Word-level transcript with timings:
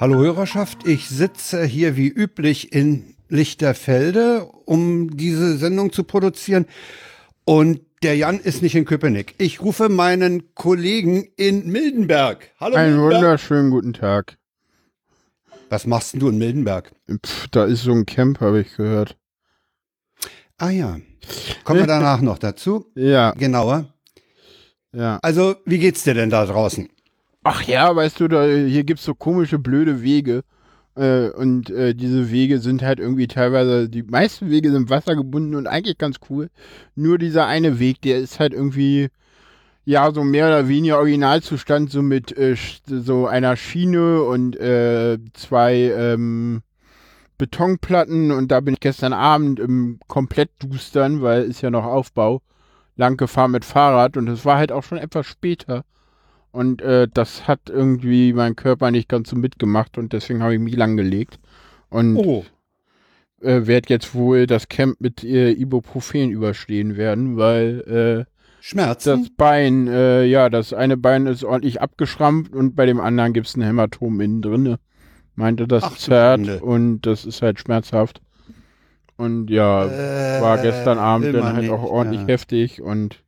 Hallo 0.00 0.16
Hörerschaft, 0.16 0.86
ich 0.86 1.10
sitze 1.10 1.62
hier 1.62 1.94
wie 1.94 2.08
üblich 2.08 2.72
in 2.72 3.16
Lichterfelde, 3.28 4.46
um 4.64 5.14
diese 5.14 5.58
Sendung 5.58 5.92
zu 5.92 6.04
produzieren. 6.04 6.64
Und 7.44 7.82
der 8.02 8.16
Jan 8.16 8.40
ist 8.40 8.62
nicht 8.62 8.74
in 8.74 8.86
Köpenick. 8.86 9.34
Ich 9.36 9.60
rufe 9.60 9.90
meinen 9.90 10.54
Kollegen 10.54 11.28
in 11.36 11.70
Mildenberg. 11.70 12.48
Hallo 12.58 12.76
Einen 12.76 12.94
Mildenberg. 12.94 13.20
wunderschönen 13.20 13.70
guten 13.70 13.92
Tag. 13.92 14.38
Was 15.68 15.86
machst 15.86 16.14
denn 16.14 16.20
du 16.20 16.30
in 16.30 16.38
Mildenberg? 16.38 16.92
Pff, 17.22 17.48
da 17.48 17.66
ist 17.66 17.82
so 17.82 17.92
ein 17.92 18.06
Camp, 18.06 18.40
habe 18.40 18.62
ich 18.62 18.74
gehört. 18.74 19.18
Ah 20.56 20.70
ja. 20.70 20.98
Kommen 21.62 21.80
wir 21.80 21.86
danach 21.86 22.22
noch 22.22 22.38
dazu? 22.38 22.86
Ja. 22.94 23.32
Genauer. 23.32 23.92
Ja. 24.94 25.18
Also, 25.20 25.56
wie 25.66 25.78
geht's 25.78 26.04
dir 26.04 26.14
denn 26.14 26.30
da 26.30 26.46
draußen? 26.46 26.88
Ach 27.42 27.62
ja, 27.62 27.94
weißt 27.94 28.20
du, 28.20 28.28
da, 28.28 28.44
hier 28.44 28.84
gibt's 28.84 29.04
so 29.04 29.14
komische, 29.14 29.58
blöde 29.58 30.02
Wege. 30.02 30.42
Äh, 30.94 31.30
und 31.30 31.70
äh, 31.70 31.94
diese 31.94 32.30
Wege 32.30 32.58
sind 32.60 32.82
halt 32.82 33.00
irgendwie 33.00 33.28
teilweise, 33.28 33.88
die 33.88 34.02
meisten 34.02 34.50
Wege 34.50 34.70
sind 34.70 34.90
wassergebunden 34.90 35.54
und 35.54 35.66
eigentlich 35.66 35.96
ganz 35.98 36.16
cool. 36.28 36.50
Nur 36.94 37.18
dieser 37.18 37.46
eine 37.46 37.78
Weg, 37.78 38.02
der 38.02 38.18
ist 38.18 38.40
halt 38.40 38.52
irgendwie, 38.52 39.08
ja, 39.84 40.12
so 40.12 40.24
mehr 40.24 40.48
oder 40.48 40.68
weniger 40.68 40.98
Originalzustand, 40.98 41.90
so 41.90 42.02
mit 42.02 42.36
äh, 42.36 42.56
so 42.86 43.26
einer 43.26 43.56
Schiene 43.56 44.22
und 44.22 44.56
äh, 44.56 45.18
zwei 45.34 45.74
ähm, 45.96 46.62
Betonplatten. 47.38 48.32
Und 48.32 48.48
da 48.52 48.60
bin 48.60 48.74
ich 48.74 48.80
gestern 48.80 49.14
Abend 49.14 49.60
im 49.60 49.98
komplett 50.08 50.50
dustern, 50.60 51.22
weil 51.22 51.44
ist 51.44 51.62
ja 51.62 51.70
noch 51.70 51.84
Aufbau, 51.84 52.42
lang 52.96 53.16
gefahren 53.16 53.52
mit 53.52 53.64
Fahrrad 53.64 54.16
und 54.18 54.28
es 54.28 54.44
war 54.44 54.58
halt 54.58 54.72
auch 54.72 54.84
schon 54.84 54.98
etwas 54.98 55.26
später. 55.26 55.84
Und 56.52 56.82
äh, 56.82 57.06
das 57.12 57.46
hat 57.46 57.68
irgendwie 57.68 58.32
mein 58.32 58.56
Körper 58.56 58.90
nicht 58.90 59.08
ganz 59.08 59.30
so 59.30 59.36
mitgemacht 59.36 59.98
und 59.98 60.12
deswegen 60.12 60.42
habe 60.42 60.54
ich 60.54 60.60
mich 60.60 60.76
langgelegt. 60.76 61.38
Und 61.90 62.16
oh. 62.16 62.44
äh, 63.40 63.66
werde 63.66 63.88
jetzt 63.88 64.14
wohl 64.14 64.46
das 64.46 64.68
Camp 64.68 65.00
mit 65.00 65.22
äh, 65.22 65.52
Ibuprofen 65.52 66.30
überstehen 66.30 66.96
werden, 66.96 67.36
weil 67.36 68.26
äh, 68.26 68.30
Schmerzen? 68.60 69.22
Das 69.22 69.30
Bein, 69.36 69.88
äh, 69.88 70.24
ja, 70.24 70.50
das 70.50 70.72
eine 70.72 70.96
Bein 70.96 71.26
ist 71.26 71.44
ordentlich 71.44 71.80
abgeschrammt 71.80 72.54
und 72.54 72.76
bei 72.76 72.86
dem 72.86 73.00
anderen 73.00 73.32
gibt 73.32 73.46
es 73.46 73.56
ein 73.56 73.62
Hämatom 73.62 74.20
innen 74.20 74.42
drin. 74.42 74.76
Meinte, 75.34 75.66
das 75.66 75.84
Ach, 75.84 75.96
zerrt 75.96 76.60
und 76.60 77.02
das 77.02 77.24
ist 77.24 77.40
halt 77.40 77.58
schmerzhaft. 77.58 78.20
Und 79.16 79.50
ja, 79.50 79.86
äh, 79.86 80.42
war 80.42 80.58
gestern 80.58 80.98
Abend 80.98 81.34
dann 81.34 81.44
halt 81.44 81.62
nicht, 81.62 81.70
auch 81.70 81.82
ordentlich 81.82 82.22
ja. 82.22 82.28
heftig 82.28 82.82
und 82.82 83.22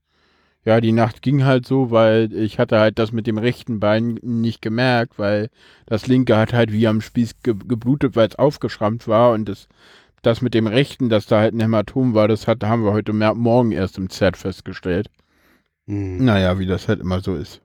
ja, 0.64 0.80
die 0.80 0.92
Nacht 0.92 1.22
ging 1.22 1.44
halt 1.44 1.66
so, 1.66 1.90
weil 1.90 2.32
ich 2.32 2.58
hatte 2.58 2.78
halt 2.78 2.98
das 2.98 3.10
mit 3.12 3.26
dem 3.26 3.38
rechten 3.38 3.80
Bein 3.80 4.18
nicht 4.22 4.62
gemerkt, 4.62 5.18
weil 5.18 5.48
das 5.86 6.06
linke 6.06 6.36
hat 6.36 6.52
halt 6.52 6.72
wie 6.72 6.86
am 6.86 7.00
Spieß 7.00 7.42
ge 7.42 7.54
geblutet, 7.66 8.14
weil 8.14 8.28
es 8.28 8.36
aufgeschrammt 8.36 9.08
war 9.08 9.32
und 9.32 9.48
das, 9.48 9.68
das 10.22 10.40
mit 10.40 10.54
dem 10.54 10.68
rechten, 10.68 11.08
dass 11.08 11.26
da 11.26 11.40
halt 11.40 11.54
ein 11.54 11.60
Hämatom 11.60 12.14
war, 12.14 12.28
das 12.28 12.46
hat, 12.46 12.62
haben 12.62 12.84
wir 12.84 12.92
heute 12.92 13.12
Morgen 13.12 13.72
erst 13.72 13.98
im 13.98 14.08
Z 14.08 14.36
festgestellt. 14.36 15.10
Mhm. 15.86 16.24
Naja, 16.24 16.58
wie 16.60 16.66
das 16.66 16.86
halt 16.86 17.00
immer 17.00 17.20
so 17.20 17.34
ist. 17.34 17.60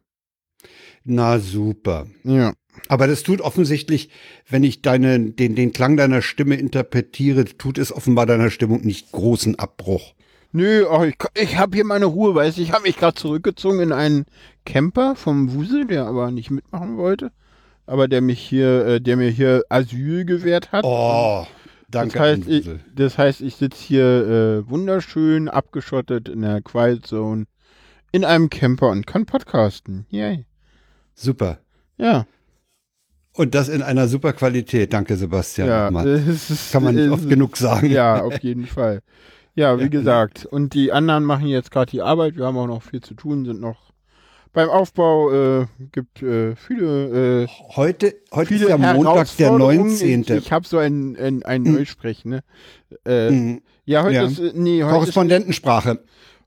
Na 1.04 1.40
super. 1.40 2.08
Ja. 2.24 2.54
Aber 2.90 3.08
das 3.08 3.24
tut 3.24 3.42
offensichtlich, 3.42 4.10
wenn 4.50 4.64
ich 4.64 4.82
deine, 4.82 5.20
den, 5.20 5.56
den 5.56 5.72
Klang 5.72 5.98
deiner 5.98 6.22
Stimme 6.22 6.56
interpretiere, 6.56 7.46
tut 7.46 7.78
es 7.78 7.92
offenbar 7.92 8.26
deiner 8.26 8.50
Stimmung 8.50 8.82
nicht 8.82 9.12
großen 9.12 9.58
Abbruch. 9.58 10.14
Nö, 10.52 10.86
ach, 10.90 11.04
ich, 11.04 11.16
ich 11.36 11.58
habe 11.58 11.76
hier 11.76 11.86
meine 11.86 12.06
Ruhe, 12.06 12.34
weißt 12.34 12.58
du. 12.58 12.62
Ich 12.62 12.72
habe 12.72 12.84
mich 12.84 12.98
gerade 12.98 13.16
zurückgezogen 13.16 13.80
in 13.80 13.92
einen 13.92 14.26
Camper 14.66 15.16
vom 15.16 15.54
Wusel, 15.54 15.86
der 15.86 16.06
aber 16.06 16.32
nicht 16.32 16.52
mitmachen 16.52 16.98
wollte. 16.98 17.32
Aber 17.86 18.08
der 18.08 18.22
mich 18.22 18.40
hier, 18.40 18.86
äh, 18.86 19.02
der 19.02 19.18
mir 19.18 19.30
hier 19.30 19.64
Asyl 19.70 20.26
gewährt 20.26 20.72
hat. 20.72 20.84
Oh, 20.84 21.46
danke. 21.90 22.14
Das 22.14 22.22
heißt, 22.22 22.48
ich, 22.48 22.70
das 22.94 23.18
heißt, 23.18 23.42
ich 23.42 23.56
sitze 23.56 23.82
hier 23.82 24.06
äh, 24.66 24.70
wunderschön 24.70 25.48
abgeschottet 25.48 26.28
in 26.28 26.42
der 26.42 26.62
Quiet 26.62 27.06
Zone 27.06 27.46
in 28.12 28.26
einem 28.26 28.50
Camper 28.50 28.90
und 28.90 29.06
kann 29.06 29.26
podcasten. 29.26 30.06
Yay. 30.10 30.46
Super. 31.14 31.60
Ja. 31.98 32.26
Und 33.34 33.54
das 33.54 33.70
in 33.70 33.84
einer 33.84 34.08
super 34.08 34.34
Qualität. 34.34 34.94
Danke, 34.94 35.16
Sebastian. 35.16 35.68
Ja, 35.68 35.92
das 35.92 36.72
kann 36.72 36.84
man 36.84 36.96
nicht 36.96 37.10
oft 37.10 37.30
genug 37.30 37.56
sagen. 37.58 37.90
Ja, 37.92 38.22
auf 38.24 38.42
jeden 38.42 38.66
Fall. 38.66 39.02
Ja, 39.58 39.80
wie 39.80 39.84
ja. 39.84 39.88
gesagt. 39.90 40.46
Und 40.46 40.76
die 40.76 40.92
anderen 40.92 41.24
machen 41.24 41.48
jetzt 41.48 41.72
gerade 41.72 41.90
die 41.90 42.02
Arbeit. 42.02 42.38
Wir 42.38 42.46
haben 42.46 42.58
auch 42.58 42.68
noch 42.68 42.84
viel 42.84 43.02
zu 43.02 43.16
tun, 43.16 43.44
sind 43.44 43.60
noch 43.60 43.92
beim 44.54 44.70
Aufbau. 44.70 45.32
Äh, 45.62 45.66
gibt 45.92 46.22
äh, 46.22 46.56
viele. 46.56 47.44
Äh, 47.44 47.48
heute 47.76 48.14
heute 48.32 48.48
viele 48.50 48.66
ist 48.66 48.70
ja 48.70 48.78
Montag, 48.78 49.36
der 49.38 49.52
19. 49.52 50.22
Ich, 50.22 50.30
ich 50.30 50.52
habe 50.52 50.68
so 50.68 50.78
ein, 50.78 51.18
ein, 51.18 51.42
ein 51.42 51.64
mhm. 51.64 51.74
Neusprech, 51.74 52.24
ne? 52.24 52.44
Äh, 53.04 53.32
mhm. 53.32 53.62
Ja, 53.86 54.04
heute 54.04 54.16
ja. 54.16 54.26
ist. 54.28 54.38
Äh, 54.38 54.52
nee, 54.54 54.84
heute 54.84 54.94
Korrespondentensprache. 54.94 55.92
Ist, 55.92 56.00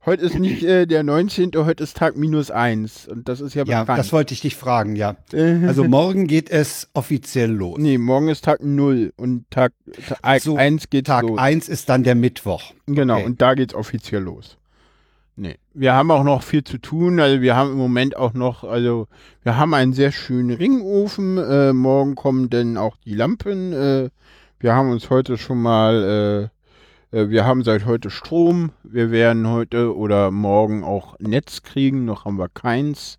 Heute 0.06 0.22
ist 0.24 0.38
nicht 0.38 0.62
äh, 0.62 0.86
der 0.86 1.02
19., 1.02 1.50
heute 1.56 1.84
ist 1.84 1.94
Tag 1.98 2.16
minus 2.16 2.50
1. 2.50 3.08
Und 3.08 3.28
das 3.28 3.42
ist 3.42 3.52
ja 3.52 3.64
bekannt. 3.64 3.88
Ja, 3.88 3.96
das 3.96 4.14
wollte 4.14 4.32
ich 4.32 4.40
dich 4.40 4.56
fragen, 4.56 4.96
ja. 4.96 5.16
Also 5.32 5.84
morgen 5.84 6.26
geht 6.26 6.48
es 6.48 6.88
offiziell 6.94 7.50
los. 7.50 7.76
Nee, 7.78 7.98
morgen 7.98 8.28
ist 8.28 8.46
Tag 8.46 8.62
0 8.62 9.12
und 9.16 9.50
Tag, 9.50 9.74
Tag 10.22 10.40
so, 10.40 10.56
1 10.56 10.88
geht 10.88 11.08
Tag 11.08 11.24
los. 11.24 11.36
Tag 11.36 11.44
1 11.44 11.68
ist 11.68 11.90
dann 11.90 12.02
der 12.02 12.14
Mittwoch. 12.14 12.72
Genau, 12.86 13.16
okay. 13.16 13.24
und 13.26 13.42
da 13.42 13.52
geht 13.52 13.72
es 13.72 13.74
offiziell 13.74 14.22
los. 14.22 14.56
Nee, 15.36 15.56
wir 15.74 15.92
haben 15.92 16.10
auch 16.10 16.24
noch 16.24 16.42
viel 16.44 16.64
zu 16.64 16.78
tun. 16.78 17.20
Also 17.20 17.42
wir 17.42 17.54
haben 17.54 17.72
im 17.72 17.78
Moment 17.78 18.16
auch 18.16 18.32
noch, 18.32 18.64
also 18.64 19.06
wir 19.42 19.58
haben 19.58 19.74
einen 19.74 19.92
sehr 19.92 20.12
schönen 20.12 20.50
Ringofen. 20.50 21.36
Äh, 21.36 21.74
morgen 21.74 22.14
kommen 22.14 22.48
dann 22.48 22.78
auch 22.78 22.96
die 23.04 23.14
Lampen. 23.14 23.74
Äh, 23.74 24.08
wir 24.60 24.74
haben 24.74 24.90
uns 24.90 25.10
heute 25.10 25.36
schon 25.36 25.60
mal... 25.60 26.50
Äh, 27.12 27.28
wir 27.28 27.44
haben 27.44 27.62
seit 27.62 27.86
heute 27.86 28.10
Strom. 28.10 28.72
Wir 28.82 29.10
werden 29.10 29.48
heute 29.48 29.96
oder 29.96 30.30
morgen 30.30 30.84
auch 30.84 31.18
Netz 31.18 31.62
kriegen. 31.62 32.04
Noch 32.04 32.24
haben 32.24 32.38
wir 32.38 32.48
keins. 32.48 33.18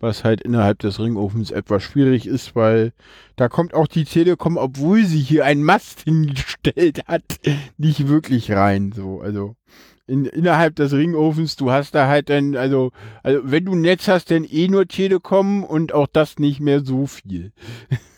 Was 0.00 0.24
halt 0.24 0.40
innerhalb 0.40 0.80
des 0.80 0.98
Ringofens 0.98 1.52
etwas 1.52 1.84
schwierig 1.84 2.26
ist, 2.26 2.56
weil 2.56 2.92
da 3.36 3.48
kommt 3.48 3.72
auch 3.72 3.86
die 3.86 4.04
Telekom, 4.04 4.56
obwohl 4.56 5.04
sie 5.04 5.20
hier 5.20 5.44
einen 5.44 5.62
Mast 5.62 6.00
hingestellt 6.04 7.06
hat, 7.06 7.38
nicht 7.78 8.08
wirklich 8.08 8.50
rein. 8.50 8.90
So, 8.92 9.20
also 9.20 9.54
in, 10.08 10.24
innerhalb 10.24 10.74
des 10.74 10.92
Ringofens, 10.92 11.54
du 11.54 11.70
hast 11.70 11.94
da 11.94 12.08
halt 12.08 12.30
dann, 12.30 12.56
also, 12.56 12.90
also 13.22 13.42
wenn 13.44 13.64
du 13.64 13.76
Netz 13.76 14.08
hast, 14.08 14.32
dann 14.32 14.44
eh 14.44 14.66
nur 14.66 14.88
Telekom 14.88 15.62
und 15.62 15.94
auch 15.94 16.08
das 16.12 16.40
nicht 16.40 16.58
mehr 16.58 16.84
so 16.84 17.06
viel. 17.06 17.52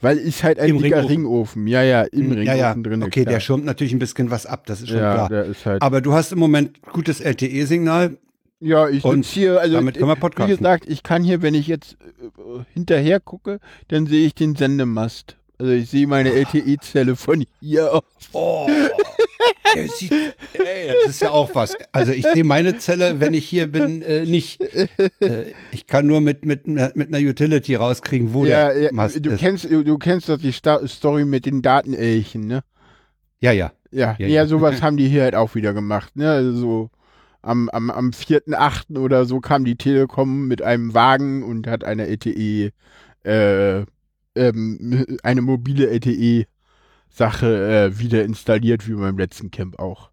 Weil 0.00 0.18
ist 0.18 0.42
halt 0.42 0.58
ein 0.58 0.70
Im 0.70 0.78
dicker 0.78 0.96
Ringofen. 0.98 1.16
Ringofen. 1.16 1.66
Ja, 1.66 1.82
ja, 1.82 2.02
im 2.02 2.32
Ringofen 2.32 2.44
ja, 2.44 2.54
ja. 2.54 2.74
drin. 2.74 3.02
Okay, 3.02 3.22
klar. 3.22 3.34
der 3.34 3.40
schirmt 3.40 3.64
natürlich 3.64 3.92
ein 3.92 3.98
bisschen 3.98 4.30
was 4.30 4.46
ab, 4.46 4.66
das 4.66 4.82
ist 4.82 4.88
schon 4.88 4.98
ja, 4.98 5.14
klar. 5.14 5.28
Der 5.28 5.44
ist 5.44 5.66
halt 5.66 5.82
Aber 5.82 6.00
du 6.00 6.12
hast 6.12 6.32
im 6.32 6.38
Moment 6.38 6.80
gutes 6.92 7.20
LTE-Signal. 7.20 8.16
Ja, 8.60 8.88
ich 8.88 9.04
und 9.04 9.24
hier, 9.24 9.60
also 9.60 9.74
damit 9.74 9.96
können 9.96 10.08
wir 10.08 10.16
podcasten. 10.16 10.52
wie 10.52 10.58
gesagt, 10.58 10.84
ich 10.86 11.02
kann 11.02 11.24
hier, 11.24 11.40
wenn 11.40 11.54
ich 11.54 11.66
jetzt 11.66 11.96
äh, 12.20 12.62
hinterher 12.74 13.18
gucke, 13.18 13.58
dann 13.88 14.06
sehe 14.06 14.26
ich 14.26 14.34
den 14.34 14.54
Sendemast. 14.54 15.36
Also 15.58 15.72
ich 15.72 15.88
sehe 15.88 16.06
meine 16.06 16.30
LTE-Zelle 16.30 17.16
von 17.16 17.44
hier 17.60 17.94
aus. 17.94 18.02
Oh. 19.40 19.88
Sieht, 19.96 20.12
ey, 20.12 20.92
das 21.04 21.14
ist 21.14 21.22
ja 21.22 21.30
auch 21.30 21.54
was. 21.54 21.76
Also 21.92 22.12
ich 22.12 22.26
sehe 22.26 22.44
meine 22.44 22.78
Zelle, 22.78 23.20
wenn 23.20 23.34
ich 23.34 23.48
hier 23.48 23.66
bin, 23.66 24.02
äh, 24.02 24.24
nicht. 24.24 24.60
Äh, 24.60 25.52
ich 25.70 25.86
kann 25.86 26.06
nur 26.06 26.20
mit, 26.20 26.44
mit, 26.44 26.66
mit 26.66 27.14
einer 27.14 27.18
Utility 27.18 27.74
rauskriegen, 27.74 28.34
wo 28.34 28.44
ja, 28.44 28.72
der 28.72 28.82
ja, 28.82 28.92
Mast 28.92 29.24
du 29.24 29.30
ist. 29.30 29.40
Kennst, 29.40 29.70
du 29.70 29.98
kennst 29.98 30.28
doch 30.28 30.38
die 30.38 30.52
Sta 30.52 30.86
Story 30.86 31.24
mit 31.24 31.46
den 31.46 31.62
Datenelchen, 31.62 32.46
ne? 32.46 32.62
Ja, 33.40 33.52
ja. 33.52 33.72
Ja, 33.92 34.14
ja, 34.18 34.26
ja, 34.26 34.46
sowas 34.46 34.82
haben 34.82 34.96
die 34.96 35.08
hier 35.08 35.22
halt 35.22 35.34
auch 35.34 35.54
wieder 35.54 35.72
gemacht, 35.72 36.16
ne? 36.16 36.30
Also 36.30 36.52
so 36.52 36.90
am, 37.42 37.68
am, 37.70 37.90
am 37.90 38.10
4.8. 38.10 38.98
oder 38.98 39.24
so 39.24 39.40
kam 39.40 39.64
die 39.64 39.76
Telekom 39.76 40.46
mit 40.46 40.62
einem 40.62 40.94
Wagen 40.94 41.42
und 41.42 41.66
hat 41.66 41.84
eine 41.84 42.06
LTE, 42.06 42.72
äh, 43.24 43.84
ähm, 44.36 45.06
eine 45.22 45.42
mobile 45.42 45.88
LTE 45.88 46.46
Sache 47.10 47.90
äh, 47.92 47.98
wieder 47.98 48.24
installiert, 48.24 48.88
wie 48.88 48.94
beim 48.94 49.18
letzten 49.18 49.50
Camp 49.50 49.78
auch. 49.78 50.10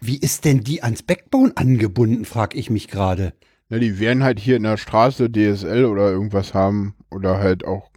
Wie 0.00 0.18
ist 0.18 0.44
denn 0.44 0.64
die 0.64 0.82
ans 0.82 1.02
Backbone 1.02 1.52
angebunden, 1.54 2.24
frag 2.24 2.56
ich 2.56 2.70
mich 2.70 2.88
gerade. 2.88 3.32
Na, 3.68 3.78
die 3.78 3.98
werden 4.00 4.22
halt 4.22 4.40
hier 4.40 4.56
in 4.56 4.64
der 4.64 4.76
Straße 4.76 5.30
DSL 5.30 5.84
oder 5.84 6.10
irgendwas 6.10 6.54
haben 6.54 6.94
oder 7.10 7.38
halt 7.38 7.64
auch 7.64 7.90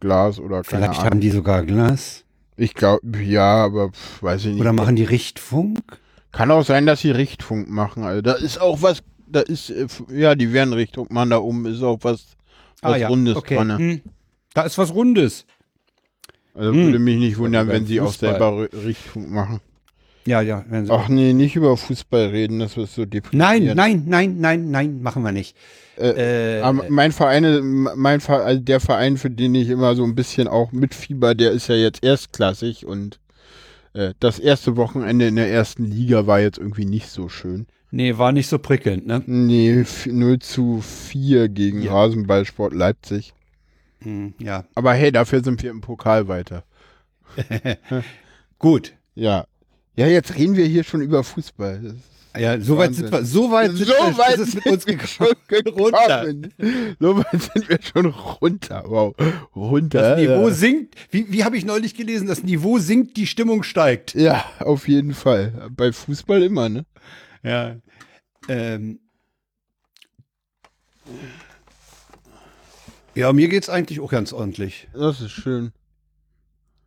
Glas 0.00 0.38
oder 0.40 0.62
keine 0.62 0.82
Vielleicht 0.82 0.98
Ahnung. 0.98 1.10
haben 1.10 1.20
die 1.20 1.30
sogar 1.30 1.64
Glas. 1.64 2.24
Ich 2.56 2.74
glaube, 2.74 3.22
ja, 3.22 3.64
aber 3.64 3.90
pf, 3.90 4.22
weiß 4.22 4.40
ich 4.42 4.52
nicht. 4.52 4.60
Oder 4.60 4.72
machen 4.72 4.96
die 4.96 5.04
Richtfunk? 5.04 5.78
Kann 6.32 6.50
auch 6.50 6.64
sein, 6.64 6.84
dass 6.86 7.00
sie 7.00 7.10
Richtfunk 7.10 7.70
machen. 7.70 8.02
Also 8.02 8.20
da 8.20 8.32
ist 8.32 8.60
auch 8.60 8.82
was, 8.82 9.02
da 9.26 9.40
ist, 9.40 9.70
äh, 9.70 9.86
ja, 10.10 10.34
die 10.34 10.52
werden 10.52 10.72
Richtfunk 10.72 11.10
machen, 11.10 11.30
da 11.30 11.38
oben 11.38 11.64
ist 11.66 11.82
auch 11.82 11.98
was, 12.02 12.36
ah 12.82 12.88
was 12.88 12.92
ah, 12.94 12.96
ja. 12.96 13.08
Rundes 13.08 13.36
okay. 13.36 13.56
dran. 13.56 13.78
Hm. 13.78 14.00
Da 14.54 14.62
ist 14.62 14.76
was 14.76 14.92
Rundes. 14.92 15.46
Also 16.54 16.72
hm. 16.72 16.84
würde 16.86 16.98
mich 16.98 17.18
nicht 17.18 17.38
wundern, 17.38 17.68
wenn 17.68 17.86
sie 17.86 17.98
Fußball. 17.98 18.34
auch 18.42 18.58
selber 18.58 18.84
Richtung 18.84 19.32
machen. 19.32 19.60
Ja, 20.24 20.40
ja. 20.40 20.64
Ach 20.88 21.08
nee, 21.08 21.32
nicht 21.32 21.56
über 21.56 21.76
Fußball 21.76 22.26
reden, 22.26 22.60
das 22.60 22.76
ist 22.76 22.94
so 22.94 23.04
deprimierend. 23.04 23.74
nein, 23.74 23.74
nein, 23.74 24.04
nein, 24.06 24.36
nein, 24.40 24.70
nein, 24.70 25.02
machen 25.02 25.22
wir 25.24 25.32
nicht. 25.32 25.56
Äh, 25.98 26.60
Äh, 26.60 26.72
mein 26.90 27.10
Verein, 27.12 27.88
mein 27.96 28.20
Verein, 28.20 28.46
also 28.46 28.60
der 28.60 28.78
Verein, 28.80 29.16
für 29.16 29.30
den 29.30 29.54
ich 29.54 29.68
immer 29.68 29.94
so 29.96 30.04
ein 30.04 30.14
bisschen 30.14 30.46
auch 30.46 30.70
mitfieber, 30.72 31.34
der 31.34 31.50
ist 31.50 31.68
ja 31.68 31.74
jetzt 31.74 32.04
erstklassig 32.04 32.86
und 32.86 33.18
äh, 33.94 34.14
das 34.20 34.38
erste 34.38 34.76
Wochenende 34.76 35.26
in 35.26 35.36
der 35.36 35.50
ersten 35.50 35.84
Liga 35.84 36.26
war 36.26 36.38
jetzt 36.40 36.58
irgendwie 36.58 36.84
nicht 36.86 37.08
so 37.08 37.28
schön. 37.28 37.66
nee, 37.90 38.16
war 38.16 38.30
nicht 38.32 38.46
so 38.48 38.58
prickelnd, 38.58 39.06
ne? 39.06 39.22
Nee, 39.26 39.80
f- 39.80 40.06
0 40.06 40.38
zu 40.38 40.80
4 40.80 41.48
gegen 41.48 41.82
Ja. 41.82 41.92
Rasenballsport 41.94 42.72
Leipzig. 42.74 43.34
Hm, 44.02 44.34
ja. 44.38 44.64
Aber 44.74 44.92
hey, 44.94 45.12
dafür 45.12 45.42
sind 45.42 45.62
wir 45.62 45.70
im 45.70 45.80
Pokal 45.80 46.28
weiter. 46.28 46.64
Gut. 48.58 48.94
Ja. 49.14 49.46
Ja, 49.96 50.06
jetzt 50.06 50.36
reden 50.36 50.56
wir 50.56 50.64
hier 50.66 50.84
schon 50.84 51.02
über 51.02 51.22
Fußball. 51.22 51.94
Ja, 52.38 52.58
so 52.58 52.78
weit 52.78 52.94
sind 52.94 53.12
wir, 53.12 53.24
so 53.26 53.50
weit, 53.50 53.72
sind 53.72 53.86
so 53.86 53.92
wir, 53.92 54.16
weit 54.16 54.38
ist 54.38 54.54
mit 54.54 54.66
uns 54.66 54.86
gekommen. 54.86 55.06
schon 55.06 55.68
Runter. 55.74 56.26
So 56.98 57.18
weit 57.18 57.42
sind 57.42 57.68
wir 57.68 57.78
schon 57.82 58.06
runter. 58.06 58.84
Wow. 58.86 59.14
Runter. 59.54 60.00
Das 60.00 60.18
Niveau 60.18 60.48
ja. 60.48 60.54
sinkt. 60.54 60.94
Wie, 61.10 61.30
wie 61.30 61.44
habe 61.44 61.58
ich 61.58 61.66
neulich 61.66 61.94
gelesen? 61.94 62.28
Das 62.28 62.42
Niveau 62.42 62.78
sinkt, 62.78 63.18
die 63.18 63.26
Stimmung 63.26 63.62
steigt. 63.62 64.14
Ja, 64.14 64.46
auf 64.60 64.88
jeden 64.88 65.12
Fall. 65.12 65.68
Bei 65.76 65.92
Fußball 65.92 66.42
immer, 66.42 66.70
ne? 66.70 66.86
Ja. 67.42 67.76
Ähm. 68.48 68.98
Ja, 73.14 73.32
mir 73.32 73.48
geht's 73.48 73.68
eigentlich 73.68 74.00
auch 74.00 74.10
ganz 74.10 74.32
ordentlich. 74.32 74.88
Das 74.94 75.20
ist 75.20 75.32
schön. 75.32 75.72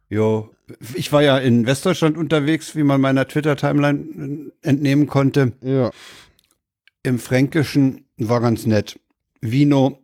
Jo, 0.10 0.52
ich 0.94 1.12
war 1.12 1.22
ja 1.24 1.38
in 1.38 1.66
Westdeutschland 1.66 2.18
unterwegs, 2.18 2.76
wie 2.76 2.84
man 2.84 3.02
meiner 3.02 3.28
Twitter-Timeline 3.28 4.52
äh, 4.64 4.68
entnehmen 4.68 5.08
konnte. 5.08 5.54
Ja. 5.62 5.92
Im 7.04 7.20
Fränkischen 7.20 8.06
war 8.18 8.42
ganz 8.42 8.66
nett. 8.66 9.00
Vino, 9.42 10.00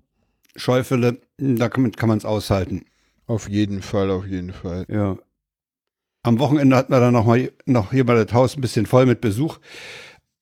Schäufele, 0.56 1.22
damit 1.38 1.98
kann 1.98 2.10
man 2.10 2.18
es 2.18 2.26
aushalten. 2.26 2.86
Auf 3.26 3.50
jeden 3.50 3.82
Fall, 3.82 4.12
auf 4.12 4.28
jeden 4.28 4.54
Fall. 4.54 4.86
Ja. 4.90 5.18
Am 6.24 6.38
Wochenende 6.40 6.76
hatten 6.76 6.94
wir 6.94 7.00
dann 7.00 7.14
noch 7.14 7.26
mal 7.26 7.52
noch 7.66 7.92
hier 7.92 8.04
mal 8.04 8.24
das 8.24 8.34
Haus 8.34 8.56
ein 8.56 8.62
bisschen 8.62 8.86
voll 8.86 9.06
mit 9.06 9.22
Besuch, 9.22 9.60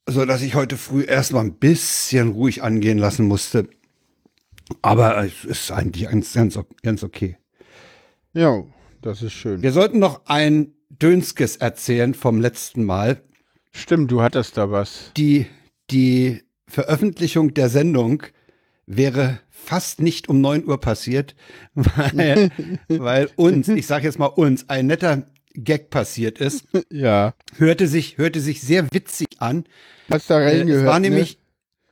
so 0.10 0.26
dass 0.26 0.42
ich 0.42 0.56
heute 0.56 0.76
früh 0.76 1.04
erstmal 1.04 1.46
ein 1.46 1.54
bisschen 1.54 2.30
ruhig 2.30 2.64
angehen 2.64 2.98
lassen 2.98 3.28
musste. 3.28 3.70
Aber 4.82 5.24
es 5.24 5.46
ist 5.46 5.72
eigentlich 5.72 6.10
ganz, 6.10 6.34
ganz, 6.34 6.60
ganz 6.84 7.04
okay. 7.04 7.38
Ja, 8.34 8.64
das 9.02 9.22
ist 9.22 9.34
schön. 9.34 9.62
Wir 9.62 9.72
sollten 9.72 10.00
noch 10.00 10.22
ein 10.26 10.74
Dönskes 10.90 11.56
erzählen 11.58 12.14
vom 12.14 12.40
letzten 12.42 12.84
Mal. 12.84 13.22
Stimmt, 13.72 14.12
du 14.12 14.22
hattest 14.22 14.58
da 14.58 14.72
was. 14.72 15.12
Die, 15.18 15.48
die 15.92 16.44
Veröffentlichung 16.68 17.54
der 17.54 17.70
Sendung 17.70 18.24
wäre 18.86 19.40
fast 19.50 20.02
nicht 20.02 20.30
um 20.30 20.42
9 20.42 20.66
Uhr 20.66 20.80
passiert, 20.80 21.36
weil, 21.76 22.50
weil 22.88 23.30
uns, 23.36 23.68
ich 23.68 23.86
sage 23.88 24.06
jetzt 24.06 24.20
mal 24.20 24.26
uns, 24.28 24.68
ein 24.70 24.88
netter 24.88 25.24
Gag 25.54 25.90
passiert 25.90 26.40
ist. 26.40 26.66
Ja. 26.92 27.34
Hörte 27.58 27.88
sich, 27.88 28.18
hörte 28.18 28.40
sich 28.40 28.62
sehr 28.62 28.92
witzig 28.92 29.28
an. 29.40 29.66
Hast 30.10 30.30
da 30.30 30.40
Äh, 30.40 30.46
reingehört? 30.60 30.82
es 30.82 30.88
war 30.88 31.00
ne? 31.00 31.08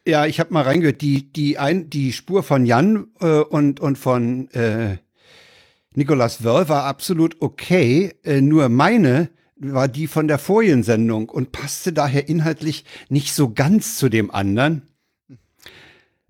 Ja, 0.07 0.25
ich 0.25 0.39
habe 0.39 0.53
mal 0.53 0.63
reingehört, 0.63 1.01
die, 1.01 1.31
die, 1.31 1.57
ein, 1.57 1.89
die 1.89 2.13
Spur 2.13 2.41
von 2.41 2.65
Jan 2.65 3.07
äh, 3.19 3.39
und, 3.41 3.79
und 3.79 3.97
von 3.97 4.49
äh, 4.51 4.97
Nicolas 5.93 6.43
Wörl 6.43 6.69
war 6.69 6.85
absolut 6.85 7.37
okay, 7.41 8.13
äh, 8.23 8.41
nur 8.41 8.69
meine 8.69 9.29
war 9.59 9.87
die 9.87 10.07
von 10.07 10.27
der 10.27 10.37
Foliensendung 10.37 11.29
und 11.29 11.51
passte 11.51 11.91
daher 11.91 12.29
inhaltlich 12.29 12.85
nicht 13.09 13.33
so 13.33 13.51
ganz 13.51 13.97
zu 13.97 14.07
dem 14.07 14.29
anderen. 14.29 14.83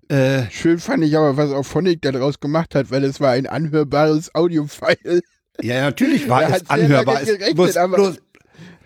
Äh, 0.08 0.44
Schön 0.50 0.78
fand 0.78 1.04
ich 1.04 1.16
aber, 1.16 1.36
was 1.36 1.52
auch 1.52 1.64
Phonic 1.64 2.00
daraus 2.00 2.40
gemacht 2.40 2.74
hat, 2.74 2.90
weil 2.90 3.04
es 3.04 3.20
war 3.20 3.32
ein 3.32 3.46
anhörbares 3.46 4.34
Audiofile. 4.34 5.20
ja, 5.60 5.82
natürlich 5.82 6.28
war 6.28 6.48
es 6.48 6.70
anhörbar. 6.70 7.20
Es, 7.20 7.76
aber- 7.76 7.96
bloß, 7.96 8.18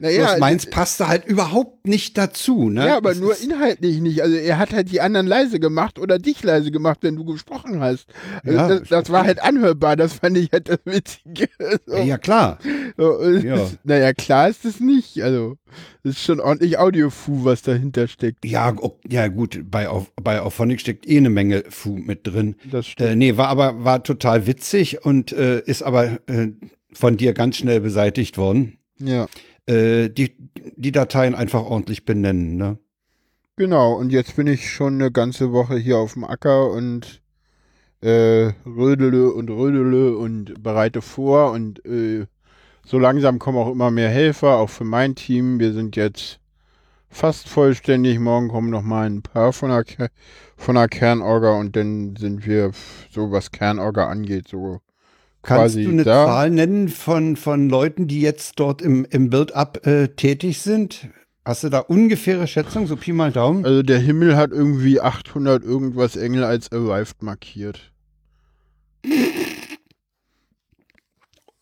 Naja, 0.03 0.27
bloß 0.27 0.41
meins 0.41 0.67
passte 0.67 1.07
halt 1.07 1.27
überhaupt 1.27 1.87
nicht 1.87 2.19
dazu. 2.19 2.69
Ne? 2.71 2.87
ja, 2.87 2.97
aber 2.97 3.13
Es 3.13 3.21
nur 3.21 3.41
inhaltlich 3.41 4.01
nicht. 4.01 4.21
Also 4.21 4.35
er 4.35 4.59
hat 4.59 4.73
halt 4.73 4.91
die 4.91 5.01
anderen 5.01 5.29
leise 5.29 5.61
gemacht 5.61 5.97
oder 5.97 6.19
dich 6.19 6.43
leise 6.43 6.73
gemacht, 6.73 6.99
wenn 7.03 7.15
du 7.15 7.25
gesprochen 7.25 7.79
hast. 7.79 8.07
Also 8.43 8.59
Ja, 8.59 8.69
das, 8.69 8.89
das 8.89 9.11
war 9.11 9.23
halt 9.23 9.41
anhörbar, 9.41 9.95
das 9.95 10.15
fand 10.15 10.37
ich 10.39 10.51
halt 10.53 10.69
das 10.69 10.81
Witzige. 10.85 11.49
So, 11.87 11.97
ja, 11.97 12.19
klar. 12.19 12.59
so, 12.97 13.17
und 13.17 13.45
Ja. 13.45 13.71
Naja, 13.85 14.13
klar 14.13 14.49
ist 14.49 14.65
es 14.65 14.81
nicht. 14.81 15.23
Also, 15.23 15.57
es 16.03 16.13
ist 16.13 16.25
schon 16.25 16.41
ordentlich 16.41 16.79
Audiofu, 16.79 17.45
was 17.45 17.63
dahinter 17.63 18.09
steckt. 18.09 18.45
Ja, 18.45 18.75
ja 19.09 19.29
gut, 19.29 19.61
bei, 19.71 19.89
bei 20.21 20.41
Auphonic 20.41 20.81
steckt 20.81 21.09
eh 21.09 21.19
eine 21.19 21.31
Menge 21.31 21.65
Fu 21.69 21.97
mit 21.97 22.27
drin. 22.27 22.57
Das 22.71 22.89
stimmt. 22.89 23.11
Äh, 23.11 23.17
nee, 23.17 23.37
war 23.37 23.49
aber 23.49 23.85
war 23.85 24.03
total 24.03 24.47
witzig 24.47 25.05
und 25.05 25.33
äh, 25.33 25.61
ist 25.61 25.83
aber 25.83 26.19
äh, 26.27 26.49
von 26.93 27.17
dir 27.17 27.35
ganz 27.35 27.57
schnell 27.57 27.81
beseitigt 27.81 28.37
worden. 28.37 28.79
Ja. 28.99 29.27
Äh, 29.67 30.09
die, 30.11 30.37
die 30.77 30.93
Dateien 30.93 31.35
einfach 31.35 31.63
ordentlich 31.63 32.05
benennen, 32.05 32.57
ne? 32.57 32.79
Genau, 33.57 33.93
und 33.95 34.11
jetzt 34.11 34.35
bin 34.37 34.47
ich 34.47 34.71
schon 34.71 34.95
eine 34.95 35.13
ganze 35.13 35.53
Woche 35.53 35.77
hier 35.77 35.99
auf 35.99 36.15
dem 36.15 36.25
Acker 36.25 36.71
und 36.71 37.23
äh, 38.01 38.53
rödele 38.67 39.33
und 39.33 39.51
rödele 39.51 40.17
und 40.17 40.63
bereite 40.63 41.03
vor 41.03 41.53
und 41.53 41.85
äh, 41.85 42.27
so 42.85 42.99
langsam 42.99 43.39
kommen 43.39 43.59
auch 43.59 43.71
immer 43.71 43.91
mehr 43.91 44.09
Helfer, 44.09 44.57
auch 44.57 44.71
für 44.71 44.85
mein 44.85 45.15
Team. 45.15 45.61
Wir 45.61 45.73
sind 45.73 45.95
jetzt 45.97 46.41
fast 47.09 47.49
vollständig. 47.49 48.19
Morgen 48.19 48.49
kommen 48.49 48.71
noch 48.71 48.83
mal 48.83 49.07
ein 49.07 49.23
paar 49.23 49.53
von 49.53 49.71
der, 49.71 50.11
von 50.57 50.75
der 50.75 50.89
Kernorga 50.89 51.53
und 51.53 51.77
dann 51.77 52.17
sind 52.17 52.47
wir, 52.47 52.73
so 53.11 53.31
was 53.31 53.53
Kernorga 53.53 54.09
angeht, 54.09 54.49
so 54.49 54.81
Kannst 55.43 55.77
du 55.77 55.89
eine 55.89 56.05
da. 56.05 56.27
Zahl 56.27 56.51
nennen 56.51 56.89
von, 56.89 57.37
von 57.37 57.69
Leuten, 57.69 58.07
die 58.07 58.21
jetzt 58.21 58.61
dort 58.61 58.81
im, 58.81 59.05
im 59.11 59.29
Build-up 59.29 59.87
äh, 59.87 60.09
tätig 60.09 60.61
sind? 60.61 61.09
Hast 61.45 61.65
du 61.65 61.69
da 61.69 61.81
ungefähre 61.81 62.47
Schätzung, 62.47 62.87
so 62.87 62.95
Pi 62.95 63.13
mal 63.13 63.33
Daumen? 63.33 63.65
Also 63.65 63.83
der 63.83 63.99
Himmel 63.99 64.37
hat 64.37 64.53
irgendwie 64.53 65.01
800 65.01 65.65
irgendwas 65.65 66.15
Engel 66.15 66.45
als 66.45 66.71
arrived 66.71 67.23
markiert. 67.23 67.93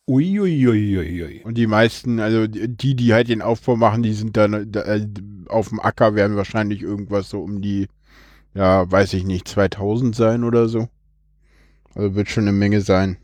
Uiuiuiui. 0.06 1.42
Und 1.44 1.54
die 1.54 1.66
meisten, 1.66 2.20
also 2.20 2.46
die, 2.46 2.96
die 2.96 3.14
halt 3.14 3.28
den 3.28 3.40
Aufbau 3.40 3.76
machen, 3.76 4.02
die 4.02 4.12
sind 4.12 4.36
dann 4.36 4.70
da, 4.70 4.82
äh, 4.82 5.06
auf 5.48 5.70
dem 5.70 5.80
Acker, 5.80 6.14
werden 6.14 6.36
wahrscheinlich 6.36 6.82
irgendwas 6.82 7.30
so 7.30 7.40
um 7.40 7.62
die, 7.62 7.86
ja, 8.54 8.90
weiß 8.90 9.14
ich 9.14 9.24
nicht, 9.24 9.48
2000 9.48 10.14
sein 10.14 10.44
oder 10.44 10.68
so. 10.68 10.88
Also 11.94 12.14
wird 12.14 12.28
schon 12.28 12.44
eine 12.44 12.52
Menge 12.52 12.82
sein. 12.82 13.16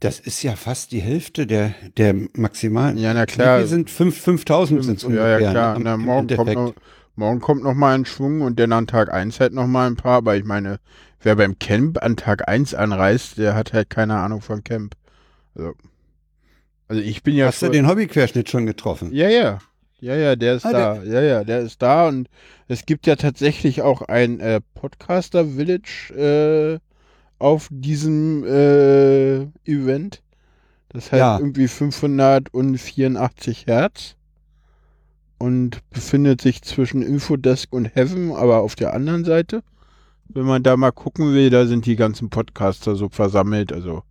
Das 0.00 0.18
ist 0.18 0.42
ja 0.42 0.56
fast 0.56 0.92
die 0.92 1.00
Hälfte 1.00 1.46
der, 1.46 1.74
der 1.98 2.14
maximalen. 2.32 2.96
Ja, 2.96 3.12
na 3.12 3.26
klar. 3.26 3.58
viel 3.58 3.66
sind 3.68 3.90
fünf- 3.90 4.18
5000 4.20 4.82
sind 4.84 4.96
es 4.96 5.02
ja, 5.02 5.08
ungefähr. 5.08 5.40
ja, 5.40 5.50
klar. 5.50 5.78
ne, 5.78 5.84
Na, 5.84 5.94
im 5.94 6.00
morgen, 6.00 6.26
kommt 6.28 6.54
noch, 6.54 6.74
morgen 7.16 7.40
kommt 7.40 7.62
noch 7.62 7.74
mal 7.74 7.94
ein 7.94 8.06
Schwung 8.06 8.40
und 8.40 8.58
dann 8.58 8.72
an 8.72 8.86
Tag 8.86 9.12
1 9.12 9.40
halt 9.40 9.52
noch 9.52 9.66
mal 9.66 9.86
ein 9.86 9.96
paar. 9.96 10.16
Aber 10.16 10.36
ich 10.36 10.44
meine, 10.44 10.80
wer 11.22 11.36
beim 11.36 11.58
Camp 11.58 12.02
an 12.02 12.16
Tag 12.16 12.48
1 12.48 12.72
anreist, 12.74 13.36
der 13.36 13.54
hat 13.54 13.74
halt 13.74 13.90
keine 13.90 14.16
Ahnung 14.16 14.40
von 14.40 14.64
Camp. 14.64 14.94
Also, 15.54 15.74
also 16.88 17.02
ich 17.02 17.22
bin 17.22 17.36
ja 17.36 17.46
Hast 17.48 17.60
du 17.60 17.68
den 17.68 17.86
Hobbyquerschnitt 17.86 18.48
schon 18.48 18.64
getroffen? 18.64 19.12
Ja, 19.12 19.28
ja. 19.28 19.58
Ja, 20.00 20.16
ja, 20.16 20.34
der 20.34 20.54
ist 20.54 20.64
Ah, 20.64 20.72
da. 20.72 21.02
Ja, 21.02 21.20
ja, 21.20 21.44
der 21.44 21.60
ist 21.60 21.82
da 21.82 22.08
und 22.08 22.30
es 22.68 22.86
gibt 22.86 23.06
ja 23.06 23.16
tatsächlich 23.16 23.82
auch 23.82 24.00
ein 24.00 24.40
äh, 24.40 24.62
Podcaster 24.74 25.44
Village 25.44 26.14
äh, 26.80 26.89
auf 27.40 27.68
diesem 27.70 28.44
äh, 28.44 29.42
Event. 29.64 30.22
Das 30.90 31.10
heißt 31.12 31.18
Ja. 31.18 31.38
irgendwie 31.38 31.68
584 31.68 33.66
Hertz 33.66 34.16
und 35.38 35.78
befindet 35.90 36.40
sich 36.40 36.62
zwischen 36.62 37.02
Infodesk 37.02 37.72
und 37.72 37.94
Heaven, 37.96 38.32
aber 38.32 38.60
auf 38.60 38.74
der 38.76 38.92
anderen 38.94 39.24
Seite. 39.24 39.62
Wenn 40.28 40.44
man 40.44 40.62
da 40.62 40.76
mal 40.76 40.92
gucken 40.92 41.32
will, 41.34 41.50
da 41.50 41.66
sind 41.66 41.86
die 41.86 41.96
ganzen 41.96 42.30
Podcaster 42.30 42.94
so 42.94 43.08
versammelt. 43.08 43.72
Also 43.72 44.02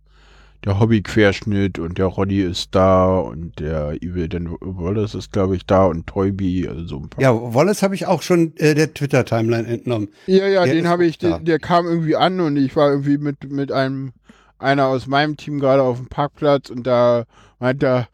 der 0.64 0.78
Hobbyquerschnitt 0.78 1.78
und 1.78 1.98
der 1.98 2.06
Roddy 2.06 2.42
ist 2.42 2.74
da 2.74 3.18
und 3.18 3.58
der 3.58 3.92
Evil 4.02 4.28
Dan 4.28 4.56
Wallace 4.60 5.14
ist, 5.14 5.32
glaube 5.32 5.56
ich, 5.56 5.64
da 5.64 5.86
und 5.86 6.06
Toyby, 6.06 6.68
also 6.68 6.86
so 6.86 6.96
ein 6.98 7.08
paar. 7.08 7.22
Ja, 7.22 7.32
Wallace 7.54 7.82
habe 7.82 7.94
ich 7.94 8.06
auch 8.06 8.22
schon 8.22 8.54
äh, 8.56 8.74
der 8.74 8.92
Twitter-Timeline 8.92 9.66
entnommen. 9.66 10.08
ja, 10.26 10.46
ja 10.46 10.64
der 10.64 10.74
den 10.74 10.88
habe 10.88 11.06
ich, 11.06 11.18
da. 11.18 11.30
der, 11.30 11.38
der 11.40 11.58
kam 11.58 11.86
irgendwie 11.86 12.16
an 12.16 12.40
und 12.40 12.56
ich 12.56 12.76
war 12.76 12.90
irgendwie 12.90 13.18
mit, 13.18 13.50
mit 13.50 13.72
einem, 13.72 14.12
einer 14.58 14.86
aus 14.86 15.06
meinem 15.06 15.36
Team 15.36 15.60
gerade 15.60 15.82
auf 15.82 15.96
dem 15.96 16.08
Parkplatz 16.08 16.68
und 16.68 16.86
da 16.86 17.24
meint 17.58 17.82
er, 17.82 18.08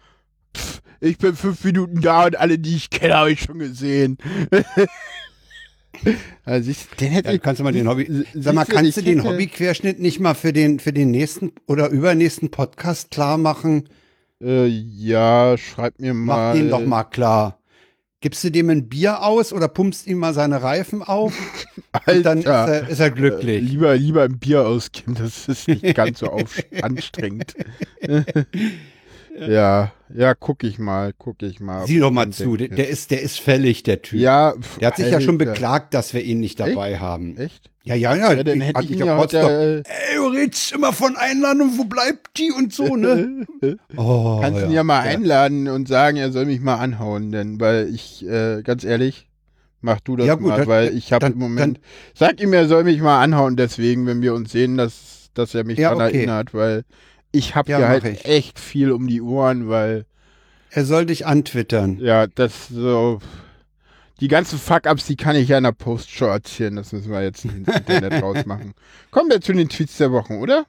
"Pff, 0.57 0.81
ich 1.01 1.19
bin 1.19 1.35
fünf 1.35 1.65
Minuten 1.65 2.01
da 2.01 2.27
und 2.27 2.39
alle, 2.39 2.59
die 2.59 2.77
ich 2.77 2.91
kenne, 2.91 3.15
habe 3.15 3.33
ich 3.33 3.41
schon 3.41 3.59
gesehen. 3.59 4.19
also 6.45 6.71
ich, 6.71 6.87
den 7.01 7.11
hätte 7.13 7.29
Ja, 7.29 7.35
ich, 7.35 7.43
kannst 7.43 7.61
du 7.61 7.65
mal 7.65 7.73
den 7.73 7.89
Hobby. 7.89 8.25
Sag 8.35 8.55
mal, 8.55 8.65
kannst 8.65 8.97
du 8.97 9.03
den 9.03 9.25
Hobbyquerschnitt 9.25 9.99
nicht 10.01 10.21
mal 10.21 10.35
für 10.35 10.53
den 10.53 10.79
für 10.81 10.93
den 10.93 11.11
nächsten 11.11 11.53
oder 11.67 11.89
übernächsten 11.89 12.51
Podcast 12.51 13.11
klar 13.11 13.39
machen? 13.39 13.89
äh, 14.43 14.67
ja, 14.67 15.57
schreib 15.57 15.99
mir 15.99 16.13
Mach 16.15 16.37
mal. 16.37 16.57
den 16.57 16.69
doch 16.71 16.85
mal 16.85 17.05
klar. 17.05 17.59
Gibst 18.21 18.43
du 18.45 18.51
dem 18.51 18.71
ein 18.71 18.89
Bier 18.89 19.23
aus 19.23 19.53
oder 19.53 19.69
pumpst 19.69 20.07
ihm 20.07 20.19
mal 20.19 20.35
seine 20.35 20.63
Reifen 20.63 21.03
auf? 21.03 21.35
Und 22.07 22.23
dann 22.25 22.39
ist 22.39 22.47
Alter. 22.47 22.73
er, 22.85 22.89
ist 22.89 22.99
er 23.01 23.11
glücklich. 23.11 23.57
Äh, 23.57 23.61
lieber, 23.61 23.97
lieber 23.97 24.23
ein 24.25 24.39
Bier 24.39 24.67
ausgeben, 24.67 25.15
das 25.15 25.49
ist 25.49 25.69
nicht 25.69 25.95
ganz 25.95 26.19
so 26.21 26.31
anstrengend. 26.83 27.55
ja, 29.39 29.93
ja, 30.15 30.35
guck 30.35 30.63
ich 30.65 30.79
mal, 30.79 31.13
guck 31.19 31.43
ich 31.43 31.61
mal. 31.61 31.87
Sieh 31.87 31.99
doch 32.01 32.09
ich 32.09 32.15
mal 32.15 32.31
zu, 32.31 32.57
der, 32.57 32.69
der 32.69 32.89
ist, 32.89 33.11
der 33.11 33.23
ist 33.23 33.41
fällig, 33.41 33.83
der 33.83 34.03
Typ. 34.03 34.21
Ja, 34.21 34.55
Der 34.81 34.89
hat 34.89 34.97
sich 34.97 35.11
ja 35.11 35.21
schon 35.21 35.39
beklagt, 35.39 35.95
dass 35.95 36.15
wir 36.15 36.23
ihn 36.23 36.41
nicht 36.41 36.61
dabei 36.61 36.99
haben. 36.99 37.37
Echt? 37.37 37.71
Ja, 37.85 37.95
ja, 37.95 38.15
ja. 38.17 38.33
Ja, 38.33 38.43
dann 38.43 38.61
hätte 38.61 38.83
ich 38.83 38.91
ihn 38.91 38.99
ja 38.99 39.07
ja 39.07 39.17
heute, 39.17 39.83
Ey, 39.87 40.17
du 40.17 40.27
redest 40.27 40.73
immer 40.73 40.93
von 40.93 41.17
Einladung, 41.17 41.79
wo 41.79 41.85
bleibt 41.85 42.37
die 42.37 42.51
und 42.51 42.73
so, 42.73 42.97
ne? 42.97 43.47
Oh, 43.97 44.39
Kannst 44.43 44.63
ihn 44.65 44.73
ja 44.73 44.83
mal 44.83 45.01
einladen 45.01 45.69
und 45.69 45.87
sagen, 45.87 46.17
er 46.17 46.33
soll 46.33 46.47
mich 46.47 46.61
mal 46.61 46.77
anhauen, 46.77 47.31
denn 47.31 47.61
weil 47.61 47.89
ich, 47.95 48.27
äh, 48.27 48.63
ganz 48.63 48.83
ehrlich, 48.85 49.29
mach 49.83 50.01
du 50.01 50.17
das 50.17 50.27
Ja, 50.27 50.35
gut, 50.35 50.49
mal, 50.49 50.57
dann- 50.59 50.67
weil 50.67 50.97
ich 50.97 51.13
habe 51.13 51.21
dann- 51.27 51.35
im 51.35 51.39
Moment, 51.39 51.81
sag 52.15 52.41
ihm, 52.41 52.53
er 52.53 52.67
soll 52.67 52.83
mich 52.85 53.01
mal 53.01 53.23
anhauen, 53.23 53.57
deswegen, 53.57 54.05
wenn 54.07 54.21
wir 54.21 54.35
uns 54.35 54.51
sehen, 54.51 54.77
dass, 54.77 55.31
dass 55.35 55.55
er 55.55 55.63
mich 55.65 55.79
Ja, 55.79 55.91
daran 55.91 56.09
okay. 56.09 56.17
erinnert, 56.19 56.55
weil 56.55 56.83
ich 57.37 57.55
habe 57.55 57.71
Ja, 57.71 57.79
hier 57.79 57.89
halt 57.89 58.05
ich. 58.05 58.25
echt 58.25 58.59
viel 58.59 58.91
um 58.93 59.07
die 59.07 59.21
Ohren, 59.23 59.69
weil, 59.69 60.07
Er 60.71 60.85
soll 60.85 61.07
dich 61.07 61.27
antwittern. 61.27 61.99
ja, 62.01 62.27
das 62.27 62.69
so, 62.69 63.21
die 64.21 64.29
ganzen 64.29 64.59
Fuck-Ups, 64.59 65.07
die 65.07 65.17
kann 65.17 65.37
ich 65.37 65.49
ja 65.49 65.59
in 65.59 65.65
der 65.65 65.73
Postshow 65.73 66.27
erzählen, 66.27 66.75
das 66.77 66.93
müssen 66.93 67.11
wir 67.11 67.23
jetzt 67.23 67.45
ins 67.45 67.69
Internet 67.69 68.13
rausmachen. 68.23 68.75
Kommen 69.11 69.31
wir 69.31 69.41
zu 69.41 69.53
den 69.53 69.69
Tweets 69.69 69.97
der 69.99 70.13
Wochen, 70.13 70.37
oder? 70.37 70.67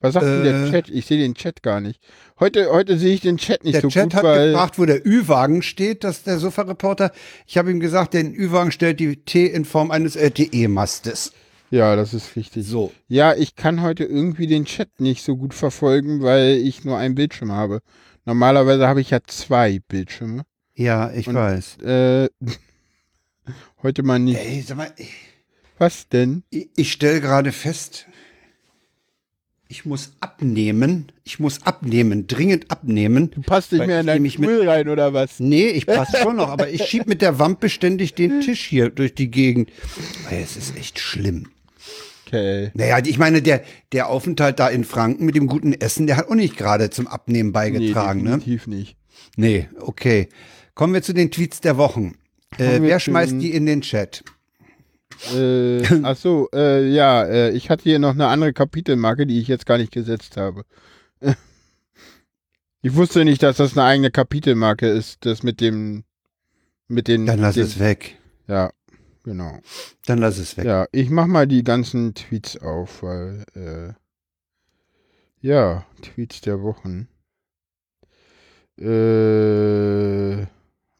Was 0.00 0.12
sagt 0.14 0.26
denn 0.26 0.42
der 0.44 0.64
Äh. 0.66 0.70
Chat? 0.70 0.90
Ich 0.90 1.06
sehe 1.06 1.16
den 1.18 1.34
Chat 1.34 1.62
gar 1.62 1.80
nicht. 1.80 1.98
Heute, 2.38 2.70
heute 2.70 2.98
sehe 2.98 3.14
ich 3.14 3.22
den 3.22 3.38
Chat 3.38 3.64
nicht 3.64 3.74
Der 3.76 3.80
so 3.82 3.88
Chat 3.88 4.02
gut, 4.04 4.14
hat 4.16 4.24
weil 4.24 4.50
gefragt, 4.50 4.78
wo 4.78 4.84
der 4.84 5.06
Ü-Wagen 5.06 5.62
steht, 5.62 6.04
das 6.04 6.18
ist 6.18 6.26
der 6.26 6.38
Sofa-Reporter. 6.38 7.10
Ich 7.46 7.56
habe 7.56 7.70
ihm 7.70 7.80
gesagt, 7.80 8.12
der 8.12 8.24
Ü-Wagen 8.24 8.70
stellt 8.72 9.00
die 9.00 9.16
T 9.16 9.46
in 9.46 9.64
Form 9.64 9.90
eines 9.90 10.14
LTE-Mastes. 10.16 11.32
Ja, 11.74 11.96
das 11.96 12.14
ist 12.14 12.36
richtig. 12.36 12.64
So. 12.64 12.92
Ja, 13.08 13.34
ich 13.34 13.56
kann 13.56 13.82
heute 13.82 14.04
irgendwie 14.04 14.46
den 14.46 14.64
Chat 14.64 15.00
nicht 15.00 15.24
so 15.24 15.36
gut 15.36 15.54
verfolgen, 15.54 16.22
weil 16.22 16.58
ich 16.58 16.84
nur 16.84 16.96
einen 16.98 17.16
Bildschirm 17.16 17.50
habe. 17.50 17.80
Normalerweise 18.24 18.86
habe 18.86 19.00
ich 19.00 19.10
ja 19.10 19.18
zwei 19.26 19.80
Bildschirme. 19.88 20.44
Ja, 20.76 21.10
ich 21.12 21.26
Und- 21.26 21.34
weiß. 21.34 21.78
Äh, 21.78 22.28
heute 23.82 24.04
mal 24.04 24.20
nicht. 24.20 24.38
Ey, 24.38 24.62
sag 24.62 24.76
mal, 24.76 24.92
ich, 24.96 25.10
Was 25.78 26.08
denn? 26.08 26.44
ich 26.50 26.92
stelle 26.92 27.20
gerade 27.20 27.50
fest, 27.50 28.06
ich 29.66 29.84
muss 29.84 30.12
abnehmen. 30.20 31.10
Ich 31.24 31.40
muss 31.40 31.66
abnehmen, 31.66 32.28
dringend 32.28 32.70
abnehmen. 32.70 33.32
Du 33.32 33.42
passt 33.42 33.72
nicht 33.72 33.84
mehr 33.84 33.98
in 34.02 34.06
ich 34.06 34.12
deinen 34.12 34.30
Stuhl 34.30 34.68
rein 34.68 34.88
oder 34.88 35.12
was? 35.12 35.40
Nee, 35.40 35.70
ich 35.70 35.86
passe 35.86 36.18
schon 36.22 36.36
noch, 36.36 36.50
aber 36.50 36.70
ich 36.70 36.84
schieb 36.84 37.08
mit 37.08 37.20
der 37.20 37.40
Wampe 37.40 37.68
ständig 37.68 38.14
den 38.14 38.42
Tisch 38.42 38.64
hier 38.64 38.90
durch 38.90 39.16
die 39.16 39.28
Gegend. 39.32 39.70
Es 40.30 40.56
ist 40.56 40.76
echt 40.76 41.00
schlimm. 41.00 41.48
Okay. 42.34 42.70
Naja, 42.74 42.98
ich 43.04 43.18
meine, 43.18 43.42
der, 43.42 43.62
der 43.92 44.08
Aufenthalt 44.08 44.58
da 44.58 44.68
in 44.68 44.84
Franken 44.84 45.24
mit 45.24 45.36
dem 45.36 45.46
guten 45.46 45.72
Essen, 45.72 46.06
der 46.06 46.16
hat 46.16 46.28
auch 46.28 46.34
nicht 46.34 46.56
gerade 46.56 46.90
zum 46.90 47.06
Abnehmen 47.06 47.52
beigetragen, 47.52 48.22
nee, 48.22 48.30
ne? 48.30 48.36
definitiv 48.38 48.66
nicht. 48.66 48.96
Nee, 49.36 49.68
okay. 49.80 50.28
Kommen 50.74 50.94
wir 50.94 51.02
zu 51.02 51.12
den 51.12 51.30
Tweets 51.30 51.60
der 51.60 51.76
Wochen. 51.76 52.16
Äh, 52.58 52.80
wer 52.80 52.98
schmeißt 52.98 53.40
die 53.40 53.52
in 53.52 53.66
den 53.66 53.82
Chat? 53.82 54.24
Äh, 55.32 55.82
ach 56.02 56.16
so, 56.16 56.48
äh, 56.52 56.88
ja, 56.88 57.22
äh, 57.24 57.50
ich 57.50 57.70
hatte 57.70 57.84
hier 57.84 57.98
noch 57.98 58.14
eine 58.14 58.26
andere 58.26 58.52
Kapitelmarke, 58.52 59.26
die 59.26 59.40
ich 59.40 59.48
jetzt 59.48 59.66
gar 59.66 59.78
nicht 59.78 59.92
gesetzt 59.92 60.36
habe. 60.36 60.64
Ich 62.86 62.94
wusste 62.94 63.24
nicht, 63.24 63.42
dass 63.42 63.56
das 63.56 63.78
eine 63.78 63.86
eigene 63.86 64.10
Kapitelmarke 64.10 64.86
ist, 64.86 65.24
das 65.24 65.42
mit 65.42 65.62
dem, 65.62 66.04
mit 66.86 67.08
den, 67.08 67.24
Dann 67.24 67.38
lass 67.38 67.54
den, 67.54 67.64
es 67.64 67.78
weg. 67.78 68.18
Ja, 68.46 68.72
genau. 69.24 69.58
Dann 70.06 70.18
lass 70.18 70.38
es 70.38 70.56
weg. 70.56 70.64
Ja, 70.66 70.86
ich 70.92 71.10
mach 71.10 71.26
mal 71.26 71.46
die 71.46 71.64
ganzen 71.64 72.14
Tweets 72.14 72.56
auf, 72.58 73.02
weil, 73.02 73.44
äh, 73.54 73.92
ja, 75.40 75.84
Tweets 76.02 76.40
der 76.42 76.62
Wochen. 76.62 77.08
Äh, 78.76 80.46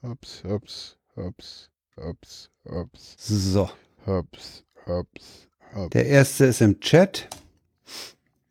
hops, 0.02 0.42
hops, 0.44 0.96
hops, 1.16 1.70
hops, 1.96 2.50
hops, 2.68 3.14
So. 3.18 3.68
hops, 4.06 4.64
hops, 4.86 5.48
hops. 5.74 5.90
Der 5.90 6.06
erste 6.06 6.44
ist 6.46 6.60
im 6.60 6.78
Chat 6.80 7.28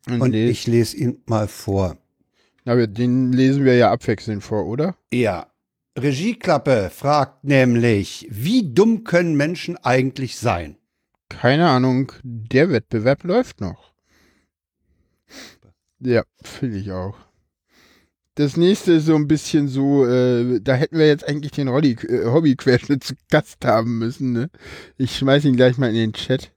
und 0.10 0.32
les- 0.32 0.52
ich 0.52 0.68
lese 0.68 0.98
ihn 0.98 1.22
mal 1.26 1.48
vor. 1.48 1.98
Aber 2.66 2.88
den 2.88 3.32
lesen 3.34 3.64
wir 3.66 3.76
ja 3.76 3.92
abwechselnd 3.92 4.44
vor, 4.44 4.66
oder? 4.66 4.96
Ja. 5.14 5.48
Regieklappe 5.98 6.90
fragt 6.90 7.44
nämlich, 7.44 8.28
wie 8.30 8.74
dumm 8.74 9.04
können 9.04 9.36
Menschen 9.36 9.78
eigentlich 9.78 10.38
sein? 10.38 10.78
Keine 11.30 11.70
Ahnung, 11.70 12.12
der 12.24 12.70
Wettbewerb 12.72 13.24
läuft 13.24 13.62
noch. 13.62 13.94
Ja, 16.00 16.24
finde 16.42 16.78
ich 16.78 16.92
auch. 16.92 17.16
Das 18.36 18.58
nächste 18.58 18.94
ist 18.94 19.06
so 19.06 19.16
ein 19.16 19.28
bisschen 19.28 19.68
so, 19.68 20.06
äh, 20.08 20.60
da 20.60 20.74
hätten 20.74 20.98
wir 20.98 21.08
jetzt 21.08 21.28
eigentlich 21.28 21.52
den 21.52 21.68
Rolli, 21.68 21.92
äh, 21.92 22.26
Hobbyquerschnitt 22.26 23.04
zu 23.04 23.14
Gast 23.30 23.64
haben 23.64 24.00
müssen, 24.00 24.32
ne? 24.34 24.50
Ich 24.98 25.16
schmeiß 25.18 25.46
ihn 25.46 25.56
gleich 25.56 25.78
mal 25.78 25.90
in 25.90 25.96
den 25.96 26.14
Chat. 26.14 26.52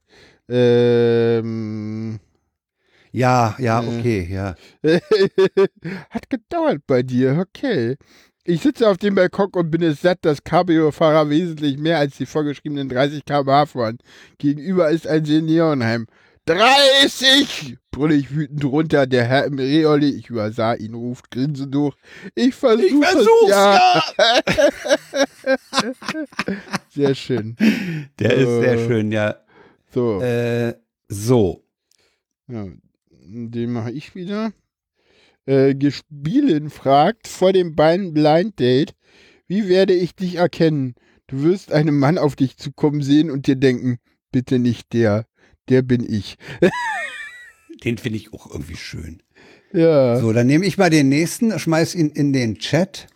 Ähm, 0.49 2.19
Ja, 3.11 3.55
ja, 3.59 3.81
Äh. 3.81 3.87
okay, 3.87 4.27
ja. 4.31 4.55
Hat 6.09 6.29
gedauert 6.29 6.81
bei 6.87 7.03
dir, 7.03 7.37
okay. 7.39 7.97
Ich 8.49 8.61
sitze 8.61 8.87
auf 8.89 8.97
dem 8.97 9.15
Balkon 9.15 9.49
und 9.55 9.71
bin 9.71 9.81
es 9.83 9.99
satt, 10.01 10.19
dass 10.21 10.41
Cabrio-Fahrer 10.41 11.29
wesentlich 11.29 11.77
mehr 11.77 11.97
als 11.97 12.15
die 12.15 12.25
vorgeschriebenen 12.25 12.87
30 12.87 13.25
km/h 13.25 13.65
fahren. 13.65 13.97
Gegenüber 14.37 14.89
ist 14.89 15.05
ein 15.05 15.25
Seniorenheim. 15.25 16.07
30! 16.45 17.75
brülle 17.91 18.15
ich 18.15 18.33
wütend 18.33 18.63
runter. 18.63 19.05
Der 19.05 19.25
Herr 19.25 19.43
im 19.43 19.59
Reoli, 19.59 20.11
ich 20.11 20.29
übersah 20.29 20.75
ihn, 20.75 20.93
ruft 20.93 21.29
grinsend 21.29 21.75
durch. 21.75 21.95
Ich 22.35 22.55
versuche 22.55 22.85
Ich 22.85 23.05
versuch's, 23.05 23.49
ja! 23.49 24.03
Sehr 26.89 27.15
schön. 27.15 27.57
Der 28.19 28.33
ist 28.33 28.47
sehr 28.47 28.73
Äh. 28.75 28.87
schön, 28.87 29.11
ja. 29.11 29.35
So, 29.93 30.21
Äh, 30.21 30.75
so. 31.09 31.65
ja, 32.47 32.65
den 33.11 33.71
mache 33.73 33.91
ich 33.91 34.15
wieder. 34.15 34.53
Äh, 35.47 35.75
Gespielen 35.75 36.69
fragt 36.69 37.27
vor 37.27 37.53
dem 37.53 37.73
Blind 37.73 38.59
Date, 38.59 38.93
wie 39.47 39.69
werde 39.69 39.93
ich 39.93 40.13
dich 40.13 40.35
erkennen? 40.35 40.93
Du 41.27 41.43
wirst 41.43 41.71
einen 41.71 41.97
Mann 41.97 42.17
auf 42.17 42.35
dich 42.35 42.57
zukommen 42.57 43.01
sehen 43.01 43.31
und 43.31 43.47
dir 43.47 43.55
denken, 43.55 43.97
bitte 44.31 44.59
nicht 44.59 44.91
der, 44.93 45.25
der 45.69 45.81
bin 45.81 46.05
ich. 46.07 46.37
Den 47.83 47.97
finde 47.97 48.17
ich 48.17 48.33
auch 48.33 48.51
irgendwie 48.51 48.75
schön. 48.75 49.21
Ja. 49.71 50.19
So, 50.19 50.33
dann 50.33 50.47
nehme 50.47 50.65
ich 50.65 50.77
mal 50.77 50.89
den 50.89 51.09
nächsten, 51.09 51.57
schmeiß 51.57 51.95
ihn 51.95 52.09
in 52.09 52.33
den 52.33 52.57
Chat. 52.57 53.07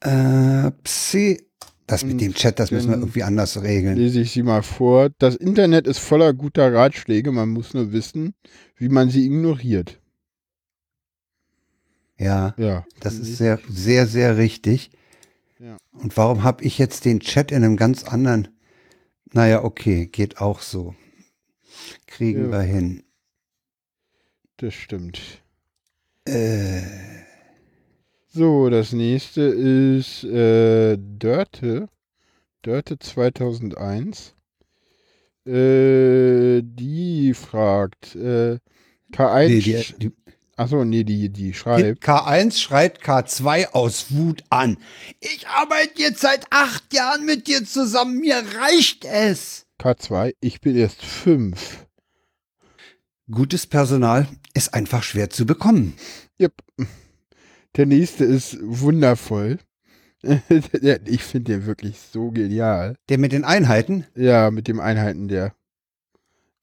Äh, 0.00 0.72
Psi. 0.82 1.45
Das 1.86 2.04
mit 2.04 2.20
dem 2.20 2.34
Chat, 2.34 2.58
das 2.58 2.72
müssen 2.72 2.90
wir 2.90 2.96
irgendwie 2.98 3.22
anders 3.22 3.62
regeln. 3.62 3.96
Lese 3.96 4.20
ich 4.20 4.32
sie 4.32 4.42
mal 4.42 4.62
vor. 4.62 5.10
Das 5.18 5.36
Internet 5.36 5.86
ist 5.86 5.98
voller 5.98 6.32
guter 6.34 6.72
Ratschläge, 6.74 7.30
man 7.30 7.48
muss 7.50 7.74
nur 7.74 7.92
wissen, 7.92 8.34
wie 8.76 8.88
man 8.88 9.08
sie 9.08 9.24
ignoriert. 9.24 10.00
Ja, 12.18 12.54
Ja. 12.56 12.84
das 13.00 13.14
ist 13.18 13.36
sehr, 13.36 13.60
sehr, 13.68 14.06
sehr 14.06 14.36
richtig. 14.36 14.90
Ja. 15.60 15.76
Und 15.92 16.16
warum 16.16 16.42
habe 16.42 16.64
ich 16.64 16.78
jetzt 16.78 17.04
den 17.04 17.20
Chat 17.20 17.52
in 17.52 17.62
einem 17.62 17.76
ganz 17.76 18.04
anderen? 18.04 18.48
Naja, 19.32 19.62
okay, 19.64 20.06
geht 20.06 20.40
auch 20.40 20.60
so. 20.60 20.94
Kriegen 22.06 22.46
Ja. 22.46 22.50
wir 22.50 22.62
hin. 22.62 23.04
Das 24.56 24.74
stimmt. 24.74 25.20
Äh, 26.24 26.80
So, 28.36 28.68
das 28.68 28.92
nächste 28.92 29.40
ist 29.40 30.22
äh, 30.24 30.98
Dörte. 30.98 31.88
Dörte 32.60 32.98
2001. 32.98 34.34
Äh, 35.46 36.60
die 36.62 37.32
fragt, 37.32 38.14
äh, 38.14 38.58
K1. 39.10 39.48
nee, 39.48 39.60
die, 39.60 39.94
die, 39.96 40.12
Achso, 40.54 40.84
nee, 40.84 41.02
die, 41.02 41.30
die 41.30 41.54
schreibt. 41.54 42.04
K1 42.04 42.60
schreit 42.60 43.02
K2 43.02 43.72
aus 43.72 44.10
Wut 44.10 44.44
an. 44.50 44.76
Ich 45.20 45.48
arbeite 45.48 46.02
jetzt 46.02 46.20
seit 46.20 46.44
acht 46.50 46.92
Jahren 46.92 47.24
mit 47.24 47.46
dir 47.46 47.64
zusammen, 47.64 48.18
mir 48.18 48.44
reicht 48.60 49.06
es. 49.06 49.64
K2, 49.80 50.34
ich 50.40 50.60
bin 50.60 50.76
erst 50.76 51.00
fünf. 51.00 51.86
Gutes 53.30 53.66
Personal 53.66 54.28
ist 54.52 54.74
einfach 54.74 55.02
schwer 55.02 55.30
zu 55.30 55.46
bekommen. 55.46 55.94
Yep. 56.38 56.52
Der 57.76 57.86
nächste 57.86 58.24
ist 58.24 58.58
wundervoll. 58.62 59.58
Der- 60.22 61.06
ich 61.06 61.22
finde 61.22 61.52
den 61.52 61.66
wirklich 61.66 61.98
so 61.98 62.30
genial. 62.30 62.96
Der 63.08 63.18
mit 63.18 63.32
den 63.32 63.44
Einheiten? 63.44 64.06
Ja, 64.14 64.50
mit 64.50 64.66
dem 64.66 64.80
Einheiten 64.80 65.28
der. 65.28 65.54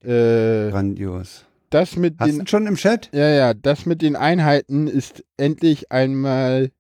Äh, 0.02 0.72
Grandios. 0.72 1.46
das 1.70 1.96
mit 1.96 2.20
Hast 2.20 2.32
den 2.38 2.48
schon 2.48 2.68
im 2.68 2.76
Chat? 2.76 3.10
Ja, 3.14 3.30
ja, 3.30 3.54
das 3.54 3.86
mit 3.86 4.02
den 4.02 4.16
Einheiten 4.16 4.88
ist 4.88 5.24
endlich 5.38 5.92
einmal 5.92 6.72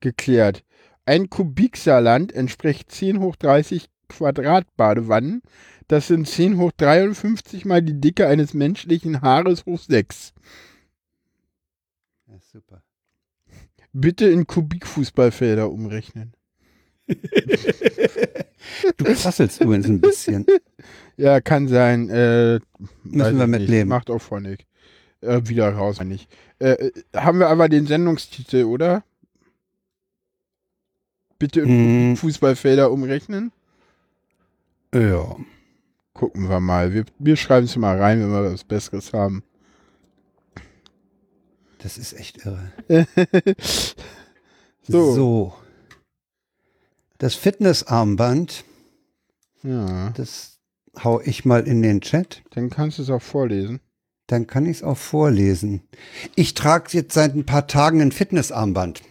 geklärt. 0.00 0.62
Ein 1.06 1.30
Kubiksaarland 1.30 2.32
entspricht 2.32 2.90
10 2.90 3.20
hoch 3.20 3.36
30 3.36 3.88
Quadratbadewannen. 4.08 5.40
Das 5.88 6.08
sind 6.08 6.28
10 6.28 6.58
hoch 6.58 6.72
53 6.76 7.64
mal 7.64 7.80
die 7.80 8.00
Dicke 8.00 8.26
eines 8.26 8.52
menschlichen 8.52 9.22
Haares 9.22 9.64
hoch 9.64 9.80
6. 9.80 10.34
Ja, 12.26 12.34
super. 12.40 12.82
Bitte 13.98 14.26
in 14.28 14.46
Kubikfußballfelder 14.46 15.70
umrechnen. 15.70 16.34
Du 17.06 19.04
prasselst 19.04 19.60
übrigens 19.60 19.86
ein 19.86 20.00
bisschen. 20.00 20.46
Ja, 21.18 21.40
kann 21.40 21.66
sein. 21.66 22.10
Äh, 22.10 22.60
Müssen 23.04 23.38
wir 23.38 23.44
ich 23.44 23.50
mit 23.50 23.60
nicht. 23.62 23.70
leben. 23.70 23.88
Macht 23.88 24.10
auch 24.10 24.20
Phonic. 24.20 24.66
Äh, 25.22 25.40
wieder 25.44 25.70
raus, 25.70 25.98
nicht. 26.02 26.28
Äh, 26.58 26.72
äh, 26.72 26.92
haben 27.14 27.38
wir 27.38 27.48
aber 27.48 27.70
den 27.70 27.86
Sendungstitel, 27.86 28.64
oder? 28.64 29.02
Bitte 31.38 31.62
in 31.62 31.68
Hm. 32.10 32.16
Fußballfelder 32.18 32.90
umrechnen. 32.92 33.50
Ja. 34.92 35.36
Gucken 36.12 36.50
wir 36.50 36.60
mal. 36.60 36.92
Wir, 36.92 37.06
wir 37.18 37.36
schreiben 37.36 37.64
es 37.64 37.76
mal 37.76 37.98
rein, 37.98 38.20
wenn 38.20 38.30
wir 38.30 38.52
was 38.52 38.64
Besseres 38.64 39.14
haben. 39.14 39.42
Das 41.86 41.98
ist 41.98 42.14
echt 42.14 42.44
irre. 42.44 42.72
So. 44.88 45.14
so. 45.14 45.54
Das 47.18 47.36
Fitnessarmband, 47.36 48.64
Ja, 49.62 50.10
das 50.10 50.58
hau 51.02 51.20
ich 51.20 51.44
mal 51.44 51.66
in 51.66 51.82
den 51.82 52.00
Chat. 52.00 52.42
dann 52.50 52.70
kannst 52.70 52.98
du 52.98 53.02
es 53.02 53.10
auch 53.10 53.22
vorlesen. 53.22 53.78
Dann 54.26 54.48
kann 54.48 54.66
ich 54.66 54.78
es 54.78 54.82
auch 54.82 54.96
vorlesen. 54.96 55.82
Ich 56.34 56.54
trage 56.54 56.88
jetzt 56.90 57.14
seit 57.14 57.36
ein 57.36 57.46
paar 57.46 57.68
Tagen 57.68 58.00
ein 58.02 58.10
Fitnessarmband. 58.10 59.02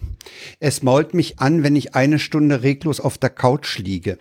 Es 0.60 0.84
mault 0.84 1.14
mich 1.14 1.40
an, 1.40 1.64
wenn 1.64 1.78
ich 1.78 1.96
eine 1.96 2.20
Stunde 2.20 2.62
reglos 2.62 3.00
auf 3.00 3.18
der 3.18 3.30
Couch 3.30 3.78
liege. 3.80 4.18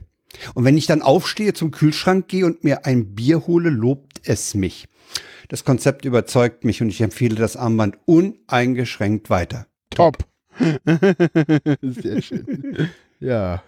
Und 0.55 0.65
wenn 0.65 0.77
ich 0.77 0.87
dann 0.87 1.03
aufstehe, 1.03 1.55
zum 1.55 1.73
Kühlschrank 1.73 2.29
gehe 2.29 2.47
und 2.47 2.63
mir 2.63 2.87
ein 2.87 3.17
Bier 3.17 3.49
hole, 3.49 3.71
lobt 3.71 4.21
es 4.29 4.55
mich. 4.55 4.87
Das 5.49 5.65
Konzept 5.65 6.05
überzeugt 6.05 6.65
mich 6.65 6.81
und 6.83 6.89
ich 6.89 7.01
empfehle 7.01 7.35
das 7.37 7.57
Armband 7.57 7.97
uneingeschränkt 8.07 9.31
weiter. 9.31 9.67
Top. 9.91 10.19
Sehr 11.83 12.23
schön. 12.23 12.89
ja. 13.21 13.63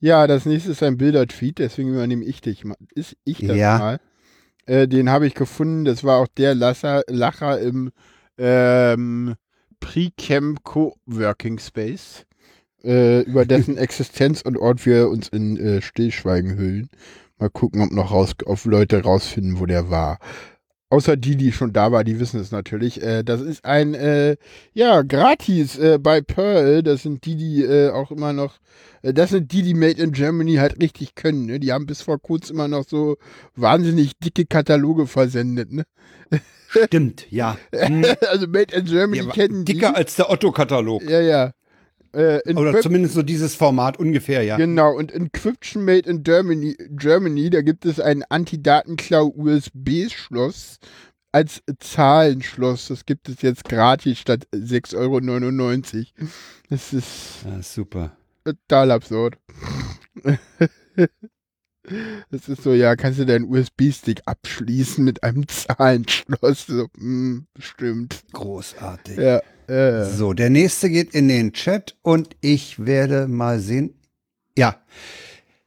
Ja, 0.00 0.26
das 0.26 0.46
nächste 0.46 0.70
ist 0.72 0.82
ein 0.82 0.96
Bilder-Tweet, 0.96 1.58
deswegen 1.58 1.90
übernehme 1.90 2.24
ich 2.24 2.40
dich 2.40 2.64
mal. 2.64 2.76
Ist 2.94 3.16
ich 3.24 3.38
das 3.40 3.56
Ja. 3.56 3.78
mal. 3.78 4.00
Äh, 4.66 4.88
den 4.88 5.10
habe 5.10 5.26
ich 5.26 5.34
gefunden. 5.34 5.84
Das 5.84 6.04
war 6.04 6.18
auch 6.18 6.28
der 6.28 6.54
Lasser, 6.54 7.02
Lacher 7.08 7.60
im 7.60 7.90
ähm, 8.38 9.34
Pre-Camp 9.80 10.62
Co-Working 10.64 11.58
Space, 11.58 12.24
äh, 12.82 13.20
über 13.22 13.44
dessen 13.44 13.76
Existenz 13.78 14.42
und 14.42 14.56
Ort 14.56 14.86
wir 14.86 15.08
uns 15.08 15.28
in 15.28 15.56
äh, 15.58 15.82
Stillschweigen 15.82 16.56
hüllen. 16.56 16.88
Mal 17.38 17.50
gucken, 17.50 17.82
ob 17.82 17.90
noch 17.92 18.10
raus, 18.10 18.34
ob 18.44 18.64
Leute 18.64 19.02
rausfinden, 19.02 19.58
wo 19.60 19.66
der 19.66 19.90
war. 19.90 20.18
Außer 20.92 21.16
die, 21.16 21.36
die 21.36 21.52
schon 21.52 21.72
da 21.72 21.92
war, 21.92 22.02
die 22.02 22.18
wissen 22.18 22.40
es 22.40 22.50
natürlich. 22.50 23.00
Äh, 23.00 23.22
das 23.22 23.40
ist 23.40 23.64
ein, 23.64 23.94
äh, 23.94 24.36
ja, 24.72 25.02
gratis 25.02 25.78
äh, 25.78 25.98
bei 26.02 26.20
Pearl. 26.20 26.82
Das 26.82 27.02
sind 27.02 27.24
die, 27.24 27.36
die 27.36 27.62
äh, 27.62 27.90
auch 27.90 28.10
immer 28.10 28.32
noch, 28.32 28.56
äh, 29.02 29.14
das 29.14 29.30
sind 29.30 29.52
die, 29.52 29.62
die 29.62 29.74
Made 29.74 30.02
in 30.02 30.10
Germany 30.10 30.56
halt 30.56 30.82
richtig 30.82 31.14
können. 31.14 31.46
Ne? 31.46 31.60
Die 31.60 31.72
haben 31.72 31.86
bis 31.86 32.02
vor 32.02 32.18
kurzem 32.20 32.56
immer 32.56 32.66
noch 32.66 32.84
so 32.88 33.18
wahnsinnig 33.54 34.18
dicke 34.18 34.46
Kataloge 34.46 35.06
versendet. 35.06 35.70
Ne? 35.72 35.84
Stimmt, 36.68 37.26
ja. 37.30 37.56
Hm. 37.72 38.04
also 38.28 38.48
Made 38.48 38.74
in 38.74 38.84
Germany 38.84 39.22
Ja, 39.24 39.30
kennen 39.30 39.64
dicker 39.64 39.90
die. 39.90 39.94
als 39.96 40.16
der 40.16 40.28
Otto-Katalog. 40.28 41.02
Ja, 41.08 41.20
ja. 41.20 41.52
Äh, 42.12 42.40
Oder 42.54 42.80
zumindest 42.80 43.14
so 43.14 43.22
dieses 43.22 43.54
Format 43.54 43.96
ungefähr, 43.98 44.42
ja. 44.42 44.56
Genau, 44.56 44.96
und 44.96 45.12
Encryption 45.12 45.84
Made 45.84 46.10
in 46.10 46.24
Germany, 46.24 46.76
Germany 46.90 47.50
da 47.50 47.62
gibt 47.62 47.86
es 47.86 48.00
ein 48.00 48.24
Anti-Datenklau-USB-Schloss 48.28 50.80
als 51.32 51.62
Zahlenschloss. 51.78 52.88
Das 52.88 53.06
gibt 53.06 53.28
es 53.28 53.42
jetzt 53.42 53.64
gratis 53.64 54.18
statt 54.18 54.48
6,99 54.52 54.96
Euro. 54.96 55.20
Das 56.68 56.92
ist 56.92 57.44
ja 57.44 57.62
super. 57.62 58.16
total 58.44 58.90
absurd. 58.90 59.38
Das 62.30 62.48
ist 62.48 62.62
so, 62.62 62.72
ja, 62.74 62.94
kannst 62.94 63.18
du 63.18 63.26
deinen 63.26 63.46
USB-Stick 63.46 64.22
abschließen 64.26 65.02
mit 65.02 65.22
einem 65.22 65.48
Zahlenschloss? 65.48 66.66
So, 66.66 66.88
hm, 66.96 67.46
bestimmt. 67.54 68.22
Großartig. 68.32 69.16
Ja, 69.16 69.40
äh. 69.66 70.04
So, 70.04 70.32
der 70.32 70.50
nächste 70.50 70.90
geht 70.90 71.14
in 71.14 71.28
den 71.28 71.52
Chat 71.52 71.96
und 72.02 72.36
ich 72.40 72.84
werde 72.84 73.28
mal 73.28 73.60
sehen. 73.60 73.94
Ja. 74.58 74.76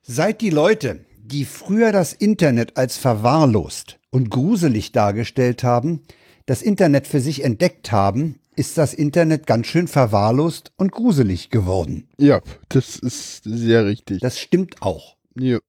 Seit 0.03 0.41
die 0.41 0.49
Leute, 0.49 1.05
die 1.23 1.45
früher 1.45 1.91
das 1.91 2.13
Internet 2.13 2.77
als 2.77 2.97
verwahrlost 2.97 3.99
und 4.11 4.29
gruselig 4.29 4.91
dargestellt 4.91 5.63
haben, 5.63 6.01
das 6.45 6.61
Internet 6.61 7.07
für 7.07 7.21
sich 7.21 7.43
entdeckt 7.43 7.91
haben, 7.91 8.39
ist 8.55 8.77
das 8.77 8.93
Internet 8.93 9.47
ganz 9.47 9.65
schön 9.67 9.87
verwahrlost 9.87 10.73
und 10.77 10.91
gruselig 10.91 11.49
geworden. 11.49 12.07
ja, 12.17 12.41
das 12.69 12.97
ist 12.97 13.43
sehr 13.45 13.85
richtig. 13.85 14.19
Das 14.19 14.37
stimmt 14.39 14.81
auch. 14.81 15.17
ja. 15.35 15.59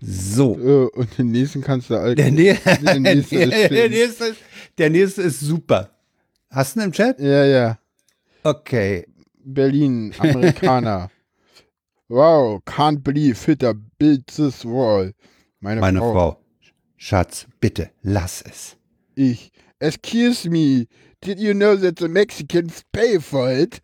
So. 0.00 0.58
Äh, 0.58 0.98
und 0.98 1.16
den 1.16 1.30
nächsten 1.30 1.62
kannst 1.62 1.90
du 1.90 1.96
halt. 1.96 2.18
Der, 2.18 2.30
nä 2.32 2.54
Der 2.82 2.98
nächste 3.00 3.36
ist 3.36 3.52
der, 3.70 3.88
nächste 3.88 4.24
ist, 4.26 4.40
der 4.78 4.90
nächste 4.90 5.22
ist 5.22 5.40
super. 5.40 5.90
Hast 6.50 6.74
du 6.76 6.80
ihn 6.80 6.86
im 6.86 6.92
Chat? 6.92 7.20
Ja, 7.20 7.44
ja. 7.44 7.78
Okay. 8.42 9.06
Berlin, 9.44 10.12
Amerikaner. 10.18 11.10
wow, 12.08 12.60
can't 12.66 13.02
believe 13.02 13.44
Hitter 13.44 13.74
built 13.98 14.26
this 14.26 14.64
wall. 14.64 15.12
Meine, 15.60 15.80
Meine 15.80 15.98
Frau. 16.00 16.12
Frau. 16.12 16.44
Schatz, 16.96 17.46
bitte, 17.60 17.90
lass 18.02 18.42
es. 18.42 18.76
Ich. 19.14 19.50
Excuse 19.78 20.48
me. 20.48 20.86
Did 21.22 21.38
you 21.38 21.54
know 21.54 21.76
that 21.76 21.96
the 21.96 22.08
Mexicans 22.08 22.82
pay 22.92 23.18
for 23.18 23.48
it? 23.48 23.80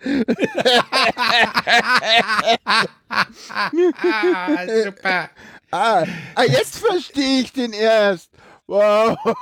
super. 4.69 5.31
Ah, 5.71 6.05
ah 6.35 6.43
jetzt 6.43 6.79
verstehe 6.79 7.43
ich 7.43 7.53
den 7.53 7.73
erst. 7.73 8.31
Wow. 8.67 9.17
ah, 9.23 9.37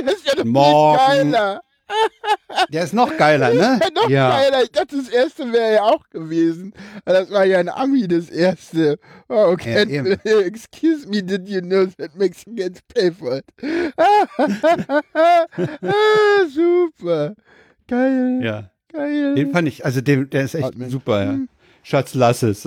der 0.00 0.14
ist 0.14 0.26
ja 0.26 0.34
noch 0.34 0.44
viel 0.44 0.50
Morgen. 0.50 0.96
geiler. 0.96 1.62
Der 2.72 2.84
ist 2.84 2.92
noch 2.94 3.16
geiler, 3.16 3.52
ne? 3.54 3.78
Ja, 3.80 3.90
noch 3.94 4.08
geiler. 4.08 4.62
Ich 4.62 4.70
dachte, 4.72 4.96
das 4.96 5.08
erste 5.08 5.52
wäre 5.52 5.74
ja 5.74 5.82
auch 5.82 6.08
gewesen. 6.10 6.72
Aber 7.04 7.18
Das 7.20 7.30
war 7.30 7.44
ja 7.44 7.58
ein 7.58 7.68
Ami, 7.68 8.06
das 8.08 8.30
erste. 8.30 8.98
Oh, 9.28 9.46
okay. 9.52 9.86
Ja. 9.88 10.04
Excuse 10.40 11.06
me, 11.08 11.22
did 11.22 11.48
you 11.48 11.60
know 11.60 11.86
that 11.98 12.14
Mexicans 12.16 12.80
pay 12.94 13.10
for 13.12 13.38
it? 13.38 13.44
ah, 13.96 14.26
super. 16.54 17.34
Geil. 17.88 18.40
Ja. 18.42 18.70
Geil. 18.92 19.34
Den 19.34 19.52
fand 19.52 19.68
ich, 19.68 19.84
also 19.84 20.00
den, 20.00 20.28
der 20.30 20.44
ist 20.44 20.54
echt 20.54 20.64
Atmen. 20.64 20.90
super, 20.90 21.24
ja. 21.24 21.38
Schatz, 21.84 22.14
lass 22.14 22.44
es. 22.44 22.62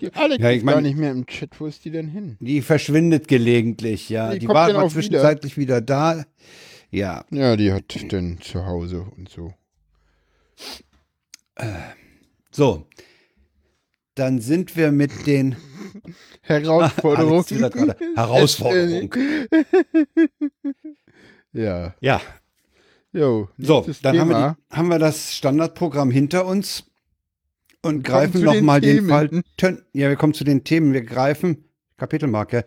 Die 0.00 0.10
Alex 0.14 0.42
Ja, 0.42 0.50
ich 0.50 0.62
mein- 0.62 0.74
gar 0.76 0.80
nicht 0.80 0.96
mehr 0.96 1.10
im 1.10 1.26
Chat. 1.26 1.50
Wo 1.60 1.66
ist 1.66 1.84
die 1.84 1.90
denn 1.90 2.08
hin? 2.08 2.36
Die 2.40 2.62
verschwindet 2.62 3.28
gelegentlich, 3.28 4.08
ja. 4.08 4.32
Die 4.32 4.38
Die, 4.38 4.48
war 4.48 4.72
mal 4.72 4.82
auch 4.84 4.90
zwischenzeitlich 4.92 5.58
wieder. 5.58 5.82
da. 5.82 6.24
Ja. 6.94 7.24
Ja, 7.30 7.56
die 7.56 7.72
hat 7.72 8.12
denn 8.12 8.40
zu 8.40 8.66
Hause 8.66 9.04
und 9.16 9.28
so. 9.28 9.52
So. 12.52 12.86
Dann 14.14 14.40
sind 14.40 14.76
wir 14.76 14.92
mit 14.92 15.26
den 15.26 15.56
Herausforderung. 16.42 17.32
Alex 17.32 17.48
twittert 17.48 17.74
gerade. 17.74 17.96
Herausforderung. 18.14 19.12
ja. 21.52 21.96
Ja. 22.00 22.20
Jo, 23.12 23.48
So, 23.58 23.86
dann 24.02 24.20
haben 24.20 24.30
wir, 24.30 24.56
die, 24.70 24.76
haben 24.76 24.88
wir 24.88 24.98
das 25.00 25.34
Standardprogramm 25.34 26.12
hinter 26.12 26.46
uns 26.46 26.84
und 27.82 27.82
kommen 27.82 28.02
greifen 28.02 28.40
den 28.40 28.44
nochmal 28.44 28.80
den 28.80 28.96
Themen. 28.96 29.08
Fall. 29.08 29.42
Tön 29.56 29.82
ja, 29.92 30.08
wir 30.08 30.16
kommen 30.16 30.34
zu 30.34 30.44
den 30.44 30.62
Themen. 30.62 30.92
Wir 30.92 31.02
greifen, 31.02 31.68
Kapitelmarke, 31.96 32.64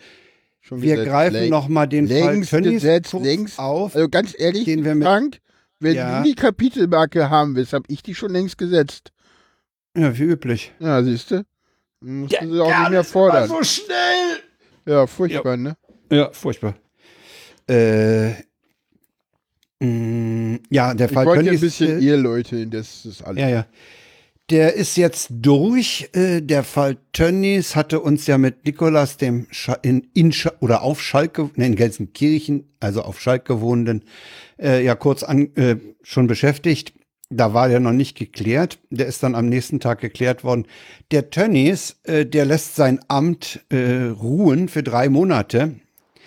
wir 0.72 1.04
greifen 1.06 1.50
nochmal 1.50 1.88
den 1.88 2.08
Fall 2.08 2.18
längst 2.34 2.50
Tönnies 2.50 2.74
gesetzt, 2.82 3.14
längst. 3.14 3.60
auf. 3.60 3.96
Also 3.96 4.10
ganz 4.10 4.34
ehrlich, 4.38 4.66
Den 4.66 4.84
wir 4.86 4.96
mit- 4.96 5.08
Frank, 5.08 5.40
wenn 5.80 5.96
Ja. 5.96 6.20
du 6.22 6.30
die 6.30 6.36
Kapitelmarke 6.36 7.30
haben 7.30 7.56
willst, 7.56 7.74
habe 7.74 7.86
ich 7.88 8.02
die 8.04 8.16
schon 8.16 8.32
längst 8.32 8.58
gesetzt. 8.58 9.12
Ja, 9.96 10.16
wie 10.18 10.24
üblich. 10.24 10.72
Ja, 10.80 11.02
siehst 11.04 11.32
du? 11.32 11.44
Musst 12.02 12.36
du 12.42 12.54
sie 12.54 12.60
auch 12.62 12.80
nicht 12.80 12.90
mehr 12.92 13.04
fordern. 13.04 13.48
so 13.48 13.64
schnell. 13.64 14.40
Ja, 14.86 15.08
furchtbar, 15.08 15.58
ne? 15.58 15.76
Ja, 16.12 16.30
furchtbar. 16.32 16.76
Äh, 17.68 18.30
mh, 19.80 20.60
ja, 20.70 20.94
der 20.94 21.08
Ich 21.08 21.14
Fall 21.14 21.26
wollte 21.26 21.46
ja 21.46 21.52
ein 21.52 21.58
Tönnies, 21.58 21.62
bisschen 21.62 22.00
äh, 22.02 22.06
Eheleute, 22.06 22.68
das 22.68 23.06
ist 23.06 23.22
alles. 23.24 23.42
Ja, 23.42 23.50
ja. 23.50 23.66
Der 24.50 24.76
ist 24.76 24.96
jetzt 24.96 25.28
durch. 25.30 26.10
Äh, 26.14 26.42
der 26.42 26.64
Fall 26.64 26.98
Tönnies 27.12 27.76
hatte 27.76 28.00
uns 28.00 28.28
ja 28.28 28.38
mit 28.38 28.66
Nikolas, 28.66 29.18
dem 29.18 29.48
Scha 29.52 29.74
in, 29.74 30.08
in 30.14 30.32
Scha 30.32 30.54
oder 30.62 30.84
auf 30.84 31.02
Schalke, 31.02 31.50
ne, 31.56 31.68
in 31.68 31.76
Gelsenkirchen, 31.76 32.70
also 32.80 33.02
auf 33.02 33.20
Schalke 33.20 33.60
wohnenden, 33.60 34.06
äh, 34.58 34.84
ja 34.84 34.96
kurz 34.96 35.24
an, 35.24 35.54
äh, 35.56 35.76
schon 36.02 36.28
beschäftigt. 36.28 36.94
da 37.30 37.54
war 37.54 37.68
der 37.68 37.82
noch 37.82 37.92
nicht 37.92 38.18
geklärt. 38.18 38.80
Der 38.90 39.08
ist 39.08 39.22
dann 39.22 39.36
am 39.36 39.48
nächsten 39.48 39.82
Tag 39.82 40.00
geklärt 40.00 40.46
worden. 40.46 40.66
Der 41.12 41.30
Tönnies, 41.30 41.98
äh, 42.04 42.26
der 42.26 42.46
lässt 42.46 42.76
sein 42.76 43.02
Amt 43.10 43.66
äh, 43.70 44.06
ruhen 44.06 44.70
für 44.70 44.82
drei 44.82 45.10
Monate. 45.10 45.76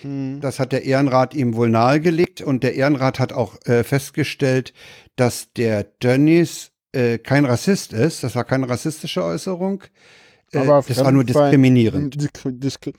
Hm. 0.03 0.41
Das 0.43 0.59
hat 0.59 0.73
der 0.73 0.85
Ehrenrat 0.85 1.35
ihm 1.35 1.55
wohl 1.55 1.71
nahegelegt 1.71 2.43
und 2.43 2.63
der 2.63 2.75
Ehrenrat 2.75 3.19
hat 3.19 3.33
auch 3.33 3.57
äh, 3.65 3.83
festgestellt, 3.83 4.75
dass 5.17 5.53
der 5.55 5.99
Tönnies 6.01 6.70
äh, 6.93 7.19
kein 7.19 7.45
Rassist 7.45 7.93
ist. 7.93 8.23
Das 8.25 8.35
war 8.35 8.45
keine 8.45 8.69
rassistische 8.69 9.23
Äußerung. 9.25 9.83
Äh, 10.53 10.59
Aber 10.59 10.83
das 10.87 11.05
war 11.05 11.13
nur 11.13 11.25
diskriminierend. 11.25 12.15
Disk- 12.21 12.43
Disk- 12.61 12.93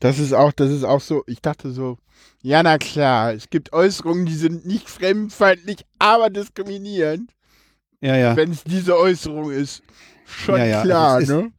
Das 0.00 0.18
ist 0.18 0.32
auch, 0.32 0.52
das 0.52 0.70
ist 0.70 0.84
auch 0.84 1.00
so, 1.00 1.22
ich 1.26 1.40
dachte 1.40 1.70
so, 1.72 1.98
ja 2.42 2.62
na 2.62 2.78
klar, 2.78 3.32
es 3.34 3.50
gibt 3.50 3.72
Äußerungen, 3.72 4.26
die 4.26 4.34
sind 4.34 4.66
nicht 4.66 4.88
fremdenfeindlich, 4.88 5.84
aber 5.98 6.30
diskriminierend, 6.30 7.30
Ja, 8.00 8.16
ja. 8.16 8.36
wenn 8.36 8.50
es 8.50 8.64
diese 8.64 8.96
Äußerung 8.98 9.50
ist. 9.52 9.82
Schon 10.24 10.58
Ja, 10.58 10.64
ja, 10.66 10.82
klar, 10.82 11.14
also 11.16 11.38
ist- 11.38 11.44
ne? 11.44 11.52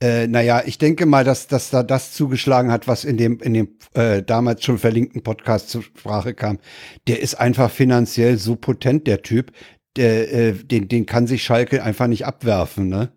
Äh, 0.00 0.26
naja, 0.26 0.62
ich 0.66 0.76
denke 0.78 1.06
mal, 1.06 1.24
dass, 1.24 1.46
dass 1.46 1.70
da 1.70 1.82
das 1.82 2.12
zugeschlagen 2.12 2.70
hat, 2.72 2.88
was 2.88 3.04
in 3.04 3.16
dem, 3.16 3.38
in 3.40 3.54
dem 3.54 3.68
äh, 3.94 4.22
damals 4.22 4.64
schon 4.64 4.78
verlinkten 4.78 5.22
Podcast 5.22 5.70
zur 5.70 5.82
Sprache 5.82 6.34
kam. 6.34 6.58
Der 7.06 7.20
ist 7.20 7.36
einfach 7.36 7.70
finanziell 7.70 8.36
so 8.38 8.56
potent, 8.56 9.06
der 9.06 9.22
Typ. 9.22 9.52
Der, 9.96 10.32
äh, 10.32 10.52
den, 10.54 10.88
den 10.88 11.06
kann 11.06 11.26
sich 11.26 11.44
Schalke 11.44 11.82
einfach 11.82 12.08
nicht 12.08 12.26
abwerfen, 12.26 12.88
ne? 12.88 13.12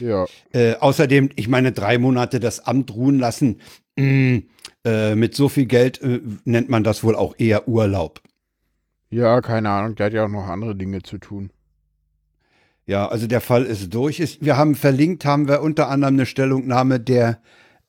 Ja. 0.00 0.26
Äh, 0.52 0.74
außerdem, 0.74 1.30
ich 1.36 1.48
meine, 1.48 1.72
drei 1.72 1.98
Monate 1.98 2.40
das 2.40 2.60
Amt 2.60 2.94
ruhen 2.94 3.18
lassen, 3.18 3.60
mh, 3.96 4.42
äh, 4.84 5.14
mit 5.14 5.34
so 5.34 5.48
viel 5.48 5.66
Geld 5.66 6.02
äh, 6.02 6.20
nennt 6.44 6.68
man 6.68 6.84
das 6.84 7.02
wohl 7.04 7.16
auch 7.16 7.34
eher 7.38 7.68
Urlaub. 7.68 8.20
Ja, 9.10 9.40
keine 9.40 9.70
Ahnung, 9.70 9.94
der 9.94 10.06
hat 10.06 10.12
ja 10.12 10.24
auch 10.24 10.28
noch 10.28 10.46
andere 10.46 10.74
Dinge 10.74 11.02
zu 11.02 11.18
tun. 11.18 11.50
Ja, 12.86 13.08
also 13.08 13.26
der 13.26 13.40
Fall 13.40 13.64
ist 13.64 13.92
durch. 13.92 14.20
Ist, 14.20 14.44
wir 14.44 14.56
haben 14.56 14.74
verlinkt, 14.74 15.24
haben 15.24 15.48
wir 15.48 15.60
unter 15.60 15.88
anderem 15.88 16.14
eine 16.14 16.26
Stellungnahme 16.26 17.00
der 17.00 17.40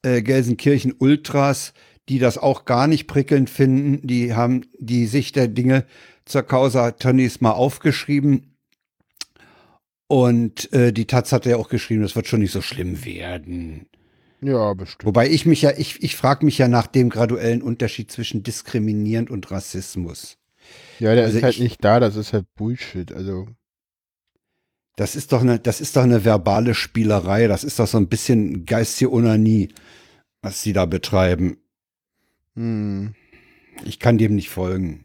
äh, 0.01 0.21
Gelsenkirchen 0.21 0.93
Ultras, 0.97 1.73
die 2.09 2.19
das 2.19 2.37
auch 2.37 2.65
gar 2.65 2.87
nicht 2.87 3.07
prickelnd 3.07 3.49
finden. 3.49 4.05
Die 4.07 4.33
haben 4.33 4.61
die 4.79 5.05
Sicht 5.05 5.35
der 5.35 5.47
Dinge 5.47 5.85
zur 6.27 6.43
Causa 6.43 6.91
Tönnies 6.91 7.41
mal 7.41 7.51
aufgeschrieben. 7.51 8.55
Und 10.07 10.71
äh, 10.73 10.93
die 10.93 11.05
Taz 11.05 11.31
hat 11.31 11.45
ja 11.45 11.57
auch 11.57 11.69
geschrieben, 11.69 12.01
das 12.01 12.15
wird 12.15 12.27
schon 12.27 12.39
nicht 12.39 12.51
so 12.53 12.61
schlimm 12.61 13.03
werden. 13.03 13.87
Ja, 14.39 14.73
bestimmt. 14.73 15.05
Wobei 15.05 15.29
ich 15.29 15.45
mich 15.45 15.63
ja, 15.63 15.71
ich, 15.77 16.01
ich 16.03 16.15
frage 16.15 16.45
mich 16.45 16.57
ja 16.57 16.67
nach 16.67 16.87
dem 16.87 17.09
graduellen 17.09 17.61
Unterschied 17.61 18.11
zwischen 18.11 18.43
diskriminierend 18.43 19.29
und 19.29 19.49
Rassismus. 19.51 20.37
Ja, 20.99 21.13
der 21.15 21.25
also 21.25 21.37
ist 21.37 21.43
halt 21.43 21.55
ich- 21.55 21.59
nicht 21.61 21.83
da, 21.83 21.99
das 21.99 22.15
ist 22.15 22.33
halt 22.33 22.45
Bullshit. 22.55 23.11
Also, 23.11 23.47
Das 24.95 25.15
ist 25.15 25.31
doch 25.31 25.41
eine, 25.41 25.59
das 25.59 25.81
ist 25.81 25.95
doch 25.95 26.03
eine 26.03 26.23
verbale 26.23 26.73
Spielerei. 26.75 27.47
Das 27.47 27.63
ist 27.63 27.79
doch 27.79 27.87
so 27.87 27.97
ein 27.97 28.07
bisschen 28.07 28.65
geistige 28.65 29.11
Onanie, 29.11 29.69
was 30.41 30.61
sie 30.63 30.73
da 30.73 30.85
betreiben. 30.85 31.57
hm. 32.55 33.13
Ich 33.85 33.99
kann 33.99 34.17
dem 34.17 34.35
nicht 34.35 34.49
folgen. 34.49 35.03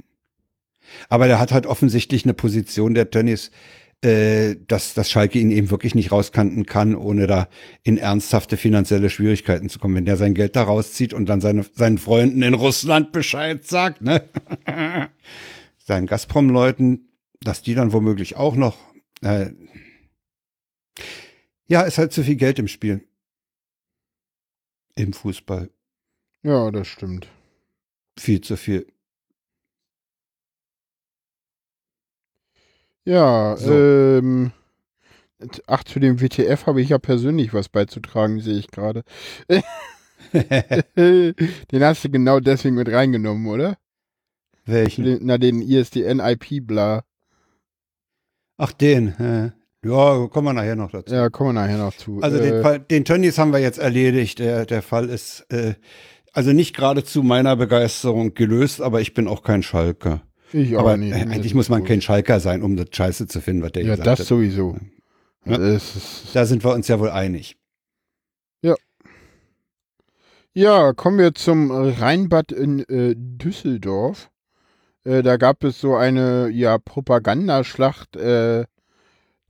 Aber 1.08 1.26
der 1.26 1.38
hat 1.38 1.52
halt 1.52 1.66
offensichtlich 1.66 2.24
eine 2.24 2.34
Position 2.34 2.94
der 2.94 3.10
Tönnies, 3.10 3.50
äh, 4.04 4.56
dass, 4.66 4.94
dass 4.94 5.10
Schalke 5.10 5.38
ihn 5.38 5.52
eben 5.52 5.70
wirklich 5.70 5.94
nicht 5.94 6.10
rauskanten 6.10 6.66
kann, 6.66 6.96
ohne 6.96 7.28
da 7.28 7.48
in 7.84 7.98
ernsthafte 7.98 8.56
finanzielle 8.56 9.10
Schwierigkeiten 9.10 9.68
zu 9.68 9.78
kommen. 9.78 9.94
Wenn 9.94 10.04
der 10.04 10.16
sein 10.16 10.34
Geld 10.34 10.56
da 10.56 10.64
rauszieht 10.64 11.14
und 11.14 11.26
dann 11.26 11.40
seine, 11.40 11.64
seinen 11.74 11.98
Freunden 11.98 12.42
in 12.42 12.54
Russland 12.54 13.12
Bescheid 13.12 13.64
sagt, 13.64 14.02
ne? 14.02 14.28
seinen 15.78 16.06
Gazprom-Leuten, 16.06 17.08
dass 17.40 17.62
die 17.62 17.74
dann 17.74 17.92
womöglich 17.92 18.34
auch 18.34 18.56
noch, 18.56 18.76
äh, 19.22 19.50
ja, 21.68 21.82
ist 21.82 21.98
halt 21.98 22.12
zu 22.12 22.24
viel 22.24 22.36
Geld 22.36 22.58
im 22.58 22.68
Spiel. 22.68 23.06
Im 24.96 25.12
Fußball. 25.12 25.70
ja, 26.42 26.70
das 26.72 26.88
stimmt. 26.88 27.28
Viel 28.18 28.40
zu 28.40 28.56
viel. 28.56 28.86
Ja, 33.04 33.56
So. 33.56 33.72
ähm. 33.72 34.52
Ach, 35.66 35.82
zu 35.82 35.98
dem 35.98 36.20
WTF 36.20 36.66
habe 36.66 36.80
ich 36.80 36.90
ja 36.90 36.98
persönlich 36.98 37.52
was 37.52 37.68
beizutragen, 37.68 38.38
sehe 38.40 38.58
ich 38.58 38.68
gerade. 38.68 39.02
Den 40.32 41.34
hast 41.82 42.04
du 42.04 42.10
genau 42.10 42.40
deswegen 42.40 42.76
mit 42.76 42.88
reingenommen, 42.90 43.46
oder? 43.48 43.76
Welchen? 44.64 45.04
Den, 45.04 45.18
na, 45.22 45.38
den 45.38 45.60
ISDN-IP-Bla. 45.60 47.02
Ach, 48.56 48.72
den. 48.72 49.08
Äh, 49.18 49.50
ja, 49.86 50.28
kommen 50.28 50.46
wir 50.46 50.52
nachher 50.52 50.76
noch 50.76 50.92
dazu. 50.92 51.12
Ja, 51.12 51.28
kommen 51.28 51.54
wir 51.56 51.60
nachher 51.62 51.78
noch 51.78 51.94
zu. 51.96 52.20
Also 52.22 52.38
äh, 52.38 52.42
den, 52.50 52.62
Fall- 52.62 52.78
den 52.78 53.04
Tönnies 53.04 53.36
haben 53.38 53.52
wir 53.52 53.58
jetzt 53.58 53.78
erledigt. 53.78 54.38
Der, 54.38 54.64
der 54.64 54.82
Fall 54.82 55.08
ist 55.08 55.40
äh, 55.50 55.74
also 56.32 56.52
nicht 56.52 56.74
gerade 56.76 57.02
zu 57.02 57.22
meiner 57.24 57.56
Begeisterung 57.56 58.34
gelöst, 58.34 58.80
aber 58.80 59.00
ich 59.00 59.12
bin 59.14 59.26
auch 59.26 59.42
kein 59.42 59.64
Schalker. 59.64 60.22
Ich 60.52 60.76
auch 60.76 60.80
aber 60.80 60.96
nicht. 60.96 61.12
äh, 61.12 61.24
Mir 61.24 61.32
eigentlich 61.32 61.54
muss 61.54 61.68
man 61.68 61.80
wurscht. 61.80 61.88
kein 61.90 62.00
Schalker 62.02 62.40
sein, 62.40 62.62
um 62.62 62.76
das 62.76 62.86
Scheiße 62.92 63.26
zu 63.26 63.40
finden, 63.40 63.62
was 63.62 63.72
der 63.72 63.82
Ja, 63.84 63.90
gesagt 63.90 64.06
das 64.06 64.20
hat. 64.20 64.26
sowieso. 64.26 64.76
Ja. 65.44 65.58
Das 65.58 66.30
Da 66.32 66.46
sind 66.46 66.62
wir 66.64 66.72
uns 66.72 66.88
ja 66.88 66.98
wohl 67.00 67.10
einig. 67.10 67.56
Ja, 70.54 70.92
kommen 70.92 71.18
wir 71.18 71.34
zum 71.34 71.70
Rheinbad 71.70 72.52
in 72.52 72.80
äh, 72.80 73.14
Düsseldorf. 73.16 74.30
Äh, 75.02 75.22
da 75.22 75.38
gab 75.38 75.64
es 75.64 75.80
so 75.80 75.96
eine 75.96 76.48
ja, 76.50 76.76
Propagandaschlacht 76.76 78.16
äh, 78.16 78.64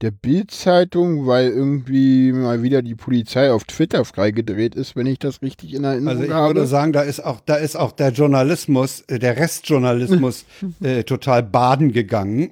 der 0.01 0.11
Bild-Zeitung, 0.11 1.27
weil 1.27 1.47
irgendwie 1.49 2.33
mal 2.33 2.61
wieder 2.61 2.81
die 2.81 2.95
Polizei 2.95 3.51
auf 3.51 3.63
Twitter 3.63 4.03
freigedreht 4.03 4.75
ist, 4.75 4.95
wenn 4.97 5.05
ich 5.07 5.17
das 5.19 5.41
richtig 5.41 5.73
in 5.73 5.85
Erinnerung 5.85 6.09
Also 6.09 6.23
ich 6.25 6.31
habe. 6.31 6.55
würde 6.55 6.67
sagen, 6.67 6.91
da 6.91 7.01
ist 7.01 7.21
auch, 7.23 7.39
da 7.39 7.55
ist 7.55 7.75
auch 7.77 7.93
der 7.93 8.09
Journalismus, 8.11 9.01
äh, 9.07 9.19
der 9.19 9.37
Restjournalismus 9.37 10.45
äh, 10.81 11.03
total 11.03 11.43
baden 11.43 11.93
gegangen. 11.93 12.51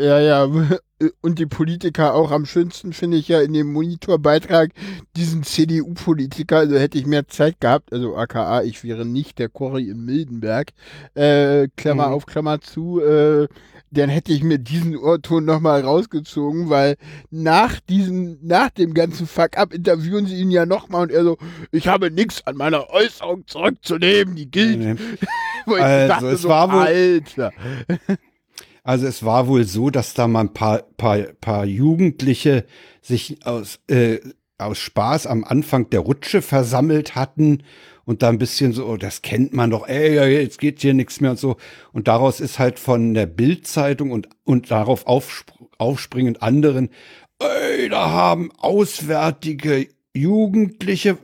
Ja, 0.00 0.18
ja. 0.18 0.48
Und 1.22 1.38
die 1.38 1.46
Politiker 1.46 2.12
auch 2.12 2.30
am 2.30 2.44
schönsten 2.44 2.92
finde 2.92 3.16
ich 3.16 3.26
ja 3.28 3.40
in 3.40 3.54
dem 3.54 3.72
Monitorbeitrag 3.72 4.70
diesen 5.16 5.44
CDU-Politiker, 5.44 6.58
also 6.58 6.76
hätte 6.76 6.98
ich 6.98 7.06
mehr 7.06 7.26
Zeit 7.26 7.58
gehabt, 7.58 7.90
also 7.92 8.16
aka, 8.16 8.62
ich 8.64 8.84
wäre 8.84 9.06
nicht 9.06 9.38
der 9.38 9.48
Cory 9.48 9.88
in 9.88 10.04
Mildenberg, 10.04 10.72
äh, 11.14 11.68
Klammer 11.76 12.08
Mhm. 12.08 12.12
auf, 12.12 12.26
Klammer 12.26 12.60
zu, 12.60 13.00
äh, 13.00 13.48
dann 13.90 14.08
hätte 14.08 14.32
ich 14.32 14.42
mir 14.42 14.58
diesen 14.58 14.96
Ohrton 14.96 15.44
nochmal 15.44 15.80
rausgezogen, 15.82 16.70
weil 16.70 16.96
nach 17.30 17.80
diesem, 17.80 18.38
nach 18.42 18.70
dem 18.70 18.94
ganzen 18.94 19.26
Fuck-up 19.26 19.74
interviewen 19.74 20.26
sie 20.26 20.36
ihn 20.40 20.50
ja 20.50 20.64
nochmal 20.66 21.02
und 21.02 21.10
er 21.12 21.24
so, 21.24 21.38
ich 21.72 21.88
habe 21.88 22.10
nichts 22.10 22.46
an 22.46 22.56
meiner 22.56 22.90
Äußerung 22.90 23.46
zurückzunehmen, 23.46 24.36
die 24.36 24.50
gilt. 24.50 24.98
Ich 25.66 25.72
Also, 25.74 26.08
dachte 26.08 26.26
es 26.28 26.42
so, 26.42 26.48
war 26.48 26.72
wohl- 26.72 26.82
Alter. 26.86 27.52
Also 28.82 29.06
es 29.06 29.22
war 29.22 29.46
wohl 29.46 29.64
so, 29.64 29.90
dass 29.90 30.14
da 30.14 30.26
mal 30.26 30.40
ein 30.40 30.54
paar, 30.54 30.78
paar, 30.96 31.18
paar 31.40 31.66
Jugendliche 31.66 32.64
sich 33.02 33.44
aus, 33.44 33.78
äh, 33.88 34.20
aus 34.60 34.78
Spaß 34.78 35.26
am 35.26 35.44
Anfang 35.44 35.90
der 35.90 36.00
Rutsche 36.00 36.42
versammelt 36.42 37.14
hatten 37.14 37.62
und 38.04 38.22
da 38.22 38.28
ein 38.28 38.38
bisschen 38.38 38.72
so, 38.72 38.86
oh, 38.86 38.96
das 38.96 39.22
kennt 39.22 39.52
man 39.52 39.70
doch, 39.70 39.86
ey, 39.86 40.18
jetzt 40.32 40.58
geht 40.58 40.80
hier 40.80 40.94
nichts 40.94 41.20
mehr 41.20 41.32
und 41.32 41.38
so. 41.38 41.56
Und 41.92 42.08
daraus 42.08 42.40
ist 42.40 42.58
halt 42.58 42.78
von 42.78 43.14
der 43.14 43.26
Bildzeitung 43.26 44.10
und, 44.10 44.28
und 44.44 44.70
darauf 44.70 45.06
aufsp 45.06 45.52
aufspringend 45.78 46.42
anderen, 46.42 46.90
ey, 47.38 47.88
da 47.88 48.10
haben 48.10 48.50
auswärtige 48.58 49.88
Jugendliche, 50.14 51.16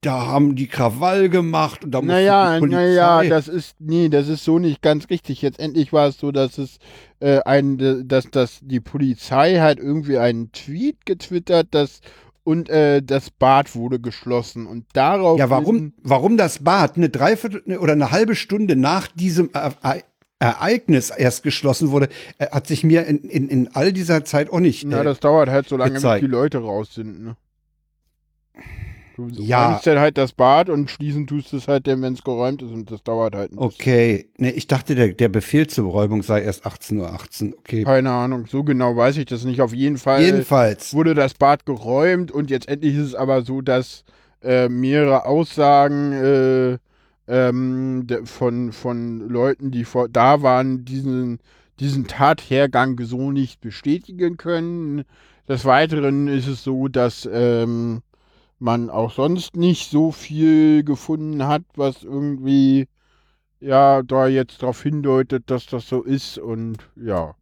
da 0.00 0.26
haben 0.26 0.54
die 0.54 0.68
Krawall 0.68 1.28
gemacht 1.28 1.84
und 1.84 1.90
da 1.90 2.00
Naja, 2.00 2.54
die 2.54 2.60
Polizei. 2.60 2.76
naja, 2.76 3.22
das 3.24 3.48
ist, 3.48 3.76
nee, 3.78 4.08
das 4.08 4.28
ist 4.28 4.44
so 4.44 4.58
nicht 4.58 4.82
ganz 4.82 5.10
richtig. 5.10 5.42
Jetzt 5.42 5.58
endlich 5.58 5.92
war 5.92 6.08
es 6.08 6.18
so, 6.18 6.30
dass 6.30 6.58
es 6.58 6.78
äh, 7.20 7.40
ein, 7.40 8.06
dass, 8.06 8.30
dass 8.30 8.60
die 8.62 8.80
Polizei 8.80 9.58
halt 9.60 9.78
irgendwie 9.78 10.18
einen 10.18 10.52
Tweet 10.52 11.06
getwittert, 11.06 11.68
dass 11.72 12.00
und 12.44 12.68
äh, 12.68 13.02
das 13.02 13.30
Bad 13.30 13.74
wurde 13.74 13.98
geschlossen 13.98 14.66
und 14.66 14.86
darauf 14.92 15.38
Ja, 15.38 15.50
warum, 15.50 15.94
warum 16.02 16.36
das 16.36 16.62
Bad 16.62 16.96
eine 16.96 17.08
Dreiviertel 17.08 17.62
ne, 17.64 17.80
oder 17.80 17.94
eine 17.94 18.10
halbe 18.10 18.36
Stunde 18.36 18.76
nach 18.76 19.08
diesem 19.08 19.50
Ereignis 20.38 21.10
erst 21.10 21.42
geschlossen 21.42 21.90
wurde, 21.90 22.08
äh, 22.38 22.48
hat 22.50 22.66
sich 22.66 22.84
mir 22.84 23.06
in, 23.06 23.18
in, 23.18 23.48
in 23.48 23.70
all 23.74 23.92
dieser 23.92 24.24
Zeit 24.24 24.50
auch 24.50 24.60
nicht. 24.60 24.84
Na, 24.86 25.00
äh, 25.00 25.04
das 25.04 25.20
dauert 25.20 25.48
halt 25.48 25.68
so 25.68 25.76
lange, 25.76 26.00
bis 26.00 26.20
die 26.20 26.26
Leute 26.26 26.58
raus 26.58 26.94
sind, 26.94 27.22
ne? 27.24 27.36
Du 29.16 29.28
Ja. 29.28 29.68
räumst 29.68 29.86
dann 29.86 29.98
halt 29.98 30.18
das 30.18 30.32
Bad 30.32 30.68
und 30.68 30.90
schließen 30.90 31.26
tust 31.26 31.52
du 31.52 31.56
es 31.56 31.68
halt 31.68 31.86
dann, 31.86 32.02
wenn 32.02 32.14
es 32.14 32.24
geräumt 32.24 32.62
ist 32.62 32.72
und 32.72 32.90
das 32.90 33.02
dauert 33.02 33.34
halt 33.34 33.52
ein 33.52 33.56
bisschen. 33.56 33.70
okay, 33.70 34.28
ne, 34.38 34.52
ich 34.52 34.66
dachte, 34.66 34.94
der, 34.94 35.08
der 35.12 35.28
Befehl 35.28 35.66
zur 35.66 35.90
Räumung 35.90 36.22
sei 36.22 36.42
erst 36.42 36.66
18.18 36.66 36.98
Uhr. 36.98 37.12
18. 37.12 37.54
Okay. 37.54 37.84
Keine 37.84 38.10
Ahnung, 38.10 38.46
so 38.46 38.64
genau 38.64 38.96
weiß 38.96 39.16
ich 39.18 39.26
das 39.26 39.44
nicht. 39.44 39.60
Auf 39.60 39.72
jeden 39.72 39.98
Fall 39.98 40.22
Jedenfalls. 40.22 40.92
wurde 40.94 41.14
das 41.14 41.34
Bad 41.34 41.64
geräumt 41.66 42.32
und 42.32 42.50
jetzt 42.50 42.68
endlich 42.68 42.96
ist 42.96 43.06
es 43.08 43.14
aber 43.14 43.42
so, 43.42 43.60
dass 43.60 44.04
äh, 44.42 44.68
mehrere 44.68 45.26
Aussagen 45.26 46.12
äh, 46.12 46.78
ähm, 47.26 48.06
von, 48.24 48.72
von 48.72 49.28
Leuten, 49.28 49.70
die 49.70 49.84
vor, 49.84 50.08
da 50.08 50.42
waren, 50.42 50.84
diesen 50.84 51.38
diesen 51.80 52.06
Tathergang 52.06 52.98
so 53.04 53.32
nicht 53.32 53.60
bestätigen 53.60 54.36
können. 54.36 55.04
Des 55.48 55.64
Weiteren 55.64 56.28
ist 56.28 56.46
es 56.46 56.62
so, 56.62 56.88
dass 56.88 57.28
ähm, 57.30 58.02
man 58.64 58.88
auch 58.88 59.12
sonst 59.12 59.56
nicht 59.56 59.90
so 59.90 60.10
viel 60.10 60.84
gefunden 60.84 61.46
hat, 61.46 61.62
was 61.76 62.02
irgendwie 62.02 62.88
ja 63.60 64.02
da 64.02 64.26
jetzt 64.26 64.62
darauf 64.62 64.82
hindeutet, 64.82 65.50
dass 65.50 65.66
das 65.66 65.86
so 65.86 66.02
ist 66.02 66.38
und 66.38 66.78
ja. 66.96 67.34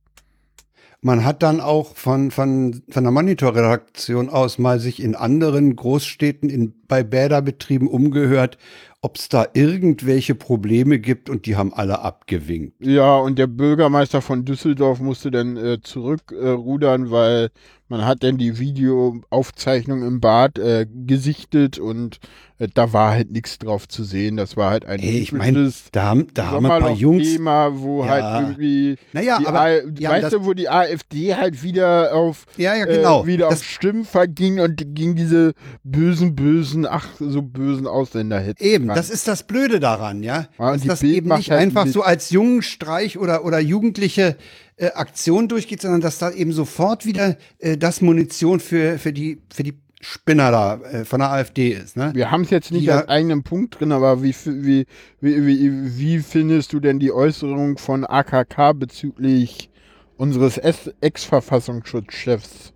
Man 1.00 1.24
hat 1.24 1.42
dann 1.42 1.60
auch 1.60 1.96
von, 1.96 2.30
von, 2.30 2.82
von 2.88 3.02
der 3.02 3.12
Monitorredaktion 3.12 4.30
aus 4.30 4.58
mal 4.58 4.78
sich 4.78 5.02
in 5.02 5.16
anderen 5.16 5.74
Großstädten 5.74 6.48
in, 6.48 6.74
bei 6.92 7.04
Bäderbetrieben 7.04 7.88
umgehört, 7.88 8.58
ob 9.00 9.16
es 9.16 9.30
da 9.30 9.46
irgendwelche 9.54 10.34
Probleme 10.34 10.98
gibt 10.98 11.30
und 11.30 11.46
die 11.46 11.56
haben 11.56 11.72
alle 11.72 12.00
abgewinkt. 12.00 12.84
Ja, 12.84 13.16
und 13.16 13.38
der 13.38 13.46
Bürgermeister 13.46 14.20
von 14.20 14.44
Düsseldorf 14.44 15.00
musste 15.00 15.30
dann 15.30 15.56
äh, 15.56 15.80
zurückrudern, 15.80 17.06
äh, 17.06 17.10
weil 17.10 17.50
man 17.92 18.06
hat 18.06 18.22
dann 18.22 18.38
die 18.38 18.58
Videoaufzeichnung 18.58 20.02
im 20.02 20.20
Bad 20.20 20.58
äh, 20.58 20.86
gesichtet 20.90 21.78
und 21.78 22.20
äh, 22.58 22.68
da 22.72 22.94
war 22.94 23.10
halt 23.10 23.30
nichts 23.32 23.58
drauf 23.58 23.86
zu 23.86 24.02
sehen. 24.02 24.38
Das 24.38 24.56
war 24.56 24.70
halt 24.70 24.86
ein 24.86 24.98
hey, 24.98 25.18
ich 25.18 25.32
meine, 25.32 25.70
da 25.92 26.04
haben, 26.04 26.26
da 26.32 26.52
haben 26.52 26.64
ein 26.64 26.80
paar 26.80 26.92
Jungs 26.92 27.24
Thema, 27.24 27.80
wo 27.80 28.02
ja. 28.02 28.08
halt 28.08 28.42
irgendwie 28.42 28.96
naja, 29.12 29.40
aber, 29.44 29.60
A 29.60 29.68
ja, 29.98 30.08
weißt 30.08 30.32
du, 30.32 30.44
wo 30.46 30.54
die 30.54 30.70
AfD 30.70 31.34
halt 31.34 31.62
wieder 31.62 32.14
auf 32.14 32.46
ja, 32.56 32.74
ja, 32.74 32.86
genau. 32.86 33.24
äh, 33.24 33.26
wieder 33.26 33.50
das, 33.50 33.60
auf 33.60 33.66
Stimmen 33.66 34.04
verging 34.06 34.60
und 34.60 34.94
gegen 34.94 35.14
diese 35.14 35.52
bösen, 35.84 36.34
bösen, 36.34 36.81
ach 36.86 37.06
so 37.18 37.42
bösen 37.42 37.86
Ausländer 37.86 38.40
hätten. 38.40 38.62
Eben, 38.62 38.88
das 38.88 39.10
ist 39.10 39.28
das 39.28 39.42
Blöde 39.44 39.80
daran, 39.80 40.22
ja. 40.22 40.48
ja 40.58 40.72
dass 40.72 40.84
das 40.84 41.00
Bild 41.00 41.14
eben 41.16 41.28
nicht 41.36 41.50
halt 41.50 41.60
einfach 41.60 41.86
so 41.86 42.02
als 42.02 42.30
Jungenstreich 42.30 43.18
oder, 43.18 43.44
oder 43.44 43.58
jugendliche 43.60 44.36
äh, 44.76 44.90
Aktion 44.92 45.48
durchgeht, 45.48 45.80
sondern 45.82 46.00
dass 46.00 46.18
da 46.18 46.30
eben 46.30 46.52
sofort 46.52 47.04
wieder 47.06 47.36
äh, 47.58 47.76
das 47.76 48.00
Munition 48.00 48.60
für, 48.60 48.98
für, 48.98 49.12
die, 49.12 49.40
für 49.52 49.62
die 49.62 49.74
Spinner 50.00 50.50
da 50.50 50.76
äh, 50.80 51.04
von 51.04 51.20
der 51.20 51.30
AfD 51.30 51.70
ist. 51.70 51.96
Ne? 51.96 52.10
Wir 52.14 52.30
haben 52.30 52.42
es 52.42 52.50
jetzt 52.50 52.72
nicht 52.72 52.84
Ja. 52.84 52.98
als 53.00 53.08
eigenen 53.08 53.42
Punkt 53.44 53.78
drin, 53.78 53.92
aber 53.92 54.22
wie, 54.22 54.34
wie, 54.44 54.86
wie, 55.20 55.46
wie, 55.46 55.98
wie 55.98 56.18
findest 56.18 56.72
du 56.72 56.80
denn 56.80 56.98
die 56.98 57.12
Äußerung 57.12 57.78
von 57.78 58.04
AKK 58.04 58.72
bezüglich 58.72 59.70
unseres 60.16 60.58
Ex-Verfassungsschutzchefs? 60.58 62.72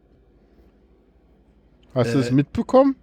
Hast 1.95 2.15
du 2.15 2.19
es 2.19 2.29
Äh, 2.31 2.35
mitbekommen? 2.35 2.95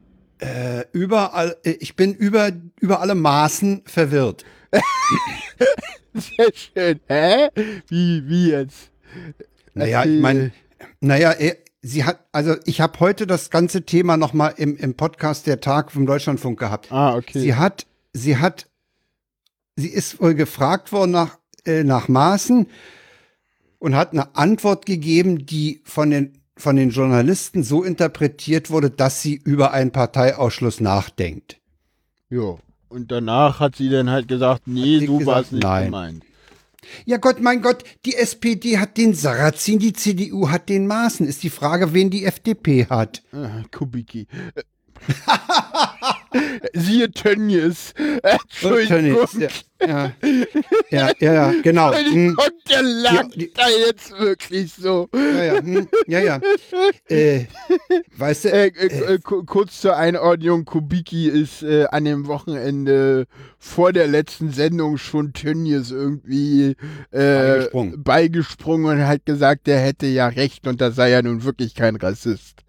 Äh, 0.44 0.86
überall, 0.92 1.56
äh, 1.64 1.72
ich 1.80 1.96
bin 1.96 2.14
über, 2.14 2.52
über 2.82 3.00
alle 3.00 3.16
Maßen 3.16 3.84
verwirrt. 3.86 4.44
Sehr 6.14 6.52
schön. 6.54 7.00
Hä? 7.08 7.48
Wie, 7.88 8.28
wie 8.28 8.50
jetzt? 8.50 8.92
Naja, 9.74 10.04
ich 10.04 10.20
meine, 10.20 10.52
naja, 11.00 11.32
er, 11.32 11.56
sie 11.82 12.04
hat, 12.04 12.26
also 12.34 12.56
ich 12.66 12.82
habe 12.82 13.00
heute 13.00 13.26
das 13.26 13.52
ganze 13.52 13.86
Thema 13.86 14.18
nochmal 14.18 14.54
im, 14.58 14.76
im 14.76 14.96
Podcast 14.96 15.48
der 15.48 15.62
Tag 15.62 15.94
vom 15.94 16.06
Deutschlandfunk 16.06 16.60
gehabt. 16.60 16.92
Ah, 16.92 17.16
okay. 17.16 17.40
Sie 17.40 17.56
hat, 17.56 17.86
sie 18.12 18.36
hat, 18.36 18.68
sie 19.78 19.90
ist 19.90 20.20
wohl 20.22 20.36
gefragt 20.36 20.92
worden 20.92 21.12
nach, 21.12 21.40
äh, 21.66 21.86
nach 21.86 22.10
Maßen 22.10 22.68
und 23.80 23.96
hat 23.96 24.12
eine 24.12 24.36
Antwort 24.36 24.86
gegeben, 24.86 25.46
die 25.46 25.82
von 25.86 26.10
den, 26.10 26.43
von 26.58 26.76
den 26.76 26.92
Journalisten 26.92 27.64
so 27.64 27.84
interpretiert 27.84 28.70
wurde, 28.70 28.90
dass 28.90 29.22
sie 29.22 29.36
über 29.44 29.72
einen 29.72 29.92
Parteiausschluss 29.92 30.80
nachdenkt. 30.80 31.60
jo. 32.30 32.60
Und 32.90 33.12
danach 33.12 33.60
hat 33.60 33.76
sie 33.76 33.90
dann 33.90 34.12
halt 34.12 34.28
gesagt, 34.28 34.68
nee, 34.68 35.08
war 35.08 35.18
gesagt, 35.18 35.46
es 35.48 35.52
nicht 35.54 35.64
nein. 35.64 35.86
gemeint. 35.86 36.24
Ja 37.06 37.18
Gott, 37.18 37.42
mein 37.42 37.64
Gott, 37.64 37.84
die 38.06 38.16
SPD 38.16 38.78
hat 38.78 38.98
den 38.98 39.16
Sarrazin, 39.16 39.80
die 39.80 39.94
CDU 39.94 40.50
hat 40.50 40.70
den 40.70 40.86
Maßen. 40.86 41.26
Ist 41.26 41.42
die 41.42 41.50
Frage, 41.50 41.94
wen 41.94 42.12
die 42.12 42.26
FDP 42.26 42.86
hat. 42.86 43.24
Ah, 43.32 43.64
Kubicki. 43.72 44.28
Siehe 46.74 47.12
Tönnies. 47.12 47.94
Entschuldigung. 48.24 49.28
Ja, 49.40 49.48
ja, 49.86 50.12
ja, 50.90 51.12
ja, 51.20 51.34
ja, 51.34 51.54
genau. 51.62 51.94
Hm, 51.94 52.30
Entschuldigung, 52.30 52.60
der 52.70 52.82
lacht 52.84 53.36
die- 53.36 53.52
da 53.54 53.64
jetzt 53.88 54.12
wirklich 54.18 54.74
so. 54.74 55.10
ja, 55.14 55.44
ja, 55.44 55.54
hm, 55.62 55.88
ja, 56.08 56.20
ja. 56.20 56.40
Äh, 57.10 57.46
weißt 58.18 58.46
du, 58.46 58.50
Äh, 58.52 58.68
äh, 58.68 59.14
äh, 59.16 59.20
ku- 59.20 59.44
kurz 59.44 59.82
zur 59.82 59.96
Einordnung, 59.98 60.66
Kubicki 60.66 61.28
ist 61.28 61.64
äh, 61.64 61.86
an 61.92 62.06
dem 62.06 62.28
Wochenende 62.28 63.26
vor 63.60 63.92
der 63.94 64.08
letzten 64.08 64.52
Sendung 64.52 64.98
schon 64.98 65.34
Tönnies 65.34 65.92
irgendwie 65.92 66.76
äh, 67.12 67.18
Beigesprungen. 67.20 68.04
beigesprungen 68.04 69.00
und 69.00 69.08
hat 69.08 69.26
gesagt, 69.26 69.68
der 69.68 69.80
hätte 69.80 70.08
ja 70.08 70.28
recht 70.28 70.66
und 70.68 70.80
das 70.82 70.96
sei 70.96 71.10
ja 71.10 71.22
nun 71.22 71.44
wirklich 71.44 71.76
kein 71.76 71.96
Rassist. 71.98 72.64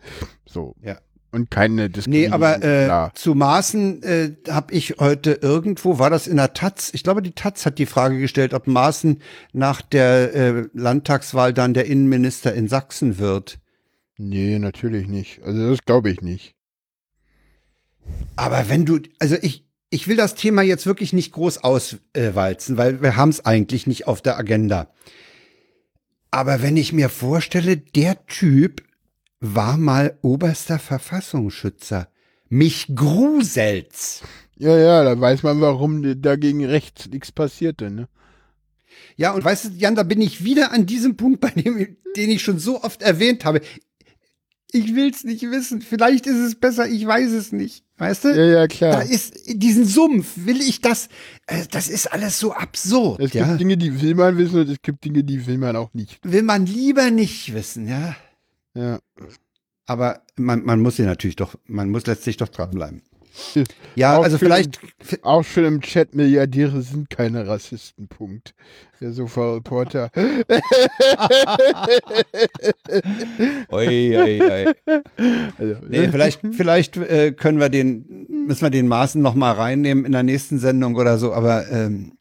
So. 0.47 0.75
Ja. 0.83 0.99
Und 1.35 1.51
keine 1.51 1.83
Nee, 1.83 1.89
Diskriminierung. 1.89 2.33
aber 2.33 2.63
äh, 2.63 3.11
zu 3.15 3.35
Maaßen 3.35 4.03
äh, 4.05 4.31
habe 4.49 4.73
ich 4.73 4.97
heute 5.01 5.33
irgendwo, 5.33 5.99
war 5.99 6.09
das 6.09 6.27
in 6.29 6.37
der 6.37 6.55
Taz? 6.55 6.91
Ich 6.95 7.03
glaube, 7.03 7.23
die 7.23 7.33
Taz 7.33 7.67
hat 7.67 7.79
die 7.79 7.87
Frage 7.87 8.19
gestellt, 8.21 8.55
ob 8.55 8.69
Maaßen 8.69 9.21
nach 9.53 9.83
der 9.83 10.35
äh, 10.35 10.65
Landtagswahl 10.73 11.53
dann 11.53 11.75
der 11.75 11.87
Innenminister 11.87 12.55
in 12.55 12.69
Sachsen 12.69 13.19
wird. 13.19 13.59
Nee, 14.17 14.61
natürlich 14.61 15.09
nicht. 15.09 15.43
Also 15.43 15.71
das 15.71 15.85
glaube 15.85 16.11
ich 16.11 16.21
nicht. 16.21 16.55
Aber 18.37 18.69
wenn 18.69 18.85
du, 18.85 19.01
also 19.19 19.37
ich, 19.43 19.67
ich 19.91 20.07
will 20.07 20.17
das 20.17 20.37
Thema 20.37 20.63
jetzt 20.63 20.87
wirklich 20.87 21.13
nicht 21.13 21.33
groß 21.33 21.59
auswalzen, 21.65 22.77
weil 22.77 23.03
wir 23.03 23.17
haben 23.17 23.31
es 23.31 23.45
eigentlich 23.45 23.87
nicht 23.89 24.07
auf 24.07 24.23
der 24.23 24.39
Agenda. 24.39 24.89
Aber 26.31 26.63
wenn 26.63 26.77
ich 26.77 26.93
mir 26.93 27.09
vorstelle, 27.09 27.77
der 27.77 28.25
Typ 28.27 28.83
war 29.45 29.77
mal 29.77 30.19
oberster 30.23 30.79
Verfassungsschützer. 30.79 32.09
Mich 32.49 32.87
gruselt's. 32.95 34.23
Ja, 34.57 34.77
ja, 34.77 35.05
da 35.05 35.21
weiß 35.21 35.43
man, 35.43 35.61
warum 35.61 36.23
dagegen 36.23 36.65
rechts 36.65 37.09
nichts 37.11 37.33
passierte, 37.33 37.91
ne? 37.91 38.09
Ja, 39.17 39.33
und 39.33 39.45
weißt 39.45 39.65
du, 39.67 39.69
Jan, 39.71 39.97
da 39.97 40.03
bin 40.03 40.21
ich 40.21 40.45
wieder 40.45 40.73
an 40.73 40.87
diesem 40.87 41.17
Punkt, 41.17 41.41
bei 41.41 41.51
dem, 41.51 41.97
den 42.17 42.31
ich 42.31 42.43
schon 42.43 42.59
so 42.59 42.83
oft 42.83 43.03
erwähnt 43.03 43.45
habe. 43.45 43.61
Ich 44.73 44.95
will's 44.95 45.25
nicht 45.25 45.43
wissen. 45.43 45.83
Vielleicht 45.83 46.27
ist 46.27 46.37
es 46.39 46.55
besser, 46.57 46.89
ich 46.89 47.07
weiß 47.07 47.31
es 47.33 47.53
nicht. 47.53 47.85
Weißt 47.99 48.25
du? 48.25 48.29
Ja, 48.29 48.45
ja, 48.45 48.61
Da 48.63 48.67
klar. 48.67 49.05
ist 49.05 49.35
diesen 49.47 49.85
Sumpf, 49.85 50.33
will 50.37 50.61
ich 50.61 50.81
das, 50.81 51.09
äh, 51.47 51.65
das 51.71 51.89
ist 51.89 52.13
alles 52.13 52.39
so 52.41 52.53
absurd, 52.53 53.21
Es 53.21 53.33
ja. 53.35 53.47
gibt 53.47 53.61
Dinge, 53.61 53.77
die 53.77 54.01
will 54.01 54.15
man 54.15 54.37
wissen 54.39 54.61
und 54.61 54.69
es 54.69 54.79
gibt 54.83 55.05
Dinge, 55.05 55.23
die 55.23 55.47
will 55.47 55.59
man 55.59 55.77
auch 55.77 55.93
nicht. 55.95 56.19
Will 56.25 56.43
man 56.43 56.67
lieber 56.67 57.11
nicht 57.11 57.55
wissen, 57.55 57.87
ja. 57.89 58.17
Ja. 58.75 58.99
Aber 59.87 60.23
man, 60.37 60.65
man 60.65 60.81
muss 60.81 60.99
ja 60.99 61.05
natürlich 61.05 61.37
doch, 61.37 61.55
man 61.67 61.91
muss 61.91 62.07
letztlich 62.07 62.37
doch 62.37 62.49
dranbleiben. 62.49 63.03
Ja, 63.97 64.17
Auch 64.19 64.25
also 64.25 64.39
vielleicht, 64.39 64.79
Auch 65.23 65.43
schon 65.45 65.65
im 65.65 65.81
Chat, 65.81 66.15
Milliardäre 66.15 66.83
sind 66.83 67.11
keine 67.11 67.47
Rassisten, 67.47 68.07
Punkt. 68.09 68.55
Der 69.01 69.13
Sofa-Reporter. 69.13 70.11
oi, 73.71 74.17
oi, 74.17 74.41
oi. 74.41 74.75
Also, 75.59 75.77
Nee, 75.89 76.09
vielleicht, 76.09 76.41
vielleicht 76.53 76.97
äh, 76.97 77.33
können 77.33 77.59
wir 77.61 77.69
den, 77.69 78.27
müssen 78.29 78.63
wir 78.63 78.71
den 78.71 78.89
Maßen 78.89 79.21
noch 79.23 79.35
mal 79.35 79.53
reinnehmen 79.53 80.05
in 80.05 80.13
der 80.13 80.23
nächsten 80.23 80.59
Sendung 80.59 80.97
oder 80.97 81.19
so, 81.19 81.33
aber 81.33 81.71
ähm, 81.71 82.13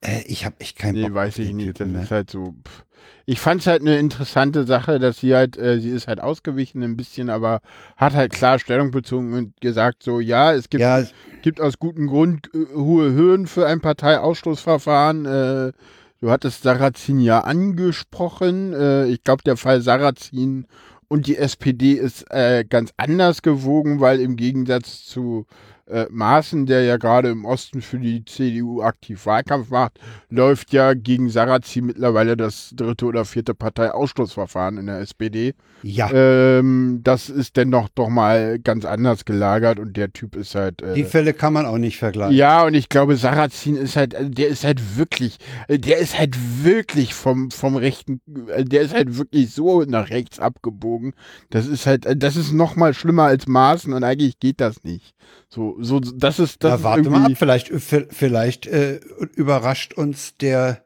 äh, 0.00 0.22
ich 0.26 0.44
habe 0.44 0.56
echt 0.60 0.78
keinen 0.78 0.94
Nee, 0.96 1.02
Bock. 1.04 1.14
weiß 1.14 1.34
auf 1.34 1.38
ich 1.40 1.52
nicht. 1.52 1.80
Das 1.80 1.88
ne? 1.88 2.02
ist 2.02 2.10
halt 2.10 2.30
so. 2.30 2.54
pff. 2.66 2.84
Ich 3.26 3.40
fand 3.40 3.60
es 3.60 3.66
halt 3.66 3.82
eine 3.82 3.98
interessante 3.98 4.64
Sache, 4.64 4.98
dass 4.98 5.18
sie 5.18 5.34
halt, 5.34 5.56
äh, 5.56 5.78
sie 5.80 5.90
ist 5.90 6.08
halt 6.08 6.20
ausgewichen 6.20 6.82
ein 6.82 6.96
bisschen, 6.96 7.30
aber 7.30 7.60
hat 7.96 8.14
halt 8.14 8.32
klar 8.32 8.58
Stellung 8.58 8.90
bezogen 8.90 9.32
und 9.34 9.60
gesagt 9.60 10.02
so, 10.02 10.20
ja, 10.20 10.52
es 10.52 10.68
gibt, 10.68 10.80
Ja, 10.80 11.02
gibt 11.42 11.60
aus 11.60 11.78
gutem 11.78 12.06
Grund 12.08 12.50
äh, 12.54 12.74
hohe 12.74 13.14
Hürden 13.14 13.46
für 13.46 13.66
ein 13.66 13.80
Parteiausschlussverfahren. 13.80 15.26
Äh, 15.26 15.72
du 16.20 16.30
hattest 16.30 16.62
Sarrazin 16.62 17.20
ja 17.20 17.40
angesprochen. 17.40 18.72
Äh, 18.72 19.06
ich 19.06 19.22
glaube, 19.24 19.42
der 19.44 19.56
Fall 19.56 19.80
Sarrazin 19.80 20.66
und 21.08 21.26
die 21.26 21.36
SPD 21.36 21.92
ist 21.92 22.24
äh, 22.30 22.64
ganz 22.68 22.92
anders 22.96 23.42
gewogen, 23.42 24.00
weil 24.00 24.20
im 24.20 24.36
Gegensatz 24.36 25.04
zu 25.04 25.46
äh, 25.92 26.06
Maaßen, 26.10 26.66
der 26.66 26.82
ja 26.82 26.96
gerade 26.96 27.28
im 27.28 27.44
Osten 27.44 27.82
für 27.82 27.98
die 27.98 28.24
CDU 28.24 28.82
aktiv 28.82 29.26
Wahlkampf 29.26 29.70
macht, 29.70 29.98
läuft 30.30 30.72
ja 30.72 30.94
gegen 30.94 31.28
Sarrazin 31.28 31.86
mittlerweile 31.86 32.36
das 32.36 32.72
dritte 32.74 33.06
oder 33.06 33.24
vierte 33.24 33.54
Parteiausschlussverfahren 33.54 34.78
in 34.78 34.86
der 34.86 35.00
SPD. 35.00 35.54
ja. 35.82 36.10
Ähm, 36.12 37.00
das 37.02 37.28
ist 37.28 37.56
dennoch 37.56 37.88
doch 37.94 38.08
mal 38.08 38.58
ganz 38.58 38.84
anders 38.84 39.24
gelagert 39.24 39.78
und 39.78 39.96
der 39.96 40.12
Typ 40.12 40.36
ist 40.36 40.54
halt. 40.54 40.82
Äh, 40.82 40.94
die 40.94 41.04
Fälle 41.04 41.34
kann 41.34 41.52
man 41.52 41.66
auch 41.66 41.78
nicht 41.78 41.98
vergleichen. 41.98 42.36
ja, 42.36 42.64
und 42.64 42.74
ich 42.74 42.88
glaube, 42.88 43.16
Sarrazin 43.16 43.76
ist 43.76 43.96
halt, 43.96 44.14
äh, 44.14 44.30
der 44.30 44.48
ist 44.48 44.64
halt 44.64 44.96
wirklich, 44.96 45.38
äh, 45.68 45.78
der 45.78 45.98
ist 45.98 46.18
halt 46.18 46.36
wirklich 46.64 47.14
vom, 47.14 47.50
vom 47.50 47.76
rechten, 47.76 48.20
äh, 48.48 48.64
der 48.64 48.82
ist 48.82 48.94
halt 48.94 49.18
wirklich 49.18 49.52
so 49.52 49.82
nach 49.82 50.10
rechts 50.10 50.38
abgebogen. 50.38 51.14
Das 51.50 51.66
ist 51.66 51.86
halt, 51.86 52.06
das 52.16 52.36
ist 52.36 52.52
noch 52.52 52.76
mal 52.76 52.94
schlimmer 52.94 53.24
als 53.24 53.46
Maßen 53.46 53.92
und 53.92 54.04
eigentlich 54.04 54.38
geht 54.38 54.60
das 54.60 54.84
nicht. 54.84 55.14
So, 55.54 55.76
so, 55.82 56.00
das 56.00 56.38
ist, 56.38 56.64
das 56.64 56.80
Na, 56.80 56.82
warte 56.82 57.10
mal 57.10 57.26
ab, 57.26 57.32
vielleicht, 57.36 57.68
v- 57.68 58.06
vielleicht 58.08 58.64
äh, 58.66 58.96
überrascht 59.34 59.92
uns 59.92 60.34
der 60.38 60.82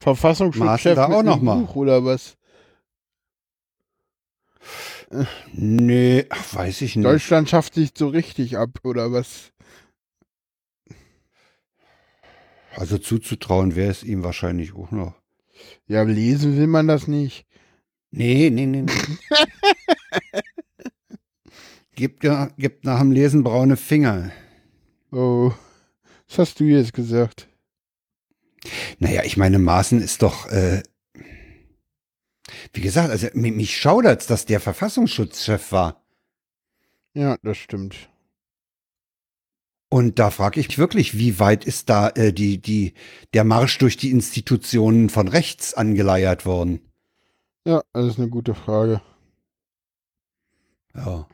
Verfassungsschutzchef 0.00 0.96
da 0.96 1.06
auch 1.06 1.22
noch 1.22 1.40
mal. 1.40 1.60
Buch 1.60 1.74
oder 1.76 2.04
was? 2.04 2.36
Nee, 5.54 6.26
ach, 6.28 6.54
weiß 6.56 6.82
ich 6.82 6.96
nicht. 6.96 7.06
Deutschland 7.06 7.48
schafft 7.48 7.72
sich 7.72 7.92
so 7.96 8.08
richtig 8.08 8.58
ab 8.58 8.80
oder 8.84 9.12
was? 9.12 9.52
Also 12.76 12.98
zuzutrauen 12.98 13.76
wäre 13.76 13.90
es 13.92 14.02
ihm 14.02 14.22
wahrscheinlich 14.24 14.74
auch 14.74 14.90
noch. 14.90 15.14
Ja, 15.86 16.02
lesen 16.02 16.58
will 16.58 16.66
man 16.66 16.86
das 16.86 17.08
nicht. 17.08 17.46
Nee, 18.10 18.50
nee, 18.50 18.66
nee. 18.66 18.82
nee. 18.82 18.92
gibt, 21.94 22.26
gibt 22.56 22.84
nach 22.84 23.00
dem 23.00 23.12
Lesen 23.12 23.44
braune 23.44 23.76
Finger. 23.76 24.30
Oh, 25.12 25.52
was 26.28 26.38
hast 26.38 26.60
du 26.60 26.64
jetzt 26.64 26.92
gesagt? 26.92 27.48
Naja, 28.98 29.22
ich 29.24 29.36
meine, 29.36 29.58
Maaßen 29.58 30.00
ist 30.00 30.22
doch, 30.22 30.46
äh, 30.46 30.82
wie 32.72 32.80
gesagt, 32.80 33.10
also 33.10 33.26
mi- 33.34 33.52
mich 33.52 33.76
schaudert's, 33.76 34.26
dass 34.26 34.46
der 34.46 34.60
Verfassungsschutzchef 34.60 35.70
war. 35.72 36.04
Ja, 37.12 37.36
das 37.42 37.58
stimmt. 37.58 38.10
Und 39.90 40.18
da 40.18 40.30
frage 40.30 40.58
ich 40.58 40.68
mich 40.68 40.78
wirklich, 40.78 41.16
wie 41.18 41.38
weit 41.38 41.64
ist 41.64 41.88
da 41.88 42.08
äh, 42.08 42.32
die, 42.32 42.60
die, 42.60 42.94
der 43.32 43.44
Marsch 43.44 43.78
durch 43.78 43.96
die 43.96 44.10
Institutionen 44.10 45.08
von 45.08 45.28
rechts 45.28 45.74
angeleiert 45.74 46.46
worden? 46.46 46.80
Ja, 47.64 47.82
das 47.92 48.06
ist 48.06 48.18
eine 48.18 48.28
gute 48.28 48.54
Frage. 48.54 49.00
Ja. 50.94 51.28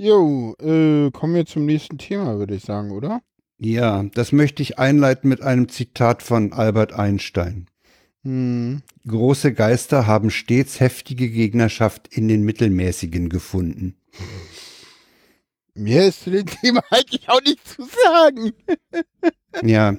Jo, 0.00 0.54
äh, 0.60 1.10
kommen 1.10 1.34
wir 1.34 1.44
zum 1.44 1.66
nächsten 1.66 1.98
Thema, 1.98 2.38
würde 2.38 2.54
ich 2.54 2.62
sagen, 2.62 2.92
oder? 2.92 3.20
Ja, 3.58 4.04
das 4.14 4.30
möchte 4.30 4.62
ich 4.62 4.78
einleiten 4.78 5.28
mit 5.28 5.42
einem 5.42 5.68
Zitat 5.68 6.22
von 6.22 6.52
Albert 6.52 6.92
Einstein. 6.92 7.66
Hm. 8.22 8.82
Große 9.08 9.52
Geister 9.52 10.06
haben 10.06 10.30
stets 10.30 10.78
heftige 10.78 11.28
Gegnerschaft 11.28 12.06
in 12.16 12.28
den 12.28 12.44
Mittelmäßigen 12.44 13.28
gefunden. 13.28 13.96
Mehr 15.74 16.06
ist 16.06 16.22
zu 16.22 16.30
dem 16.30 16.46
Thema 16.46 16.80
eigentlich 16.90 17.28
auch 17.28 17.42
nicht 17.42 17.66
zu 17.66 17.82
sagen. 17.82 18.52
Ja, 19.64 19.96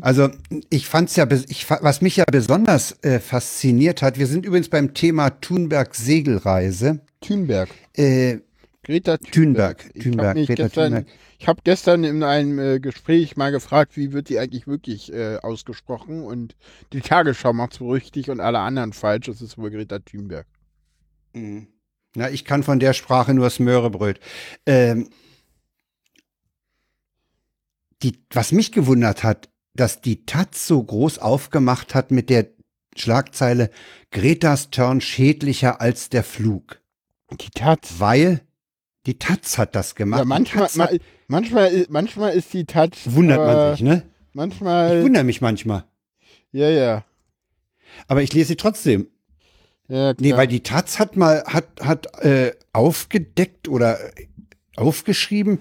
also 0.00 0.28
ich 0.68 0.88
fand's 0.88 1.14
ja, 1.14 1.26
ich, 1.48 1.70
was 1.70 2.02
mich 2.02 2.16
ja 2.16 2.24
besonders 2.30 2.98
äh, 3.02 3.20
fasziniert 3.20 4.02
hat, 4.02 4.18
wir 4.18 4.26
sind 4.26 4.44
übrigens 4.44 4.68
beim 4.68 4.92
Thema 4.92 5.30
Thunberg 5.30 5.94
Segelreise. 5.94 7.00
Thünberg. 7.20 7.70
Äh, 7.96 8.38
Greta 8.84 9.16
Thunberg, 9.16 9.78
Thunberg. 9.78 9.90
Ich 9.94 10.02
Thunberg, 10.02 10.34
Greta 10.34 10.54
gestern, 10.54 10.92
Thunberg. 10.92 11.06
ich 11.38 11.46
habe 11.46 11.60
gestern 11.62 12.04
in 12.04 12.22
einem 12.24 12.58
äh, 12.58 12.80
Gespräch 12.80 13.36
mal 13.36 13.52
gefragt, 13.52 13.96
wie 13.96 14.12
wird 14.12 14.28
die 14.28 14.40
eigentlich 14.40 14.66
wirklich 14.66 15.12
äh, 15.12 15.36
ausgesprochen 15.36 16.24
und 16.24 16.56
die 16.92 17.00
Tagesschau 17.00 17.52
macht 17.52 17.74
es 17.74 17.80
richtig 17.80 18.28
und 18.28 18.40
alle 18.40 18.58
anderen 18.58 18.92
falsch. 18.92 19.26
Das 19.26 19.40
ist 19.40 19.56
wohl 19.56 19.70
Greta 19.70 20.00
Thunberg. 20.00 20.46
Mhm. 21.32 21.68
Na, 22.16 22.28
ich 22.28 22.44
kann 22.44 22.62
von 22.64 22.80
der 22.80 22.92
Sprache 22.92 23.34
nur 23.34 23.44
das 23.44 23.60
Möhrebröt. 23.60 24.18
Ähm, 24.66 25.08
die, 28.02 28.18
was 28.30 28.50
mich 28.50 28.72
gewundert 28.72 29.22
hat, 29.22 29.48
dass 29.74 30.00
die 30.00 30.26
Taz 30.26 30.66
so 30.66 30.82
groß 30.82 31.20
aufgemacht 31.20 31.94
hat 31.94 32.10
mit 32.10 32.28
der 32.30 32.48
Schlagzeile 32.96 33.70
Gretas 34.10 34.70
Turn 34.70 35.00
schädlicher 35.00 35.80
als 35.80 36.10
der 36.10 36.24
Flug. 36.24 36.82
Die 37.40 37.50
Taz. 37.50 37.94
Weil 37.98 38.42
die 39.06 39.18
Taz 39.18 39.58
hat 39.58 39.74
das 39.74 39.94
gemacht. 39.94 40.20
Ja, 40.20 40.24
manchmal, 40.24 40.64
hat, 40.64 40.76
ma, 40.76 40.88
manchmal, 41.28 41.86
manchmal 41.88 42.34
ist 42.34 42.52
die 42.54 42.64
Taz. 42.64 42.92
wundert 43.06 43.38
aber 43.40 43.54
man 43.66 43.72
sich, 43.74 43.82
ne? 43.82 44.02
Ich 44.30 44.34
Manchmal. 44.34 45.02
wundere 45.02 45.24
mich 45.24 45.40
manchmal. 45.40 45.84
Ja, 46.52 46.68
ja. 46.70 47.04
Aber 48.08 48.22
ich 48.22 48.32
lese 48.32 48.48
sie 48.48 48.56
trotzdem. 48.56 49.08
Ja, 49.88 50.14
Nee, 50.18 50.28
klar. 50.28 50.38
weil 50.38 50.46
die 50.46 50.62
Taz 50.62 50.98
hat 50.98 51.16
mal, 51.16 51.42
hat, 51.46 51.66
hat 51.80 52.24
äh, 52.24 52.52
aufgedeckt 52.72 53.68
oder 53.68 53.98
äh, 54.16 54.26
aufgeschrieben, 54.76 55.58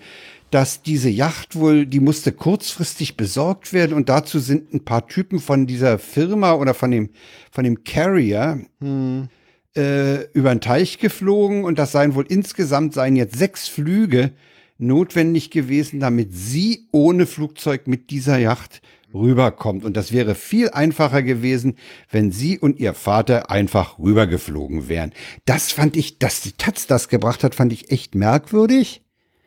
dass 0.51 0.81
diese 0.83 1.09
Yacht 1.09 1.55
wohl, 1.55 1.85
die 1.85 1.99
musste 1.99 2.31
kurzfristig 2.31 3.17
besorgt 3.17 3.73
werden 3.73 3.93
und 3.93 4.07
dazu 4.09 4.39
sind 4.39 4.73
ein 4.73 4.85
paar 4.85 5.07
Typen 5.07 5.39
von 5.39 5.65
dieser 5.67 5.97
Firma 5.99 6.53
oder 6.53 6.73
von 6.73 6.91
dem, 6.91 7.09
von 7.51 7.63
dem 7.63 7.83
Carrier 7.83 8.61
Hm. 8.79 9.27
Äh, 9.75 10.23
über 10.33 10.53
den 10.53 10.61
Teich 10.61 10.99
geflogen 10.99 11.63
und 11.63 11.79
das 11.79 11.91
seien 11.91 12.15
wohl 12.15 12.25
insgesamt 12.27 12.93
seien 12.93 13.15
jetzt 13.15 13.37
sechs 13.37 13.67
Flüge 13.67 14.31
notwendig 14.77 15.51
gewesen, 15.51 15.99
damit 15.99 16.29
sie 16.33 16.87
ohne 16.91 17.25
Flugzeug 17.25 17.87
mit 17.87 18.09
dieser 18.09 18.37
Yacht 18.39 18.81
rüberkommt. 19.13 19.85
Und 19.85 19.95
das 19.97 20.11
wäre 20.11 20.35
viel 20.35 20.69
einfacher 20.69 21.21
gewesen, 21.21 21.75
wenn 22.09 22.31
sie 22.31 22.57
und 22.57 22.79
ihr 22.79 22.93
Vater 22.93 23.51
einfach 23.51 23.99
rübergeflogen 23.99 24.89
wären. 24.89 25.11
Das 25.45 25.71
fand 25.71 25.95
ich, 25.97 26.17
dass 26.19 26.41
die 26.41 26.53
Taz 26.53 26.87
das 26.87 27.09
gebracht 27.09 27.43
hat, 27.43 27.55
fand 27.55 27.73
ich 27.73 27.91
echt 27.91 28.15
merkwürdig. 28.15 29.03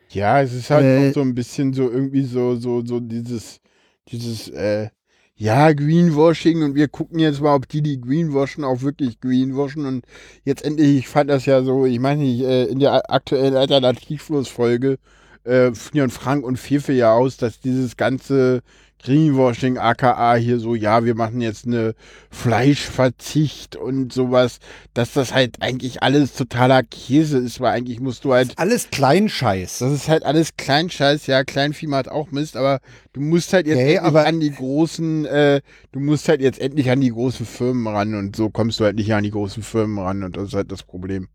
Ja, 0.09 0.41
es 0.41 0.53
ist 0.53 0.69
halt 0.69 0.85
Äh, 0.85 1.09
auch 1.09 1.13
so 1.13 1.21
ein 1.21 1.35
bisschen 1.35 1.73
so 1.73 1.91
irgendwie 1.91 2.23
so, 2.23 2.55
so, 2.55 2.85
so 2.85 2.99
dieses, 2.99 3.59
dieses, 4.09 4.47
äh, 4.49 4.89
ja, 5.37 5.73
Greenwashing 5.73 6.63
und 6.63 6.75
wir 6.75 6.87
gucken 6.87 7.19
jetzt 7.19 7.41
mal, 7.41 7.55
ob 7.55 7.67
die, 7.67 7.81
die 7.81 7.99
greenwashen, 7.99 8.63
auch 8.63 8.81
wirklich 8.81 9.19
greenwashen. 9.19 9.85
Und 9.85 10.05
jetzt 10.45 10.63
endlich, 10.63 10.97
ich 10.99 11.07
fand 11.09 11.29
das 11.29 11.45
ja 11.45 11.61
so, 11.63 11.85
ich 11.85 11.99
meine 11.99 12.23
nicht, 12.23 12.41
äh, 12.41 12.65
in 12.65 12.79
der 12.79 13.11
aktuellen 13.11 13.55
Alternativlos-Folge 13.55 14.97
äh, 15.43 15.73
führen 15.73 16.09
Frank 16.09 16.45
und 16.45 16.57
Fefe 16.57 16.93
ja 16.93 17.13
aus, 17.13 17.37
dass 17.37 17.59
dieses 17.59 17.97
ganze 17.97 18.61
Greenwashing, 19.03 19.77
aka 19.77 20.35
hier 20.35 20.57
so, 20.59 20.73
ja, 20.73 21.05
wir 21.05 21.13
machen 21.13 21.39
jetzt 21.41 21.67
eine 21.67 21.93
Fleischverzicht 22.31 23.75
und 23.75 24.11
sowas, 24.11 24.59
dass 24.93 25.13
das 25.13 25.33
halt 25.33 25.61
eigentlich 25.61 26.01
alles 26.01 26.33
totaler 26.33 26.81
Käse 26.81 27.37
ist, 27.37 27.59
weil 27.59 27.73
eigentlich 27.73 27.99
musst 27.99 28.25
du 28.25 28.33
halt 28.33 28.53
Alles 28.57 28.89
Kleinscheiß. 28.89 29.79
das 29.79 29.91
ist 29.91 30.07
halt 30.09 30.23
alles 30.23 30.57
Kleinscheiß, 30.57 31.27
ja, 31.27 31.43
Kleinvieh 31.43 31.87
macht 31.87 32.09
auch 32.09 32.31
Mist, 32.31 32.57
aber 32.57 32.79
du 33.13 33.21
musst 33.21 33.53
halt 33.53 33.67
jetzt 33.67 33.77
Okay, 33.77 33.95
endlich 33.95 34.01
aber- 34.01 34.25
an 34.25 34.39
die 34.39 34.51
großen, 34.51 35.25
äh, 35.25 35.61
du 35.91 35.99
musst 35.99 36.27
halt 36.27 36.41
jetzt 36.41 36.59
endlich 36.59 36.89
an 36.89 37.01
die 37.01 37.11
großen 37.11 37.45
Firmen 37.45 37.87
ran 37.87 38.15
und 38.15 38.35
so 38.35 38.49
kommst 38.49 38.79
du 38.79 38.85
halt 38.85 38.95
nicht 38.95 39.13
an 39.13 39.23
die 39.23 39.31
großen 39.31 39.61
Firmen 39.61 39.99
ran 39.99 40.23
und 40.23 40.35
das 40.35 40.45
ist 40.49 40.53
halt 40.55 40.71
das 40.71 40.83
Problem. 40.83 41.27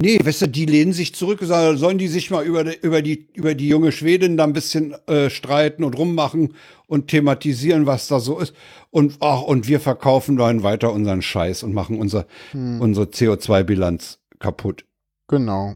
Nee, 0.00 0.18
weißt 0.22 0.42
du, 0.42 0.48
die 0.48 0.66
lehnen 0.66 0.92
sich 0.92 1.14
zurück, 1.14 1.40
sollen 1.42 1.98
die 1.98 2.08
sich 2.08 2.30
mal 2.30 2.44
über 2.44 2.64
die, 2.64 2.78
über 2.80 3.02
die, 3.02 3.28
über 3.34 3.54
die 3.54 3.68
junge 3.68 3.92
Schwedin 3.92 4.36
da 4.36 4.44
ein 4.44 4.52
bisschen 4.52 4.94
äh, 5.06 5.28
streiten 5.28 5.84
und 5.84 5.98
rummachen 5.98 6.54
und 6.86 7.08
thematisieren, 7.08 7.86
was 7.86 8.08
da 8.08 8.18
so 8.18 8.38
ist. 8.38 8.54
Und, 8.90 9.18
ach, 9.20 9.42
und 9.42 9.68
wir 9.68 9.78
verkaufen 9.78 10.36
dann 10.36 10.62
weiter 10.62 10.92
unseren 10.92 11.22
Scheiß 11.22 11.62
und 11.62 11.74
machen 11.74 11.98
unser, 11.98 12.26
Hm. 12.52 12.80
unsere 12.80 13.06
CO2-Bilanz 13.06 14.18
kaputt. 14.38 14.84
Genau. 15.28 15.74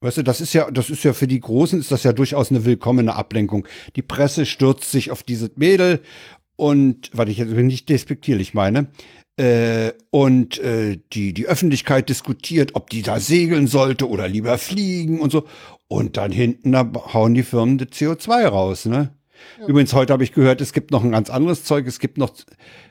Weißt 0.00 0.16
du, 0.16 0.22
das 0.22 0.40
ist 0.40 0.52
ja, 0.52 0.68
das 0.70 0.90
ist 0.90 1.04
ja 1.04 1.12
für 1.12 1.28
die 1.28 1.38
Großen 1.38 1.78
ist 1.78 1.92
das 1.92 2.02
ja 2.02 2.12
durchaus 2.12 2.50
eine 2.50 2.64
willkommene 2.64 3.14
Ablenkung. 3.14 3.68
Die 3.94 4.02
Presse 4.02 4.46
stürzt 4.46 4.90
sich 4.90 5.12
auf 5.12 5.22
dieses 5.22 5.50
Mädel 5.56 6.00
und, 6.56 7.10
was 7.12 7.28
ich 7.28 7.38
jetzt 7.38 7.52
nicht 7.52 7.88
despektierlich 7.88 8.52
meine, 8.54 8.88
äh, 9.36 9.92
und 10.10 10.58
äh, 10.58 10.98
die, 11.12 11.32
die 11.32 11.46
Öffentlichkeit 11.46 12.08
diskutiert, 12.08 12.74
ob 12.74 12.90
die 12.90 13.02
da 13.02 13.20
segeln 13.20 13.66
sollte 13.66 14.08
oder 14.08 14.28
lieber 14.28 14.58
fliegen 14.58 15.20
und 15.20 15.32
so. 15.32 15.44
Und 15.88 16.16
dann 16.16 16.32
hinten, 16.32 16.72
da 16.72 16.90
hauen 17.12 17.34
die 17.34 17.42
Firmen 17.42 17.78
das 17.78 17.88
CO2 17.88 18.46
raus, 18.46 18.86
ne? 18.86 19.14
Übrigens, 19.66 19.92
heute 19.92 20.12
habe 20.12 20.22
ich 20.22 20.32
gehört, 20.32 20.60
es 20.60 20.72
gibt 20.72 20.92
noch 20.92 21.02
ein 21.02 21.10
ganz 21.10 21.28
anderes 21.28 21.64
Zeug, 21.64 21.86
es 21.86 21.98
gibt 21.98 22.16
noch, 22.16 22.32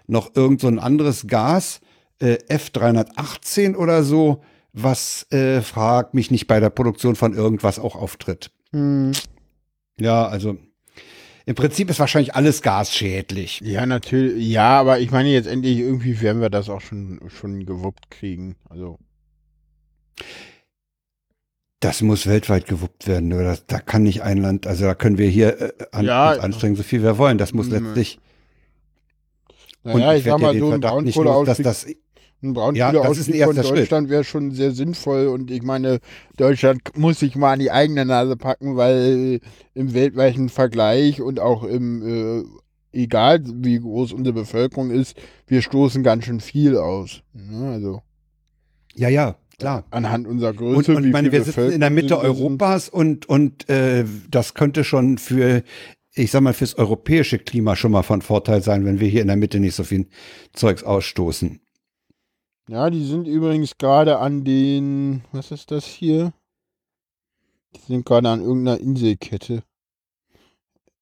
noch 0.08 0.36
irgend 0.36 0.60
so 0.62 0.68
ein 0.68 0.80
anderes 0.80 1.28
Gas, 1.28 1.80
äh, 2.20 2.38
F318 2.50 3.76
oder 3.76 4.04
so, 4.04 4.44
was, 4.74 5.26
äh, 5.32 5.62
fragt 5.62 6.14
mich 6.14 6.30
nicht, 6.30 6.48
bei 6.48 6.60
der 6.60 6.70
Produktion 6.70 7.16
von 7.16 7.34
irgendwas 7.34 7.80
auch 7.80 7.96
auftritt. 7.96 8.52
Hm. 8.72 9.12
Ja, 10.00 10.28
also 10.28 10.58
im 11.46 11.56
Prinzip 11.56 11.90
ist 11.90 12.00
wahrscheinlich 12.00 12.36
alles 12.36 12.62
gasschädlich. 12.62 13.62
Ja, 13.64 13.86
natürlich, 13.86 14.48
ja, 14.48 14.80
aber 14.80 15.00
ich 15.00 15.12
meine 15.12 15.30
jetzt 15.30 15.48
endlich 15.48 15.80
irgendwie 15.80 16.22
werden 16.22 16.42
wir 16.42 16.50
das 16.50 16.70
auch 16.70 16.82
schon, 16.82 17.20
schon 17.28 17.66
gewuppt 17.66 18.12
kriegen. 18.12 18.56
Also, 18.70 18.98
Das 21.80 22.02
muss 22.04 22.28
weltweit 22.28 22.68
gewuppt 22.68 23.08
werden. 23.08 23.34
Oder? 23.34 23.58
Da 23.68 23.80
kann 23.80 24.04
nicht 24.04 24.22
ein 24.22 24.38
Land, 24.38 24.68
also 24.68 24.86
da 24.86 24.94
können 24.94 25.18
wir 25.18 25.28
hier 25.28 25.60
äh, 25.60 25.74
an, 25.92 26.06
Ja. 26.06 26.30
anstrengen, 26.34 26.76
so 26.76 26.84
viel 26.84 27.02
wir 27.02 27.18
wollen. 27.18 27.38
Das 27.40 27.54
muss 27.54 27.68
Mhm. 27.70 27.86
letztlich. 27.86 28.20
naja, 29.84 30.14
ich, 30.14 30.24
sag 30.24 30.40
mal, 30.40 30.54
den 30.54 30.62
so 30.62 30.72
ein 30.98 31.04
nicht 31.04 31.16
los, 31.16 31.46
dass 31.48 31.58
das 31.58 31.88
Ein 32.44 32.76
Ja, 32.76 32.92
von 32.92 33.04
erster 33.16 33.64
Schritt. 33.64 33.82
Deutschland 33.82 34.10
wäre 34.10 34.24
schon 34.24 34.52
sehr 34.52 34.72
sinnvoll 34.72 35.28
und 35.28 35.52
ich 35.52 35.62
meine, 35.62 36.00
Deutschland 36.38 36.82
muss 36.98 37.20
sich 37.20 37.36
mal 37.36 37.54
an 37.54 37.60
die 37.60 37.70
eigene 37.70 38.04
Nase 38.04 38.36
packen, 38.36 38.78
weil 38.78 39.42
im 39.76 39.94
weltweiten 39.94 40.50
Vergleich 40.50 41.22
und 41.22 41.40
auch 41.40 41.64
im, 41.64 42.42
äh, 42.42 42.44
egal 43.00 43.44
wie 43.46 43.80
groß 43.80 44.14
unsere 44.14 44.34
Bevölkerung 44.34 44.90
ist, 44.90 45.16
wir 45.46 45.62
stoßen 45.62 46.02
ganz 46.02 46.26
schön 46.26 46.40
viel 46.40 46.78
aus. 46.78 47.22
Ne? 47.34 47.72
Also, 47.72 48.02
Ja, 48.96 49.10
ja. 49.10 49.38
klar. 49.60 49.86
Anhand 49.92 50.28
unserer 50.28 50.54
Größe. 50.54 50.92
Und, 50.92 50.98
und 50.98 51.06
ich 51.06 51.14
meine, 51.14 51.32
wir 51.32 51.44
sitzen 51.44 51.72
in 51.72 51.82
der 51.82 51.92
Mitte 51.92 52.18
Europas 52.18 52.90
und, 52.90 53.30
und 53.30 53.70
äh, 53.70 54.04
das 54.32 54.56
könnte 54.56 54.84
schon 54.84 55.20
für, 55.20 55.62
ich 56.16 56.32
sag 56.32 56.42
mal, 56.42 56.54
fürs 56.54 56.76
europäische 56.76 57.38
Klima 57.38 57.76
schon 57.76 57.92
mal 57.92 58.04
von 58.04 58.24
Vorteil 58.24 58.64
sein, 58.64 58.84
wenn 58.84 59.00
wir 59.00 59.08
hier 59.08 59.22
in 59.22 59.28
der 59.28 59.38
Mitte 59.38 59.60
nicht 59.60 59.76
so 59.76 59.84
viel 59.84 60.08
Zeugs 60.54 60.84
ausstoßen. 60.84 61.62
Ja, 62.68 62.90
die 62.90 63.04
sind 63.04 63.28
übrigens 63.28 63.78
gerade 63.78 64.20
an 64.20 64.44
den, 64.44 65.24
was 65.32 65.52
ist 65.52 65.72
das 65.72 65.86
hier? 65.86 66.34
Die 67.76 67.82
sind 67.82 68.06
gerade 68.06 68.30
an 68.30 68.42
irgendeiner 68.42 68.80
Inselkette. 68.80 69.64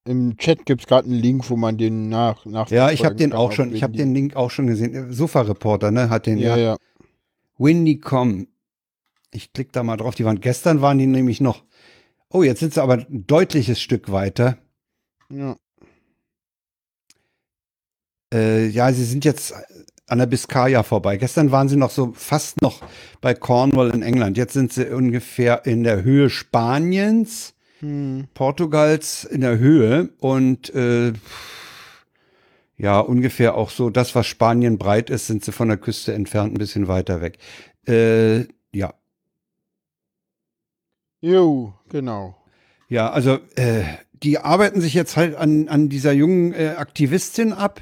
Im 0.05 0.38
Chat 0.38 0.66
gibt 0.66 0.82
es 0.82 0.88
gerade 0.88 1.07
einen 1.07 1.20
Link, 1.20 1.49
wo 1.49 1.55
man 1.55 1.78
den 1.78 2.10
nach 2.10 2.45
nach 2.45 2.72
Ja, 2.72 2.89
ich 2.89 3.05
habe 3.05 3.16
den 3.16 3.34
auch 3.34 3.51
schon, 3.51 3.74
ich 3.74 3.84
habe 3.84 3.95
den 3.95 4.14
Link 4.16 4.36
auch 4.36 4.49
schon 4.49 4.68
gesehen. 4.68 5.12
Sofa 5.12 5.41
Reporter, 5.41 5.91
ne, 5.91 6.10
hat 6.10 6.26
den 6.26 6.38
ja. 6.38 6.55
Ja, 6.55 6.64
ja. 6.72 6.78
Windycom. 7.57 8.47
Ich 9.32 9.53
klicke 9.53 9.72
da 9.72 9.84
mal 9.84 9.97
drauf. 9.97 10.16
Die 10.16 10.26
waren 10.26 10.39
gestern 10.39 10.82
waren 10.82 10.97
die 10.97 11.05
nämlich 11.05 11.41
noch. 11.41 11.64
Oh, 12.32 12.41
jetzt 12.41 12.60
sind 12.60 12.74
sie 12.74 12.82
aber 12.82 12.93
ein 12.93 13.28
deutliches 13.28 13.80
Stück 13.80 14.12
weiter. 14.12 14.57
Ja. 15.30 15.55
Äh, 18.34 18.68
ja, 18.68 18.91
sie 18.93 19.03
sind 19.03 19.26
jetzt 19.26 19.53
an 20.12 20.20
der 20.20 20.26
Biskaya 20.26 20.84
vorbei. 20.84 21.18
Gestern 21.18 21.51
waren 21.51 21.70
sie 21.70 21.78
noch 21.78 21.91
so 21.91 22.14
fast 22.16 22.62
noch 22.62 22.82
bei 23.22 23.34
Cornwall 23.34 23.91
in 23.91 24.01
England. 24.01 24.38
Jetzt 24.38 24.53
sind 24.53 24.74
sie 24.74 24.89
ungefähr 24.89 25.66
in 25.66 25.84
der 25.84 26.03
Höhe 26.03 26.30
Spaniens, 26.30 27.53
Hm. 27.80 28.28
Portugals 28.34 29.24
in 29.24 29.39
der 29.39 29.57
Höhe 29.57 30.10
und 30.20 30.74
äh, 30.76 31.14
ja, 32.78 32.99
ungefähr 32.99 33.55
auch 33.55 33.70
so 33.70 33.89
das, 33.89 34.16
was 34.16 34.28
Spanien 34.28 34.78
breit 34.78 35.10
ist, 35.10 35.28
sind 35.28 35.45
sie 35.45 35.53
von 35.53 35.70
der 35.70 35.78
Küste 35.78 36.14
entfernt 36.14 36.53
ein 36.53 36.57
bisschen 36.57 36.89
weiter 36.89 37.22
weg. 37.22 37.38
Äh, 37.88 38.47
ja, 38.74 38.93
Jo, 41.22 41.74
genau. 41.89 42.36
Ja, 42.88 43.12
also 43.12 43.39
äh, 43.55 43.84
die 44.24 44.39
arbeiten 44.39 44.82
sich 44.82 44.93
jetzt 44.93 45.18
halt 45.18 45.36
an, 45.36 45.68
an 45.68 45.89
dieser 45.89 46.14
jungen 46.14 46.53
äh, 46.53 46.76
Aktivistin 46.78 47.53
ab, 47.53 47.82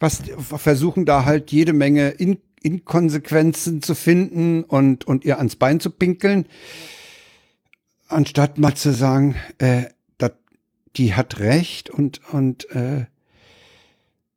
was 0.00 0.22
versuchen 0.38 1.06
da 1.06 1.24
halt 1.24 1.52
jede 1.52 1.72
Menge 1.72 2.10
In 2.10 2.38
Inkonsequenzen 2.64 3.82
zu 3.82 3.94
finden 3.94 4.64
und, 4.64 5.06
und 5.06 5.24
ihr 5.26 5.36
ans 5.36 5.56
Bein 5.56 5.80
zu 5.80 5.90
pinkeln, 5.90 6.46
anstatt 8.08 8.56
mal 8.56 8.74
zu 8.74 8.92
sagen, 8.92 9.36
äh, 9.58 9.84
dat, 10.16 10.38
die 10.96 11.14
hat 11.14 11.40
recht 11.40 11.90
und, 11.90 12.22
und 12.32 12.70
äh, 12.70 13.04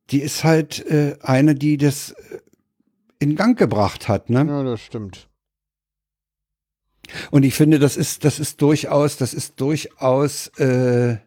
die 0.10 0.22
ist 0.22 0.44
halt 0.44 0.86
äh, 0.88 1.18
eine, 1.22 1.56
die 1.56 1.78
das 1.78 2.12
äh, 2.12 2.40
in 3.20 3.38
Gang 3.38 3.58
gebracht 3.58 4.10
hat, 4.10 4.30
ne? 4.30 4.46
Ja, 4.46 4.64
das 4.64 4.82
stimmt. 4.82 5.30
Und 7.32 7.44
ich 7.44 7.54
finde, 7.54 7.80
das 7.80 7.96
ist, 7.96 8.26
das 8.26 8.40
ist 8.40 8.62
durchaus, 8.62 9.16
das 9.16 9.34
ist 9.34 9.62
durchaus, 9.62 10.48
äh, 10.58 11.18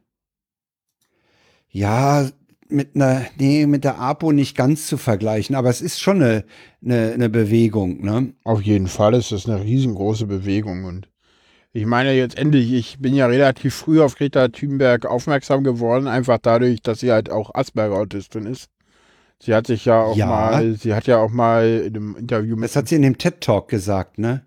ja, 1.71 2.29
mit 2.73 2.95
einer, 2.95 3.27
nee, 3.39 3.67
mit 3.67 3.85
der 3.85 3.99
APO 3.99 4.33
nicht 4.33 4.57
ganz 4.57 4.87
zu 4.87 4.97
vergleichen, 4.97 5.57
aber 5.57 5.71
es 5.71 5.81
ist 5.81 6.01
schon 6.01 6.23
eine, 6.23 6.45
eine, 6.85 7.13
eine 7.13 7.29
Bewegung, 7.29 8.05
ne? 8.05 8.35
Auf 8.45 8.63
jeden 8.63 8.87
Fall 8.87 9.15
ist 9.15 9.33
das 9.33 9.49
eine 9.49 9.63
riesengroße 9.63 10.27
Bewegung 10.27 10.85
und 10.85 11.09
ich 11.73 11.87
meine 11.87 12.13
jetzt 12.15 12.37
endlich, 12.37 12.73
ich 12.73 12.99
bin 12.99 13.15
ja 13.15 13.27
relativ 13.27 13.75
früh 13.75 14.01
auf 14.03 14.17
Greta 14.17 14.49
Thunberg 14.49 15.07
aufmerksam 15.07 15.63
geworden, 15.63 16.09
einfach 16.09 16.39
dadurch, 16.43 16.83
dass 16.83 16.99
sie 17.01 17.13
halt 17.13 17.31
auch 17.31 17.55
Asperger-Autistin 17.55 18.47
ist. 18.47 18.69
Sie 19.43 19.55
hat 19.55 19.69
sich 19.69 19.85
ja 19.85 20.03
auch 20.03 20.17
Ja. 20.17 20.27
mal, 20.27 20.75
sie 20.77 20.95
hat 20.95 21.07
ja 21.07 21.19
auch 21.19 21.31
mal 21.31 21.85
in 21.87 21.97
einem 21.97 22.17
Interview 22.17 22.57
mit 22.57 22.65
Das 22.65 22.77
hat 22.77 22.89
sie 22.89 22.97
in 22.97 23.03
dem 23.03 23.19
TED-Talk 23.19 23.69
gesagt, 23.69 24.19
ne? 24.19 24.43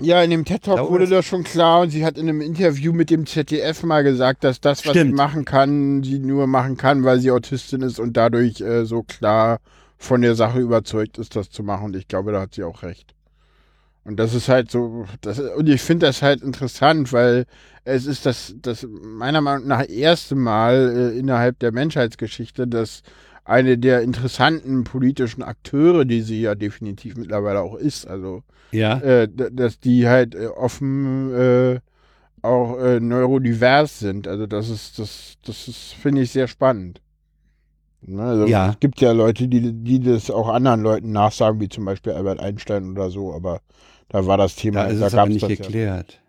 Ja, 0.00 0.22
in 0.22 0.30
dem 0.30 0.44
TED 0.44 0.62
Talk 0.62 0.76
Glaube 0.76 0.92
wurde 0.92 1.08
das 1.08 1.26
schon 1.26 1.42
klar 1.42 1.80
und 1.80 1.90
sie 1.90 2.04
hat 2.04 2.18
in 2.18 2.28
einem 2.28 2.40
Interview 2.40 2.92
mit 2.92 3.10
dem 3.10 3.26
ZDF 3.26 3.82
mal 3.82 4.04
gesagt, 4.04 4.44
dass 4.44 4.60
das, 4.60 4.86
was 4.86 4.92
Stimmt. 4.92 5.10
sie 5.10 5.16
machen 5.16 5.44
kann, 5.44 6.04
sie 6.04 6.20
nur 6.20 6.46
machen 6.46 6.76
kann, 6.76 7.02
weil 7.02 7.18
sie 7.18 7.32
Autistin 7.32 7.82
ist 7.82 7.98
und 7.98 8.16
dadurch 8.16 8.60
äh, 8.60 8.84
so 8.84 9.02
klar 9.02 9.58
von 9.96 10.22
der 10.22 10.36
Sache 10.36 10.60
überzeugt 10.60 11.18
ist, 11.18 11.34
das 11.34 11.50
zu 11.50 11.64
machen. 11.64 11.86
Und 11.86 11.96
ich 11.96 12.06
glaube, 12.06 12.30
da 12.30 12.40
hat 12.42 12.54
sie 12.54 12.62
auch 12.62 12.84
recht. 12.84 13.14
Und 14.04 14.16
das 14.18 14.34
ist 14.34 14.48
halt 14.48 14.70
so, 14.70 15.04
das, 15.20 15.40
und 15.40 15.68
ich 15.68 15.82
finde 15.82 16.06
das 16.06 16.22
halt 16.22 16.42
interessant, 16.42 17.12
weil 17.12 17.44
es 17.84 18.06
ist 18.06 18.24
das, 18.24 18.54
das 18.62 18.86
meiner 18.88 19.40
Meinung 19.40 19.66
nach 19.66 19.86
erste 19.88 20.34
Mal 20.34 21.12
äh, 21.14 21.18
innerhalb 21.18 21.58
der 21.58 21.72
Menschheitsgeschichte, 21.72 22.68
dass 22.68 23.02
eine 23.48 23.78
der 23.78 24.02
interessanten 24.02 24.84
politischen 24.84 25.42
Akteure, 25.42 26.04
die 26.04 26.20
sie 26.22 26.40
ja 26.42 26.54
definitiv 26.54 27.16
mittlerweile 27.16 27.60
auch 27.62 27.74
ist, 27.74 28.06
also 28.06 28.42
Ja. 28.70 28.98
äh, 29.00 29.28
dass 29.28 29.80
die 29.80 30.06
halt 30.06 30.34
äh, 30.34 30.46
offen 30.48 31.32
äh, 31.34 31.80
auch 32.42 32.78
äh, 32.78 33.00
neurodivers 33.00 33.98
sind. 33.98 34.28
Also 34.28 34.46
das 34.46 34.68
ist, 34.68 34.98
das, 34.98 35.34
das 35.44 35.66
ist, 35.68 35.94
finde 35.94 36.22
ich, 36.22 36.30
sehr 36.30 36.46
spannend. 36.46 37.00
Ne, 38.02 38.22
also 38.22 38.46
Ja. 38.46 38.70
Es 38.70 38.80
gibt 38.80 39.00
ja 39.00 39.12
Leute, 39.12 39.48
die, 39.48 39.72
die 39.72 40.00
das 40.00 40.30
auch 40.30 40.48
anderen 40.48 40.82
Leuten 40.82 41.10
nachsagen, 41.10 41.60
wie 41.60 41.68
zum 41.68 41.84
Beispiel 41.84 42.12
Albert 42.12 42.38
Einstein 42.40 42.90
oder 42.90 43.10
so, 43.10 43.32
aber 43.34 43.60
da 44.08 44.26
war 44.26 44.36
das 44.36 44.54
Thema, 44.56 44.84
Da 44.84 44.90
ist 44.90 45.00
da 45.00 45.06
es 45.08 45.14
aber 45.14 45.28
gab's 45.28 45.42
nicht 45.42 45.48
geklärt. 45.48 46.20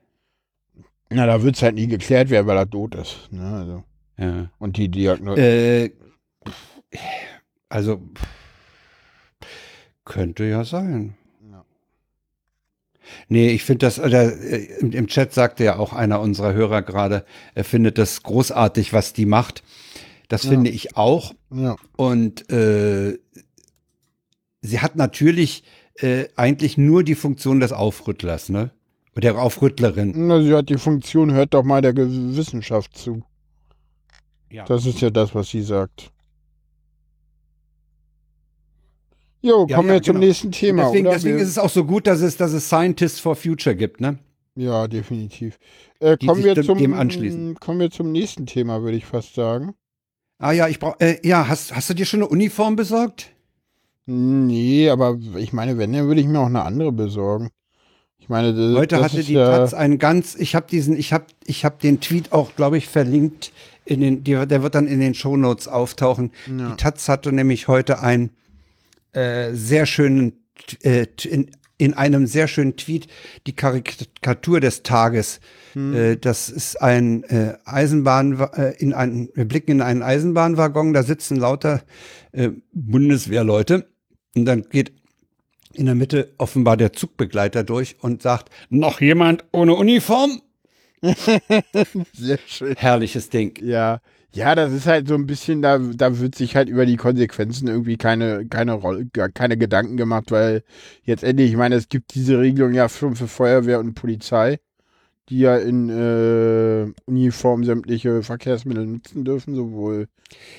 Ja. 1.09 1.15
Na, 1.17 1.26
da 1.26 1.43
wird 1.43 1.55
es 1.55 1.61
halt 1.63 1.76
nie 1.76 1.88
geklärt 1.88 2.30
werden, 2.30 2.47
weil 2.47 2.57
er 2.57 2.70
tot 2.70 2.95
ist. 2.95 3.28
Ne? 3.32 3.41
Also, 3.43 3.84
Ja. 4.17 4.49
und 4.59 4.78
die 4.78 4.89
Diagnose. 4.89 5.41
Äh, 5.41 5.91
also 7.69 8.01
könnte 10.05 10.43
ja 10.45 10.63
sein. 10.63 11.15
Ja. 11.51 11.65
Nee, 13.27 13.49
ich 13.49 13.63
finde 13.63 13.85
das, 13.85 13.99
oder, 13.99 14.23
äh, 14.39 14.65
im, 14.79 14.91
im 14.91 15.07
Chat 15.07 15.33
sagte 15.33 15.63
ja 15.63 15.77
auch 15.77 15.93
einer 15.93 16.19
unserer 16.19 16.53
Hörer 16.53 16.81
gerade, 16.81 17.25
er 17.53 17.63
findet 17.63 17.97
das 17.97 18.23
großartig, 18.23 18.93
was 18.93 19.13
die 19.13 19.25
macht. 19.25 19.63
Das 20.27 20.43
Ja. 20.43 20.51
finde 20.51 20.69
ich 20.71 20.95
auch. 20.97 21.33
ja. 21.51 21.75
Und 21.95 22.49
äh, 22.51 23.17
sie 24.61 24.79
hat 24.79 24.95
natürlich 24.95 25.63
äh, 25.95 26.25
eigentlich 26.35 26.77
nur 26.77 27.03
die 27.03 27.15
Funktion 27.15 27.59
des 27.59 27.71
Aufrüttlers, 27.71 28.49
ne? 28.49 28.71
Oder 29.13 29.33
der 29.33 29.41
Aufrüttlerin. 29.41 30.13
Na, 30.15 30.41
sie 30.41 30.53
hat 30.53 30.69
die 30.69 30.77
Funktion, 30.77 31.33
hört 31.33 31.53
doch 31.53 31.63
mal 31.63 31.81
der 31.81 31.93
Wissenschaft 31.95 32.95
zu. 32.97 33.23
Ja. 34.51 34.65
Das 34.65 34.85
ist 34.85 35.01
ja 35.01 35.09
das, 35.09 35.35
was 35.35 35.49
sie 35.49 35.61
sagt. 35.61 36.11
Jo, 39.41 39.65
Ja, 39.69 39.77
kommen 39.77 39.87
ja, 39.89 39.95
wir 39.95 40.01
zum 40.01 40.15
genau. 40.15 40.25
nächsten 40.27 40.51
Thema, 40.51 40.83
deswegen 40.85 41.07
oder? 41.07 41.15
deswegen 41.15 41.35
Wir- 41.37 41.43
ist 41.43 41.49
es 41.49 41.57
auch 41.57 41.69
so 41.69 41.85
gut, 41.85 42.07
dass 42.07 42.21
es, 42.21 42.35
dass 42.37 42.51
es 42.53 42.67
Scientists 42.67 43.19
for 43.19 43.35
Future 43.35 43.75
gibt, 43.75 44.01
ne? 44.01 44.19
ja, 44.55 44.87
definitiv. 44.87 45.57
Äh, 46.01 46.17
kommen, 46.17 46.43
wir 46.43 46.61
zum, 46.61 46.77
dem 46.77 46.93
anschließen. 46.93 47.55
kommen 47.59 47.79
wir 47.79 47.91
zum 47.91 48.11
nächsten 48.11 48.45
Thema, 48.45 48.81
würde 48.81 48.97
ich 48.97 49.05
fast 49.05 49.33
sagen. 49.35 49.73
Ah 50.37 50.51
ja, 50.51 50.67
ich 50.67 50.79
brauch, 50.79 50.95
äh, 50.99 51.17
ja, 51.25 51.47
hast, 51.47 51.73
hast 51.75 51.89
du 51.89 51.93
dir 51.93 52.05
schon 52.05 52.21
eine 52.21 52.29
Uniform 52.29 52.75
besorgt? 52.75 53.31
Nee, 54.05 54.89
aber 54.89 55.17
ich 55.37 55.53
meine, 55.53 55.77
wenn, 55.77 55.93
dann 55.93 56.07
würde 56.07 56.19
ich 56.19 56.27
mir 56.27 56.39
auch 56.39 56.47
eine 56.47 56.63
andere 56.63 56.91
besorgen. 56.91 57.49
Ich 58.17 58.27
meine, 58.27 58.53
das, 58.53 58.75
Heute 58.77 58.95
das 58.95 59.05
hatte 59.13 59.23
die 59.23 59.33
ja, 59.33 59.45
Taz 59.59 59.73
einen 59.73 59.97
ganz, 59.97 60.35
ich 60.35 60.55
habe 60.55 60.67
diesen, 60.69 60.97
ich 60.97 61.13
habe 61.13 61.25
ich 61.45 61.63
hab 61.63 61.79
den 61.79 61.99
Tweet 62.01 62.31
auch, 62.31 62.55
glaube 62.55 62.77
ich, 62.77 62.87
verlinkt 62.87 63.51
in 63.85 64.01
den, 64.01 64.23
die, 64.23 64.33
der 64.33 64.61
wird 64.63 64.75
dann 64.75 64.87
in 64.87 64.99
den 64.99 65.13
Shownotes 65.13 65.67
auftauchen. 65.67 66.31
Ja. 66.47 66.69
Die 66.71 66.75
Taz 66.75 67.07
hatte 67.07 67.31
nämlich 67.31 67.67
heute 67.67 68.01
einen 68.01 68.31
äh, 69.14 69.53
sehr 69.53 69.86
schönen, 69.86 70.34
äh, 70.84 71.07
in, 71.24 71.51
in 71.78 71.93
einem 71.93 72.28
sehr 72.28 72.47
schönen 72.47 72.76
Tweet 72.76 73.07
die 73.47 73.55
Karikatur 73.55 74.60
des 74.60 74.84
Tages. 74.84 75.39
Hm. 75.74 75.93
Äh, 75.95 76.18
das 76.18 76.49
ist 76.49 76.82
ein 76.82 77.24
äh, 77.24 77.57
Eisenbahn, 77.66 78.39
in 78.78 78.93
einen, 78.93 79.30
wir 79.34 79.45
blicken 79.45 79.72
in 79.72 79.82
einen 79.82 80.03
Eisenbahnwaggon, 80.03 80.93
da 80.93 81.03
sitzen 81.03 81.38
lauter 81.38 81.84
Bundeswehrleute 82.74 83.88
und 84.36 84.45
dann 84.45 84.70
geht 84.70 84.91
in 85.74 85.88
der 85.88 85.95
Mitte 85.95 86.34
offenbar 86.38 86.78
der 86.78 86.93
Zugbegleiter 86.93 87.64
durch 87.64 87.95
und 88.01 88.22
sagt, 88.22 88.49
noch 88.70 89.01
jemand 89.01 89.45
ohne 89.51 89.74
Uniform? 89.74 90.41
sehr 91.01 92.39
schön. 92.45 92.76
Herrliches 92.76 93.30
Ding. 93.30 93.57
Ja, 93.62 94.01
ja, 94.32 94.53
das 94.55 94.71
ist 94.71 94.86
halt 94.86 95.07
so 95.07 95.15
ein 95.15 95.25
bisschen, 95.25 95.61
da, 95.61 95.80
da 95.80 96.19
wird 96.19 96.36
sich 96.36 96.55
halt 96.55 96.69
über 96.69 96.86
die 96.86 96.97
Konsequenzen 96.97 97.67
irgendwie 97.67 97.97
keine, 97.97 98.45
keine 98.45 98.73
Rolle, 98.73 99.07
keine 99.34 99.57
Gedanken 99.57 99.97
gemacht, 99.97 100.32
weil 100.32 100.63
jetzt 101.03 101.23
endlich, 101.23 101.51
ich 101.51 101.57
meine, 101.57 101.75
es 101.75 101.89
gibt 101.89 102.13
diese 102.13 102.39
Regelung 102.39 102.73
ja 102.73 102.88
schon 102.89 103.15
für 103.15 103.27
Feuerwehr 103.27 103.80
und 103.80 103.95
Polizei, 103.95 104.59
die 105.30 105.39
ja 105.39 105.57
in 105.57 105.89
äh, 105.89 106.91
Uniform 107.05 107.63
sämtliche 107.63 108.23
Verkehrsmittel 108.23 108.86
nutzen 108.86 109.25
dürfen, 109.25 109.55
sowohl 109.55 110.07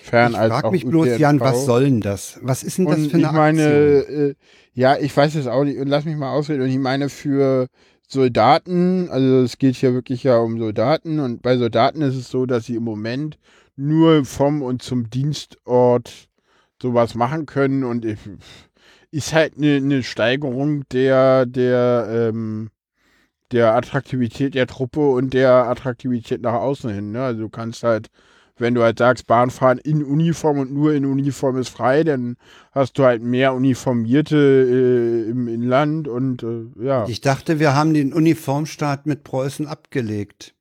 fern 0.02 0.32
Ich 0.32 0.38
als 0.38 0.52
frag 0.52 0.64
auch 0.64 0.72
mich 0.72 0.84
bloß, 0.84 1.18
Jan, 1.18 1.40
was 1.40 1.64
soll 1.64 1.84
denn 1.84 2.00
das? 2.00 2.38
Was 2.42 2.62
ist 2.62 2.78
denn 2.78 2.86
das 2.86 2.98
Und 2.98 3.10
für 3.10 3.16
eine 3.16 3.26
ich 3.26 3.32
meine, 3.32 3.62
äh, 3.62 4.34
ja, 4.74 4.96
ich 4.98 5.16
weiß 5.16 5.34
es 5.34 5.46
auch 5.46 5.64
nicht. 5.64 5.78
Und 5.78 5.88
lass 5.88 6.04
mich 6.04 6.16
mal 6.16 6.32
ausreden. 6.32 6.62
Und 6.62 6.70
ich 6.70 6.78
meine, 6.78 7.08
für 7.08 7.66
Soldaten, 8.06 9.08
also 9.10 9.42
es 9.42 9.58
geht 9.58 9.76
hier 9.76 9.94
wirklich 9.94 10.24
ja 10.24 10.38
um 10.38 10.58
Soldaten. 10.58 11.20
Und 11.20 11.42
bei 11.42 11.56
Soldaten 11.56 12.02
ist 12.02 12.16
es 12.16 12.30
so, 12.30 12.46
dass 12.46 12.66
sie 12.66 12.76
im 12.76 12.84
Moment 12.84 13.38
nur 13.80 14.24
vom 14.24 14.62
und 14.62 14.82
zum 14.82 15.10
Dienstort 15.10 16.28
sowas 16.80 17.14
machen 17.14 17.46
können. 17.46 17.84
Und 17.84 18.04
ich, 18.04 18.18
ist 19.10 19.32
halt 19.32 19.56
eine, 19.56 19.76
eine 19.76 20.02
Steigerung 20.02 20.84
der, 20.90 21.46
der, 21.46 22.08
ähm, 22.10 22.70
der 23.50 23.74
Attraktivität 23.74 24.54
der 24.54 24.66
Truppe 24.66 25.10
und 25.10 25.34
der 25.34 25.50
Attraktivität 25.68 26.42
nach 26.42 26.54
außen 26.54 26.90
hin. 26.90 27.12
Ne? 27.12 27.22
Also 27.22 27.40
du 27.40 27.48
kannst 27.48 27.82
halt, 27.82 28.08
wenn 28.56 28.74
du 28.74 28.82
halt 28.82 28.98
sagst, 28.98 29.26
Bahnfahren 29.26 29.78
in 29.78 30.04
Uniform 30.04 30.58
und 30.58 30.72
nur 30.72 30.92
in 30.92 31.04
Uniform 31.06 31.56
ist 31.56 31.70
frei, 31.70 32.04
dann 32.04 32.36
hast 32.72 32.98
du 32.98 33.04
halt 33.04 33.22
mehr 33.22 33.54
Uniformierte 33.54 34.36
äh, 34.36 35.30
im 35.30 35.48
Inland 35.48 36.06
und 36.06 36.42
äh, 36.42 36.66
ja. 36.80 37.08
Ich 37.08 37.20
dachte, 37.20 37.58
wir 37.58 37.74
haben 37.74 37.94
den 37.94 38.12
Uniformstaat 38.12 39.06
mit 39.06 39.24
Preußen 39.24 39.66
abgelegt. 39.66 40.54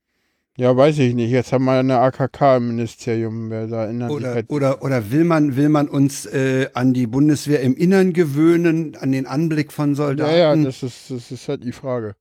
Ja, 0.60 0.76
weiß 0.76 0.99
ich 0.99 1.16
nicht. 1.16 1.32
Jetzt 1.32 1.53
haben 1.53 1.64
wir 1.64 1.72
eine 1.80 1.99
AKK 1.99 2.57
im 2.57 2.68
Ministerium. 2.76 3.49
Wer 3.49 3.68
da 3.68 3.86
erinnert 3.86 4.12
Oder, 4.12 4.34
halt- 4.34 4.49
oder, 4.49 4.84
oder 4.84 5.10
will 5.10 5.24
man, 5.24 5.55
will 5.55 5.70
man 5.70 5.88
uns 5.88 6.26
äh, 6.26 6.68
an 6.74 6.93
die 6.93 7.07
Bundeswehr 7.07 7.62
im 7.62 7.76
Innern 7.78 8.12
gewöhnen, 8.12 8.97
an 8.99 9.14
den 9.14 9.26
Anblick 9.26 9.72
von 9.72 9.95
Soldaten? 9.95 10.32
Ja, 10.32 10.53
ja, 10.53 10.64
das 10.64 10.84
ist, 10.84 11.10
das 11.12 11.32
ist 11.32 11.47
halt 11.47 11.64
die 11.64 11.72
Frage. 11.72 12.16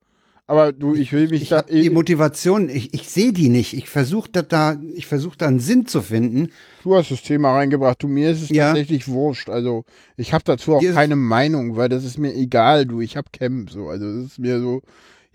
Aber 0.46 0.72
du, 0.72 0.94
ich 0.94 1.12
will 1.12 1.28
mich 1.28 1.42
ich 1.42 1.48
da. 1.48 1.58
hab 1.58 1.66
die 1.66 1.90
Motivation, 1.90 2.68
ich, 2.70 2.94
ich 2.94 3.08
sehe 3.10 3.32
die 3.32 3.48
nicht. 3.48 3.74
Ich 3.74 3.88
versuche 3.90 4.30
da, 4.32 4.42
da, 4.42 4.76
ich 4.94 5.06
versuche 5.06 5.36
da 5.36 5.46
einen 5.48 5.58
Sinn 5.60 5.84
zu 5.86 6.00
finden. 6.00 6.50
Du 6.84 6.94
hast 6.94 7.10
das 7.10 7.22
Thema 7.22 7.52
reingebracht. 7.54 8.00
Du, 8.02 8.06
mir 8.08 8.30
ist 8.30 8.42
es 8.44 8.48
Ja. 8.50 8.68
tatsächlich 8.68 9.08
wurscht. 9.08 9.50
Also, 9.50 9.84
ich 10.16 10.32
habe 10.32 10.44
dazu 10.46 10.76
auch 10.76 10.82
ist- 10.82 10.94
keine 10.94 11.16
Meinung, 11.16 11.76
weil 11.76 11.88
das 11.88 12.04
ist 12.04 12.18
mir 12.18 12.32
egal, 12.34 12.86
du. 12.86 13.00
Ich 13.00 13.16
habe 13.16 13.28
Camp, 13.32 13.68
so. 13.70 13.88
Also, 13.88 14.06
das 14.06 14.24
ist 14.26 14.38
mir 14.38 14.60
so, 14.60 14.80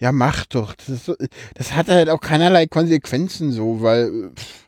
ja, 0.04 0.12
mach 0.12 0.46
doch. 0.48 0.76
Das, 0.76 1.06
so, 1.06 1.16
das 1.56 1.74
hat 1.74 1.88
halt 1.88 2.10
auch 2.10 2.20
keinerlei 2.20 2.68
Konsequenzen, 2.68 3.54
so, 3.54 3.82
weil, 3.82 4.32
pff, 4.36 4.68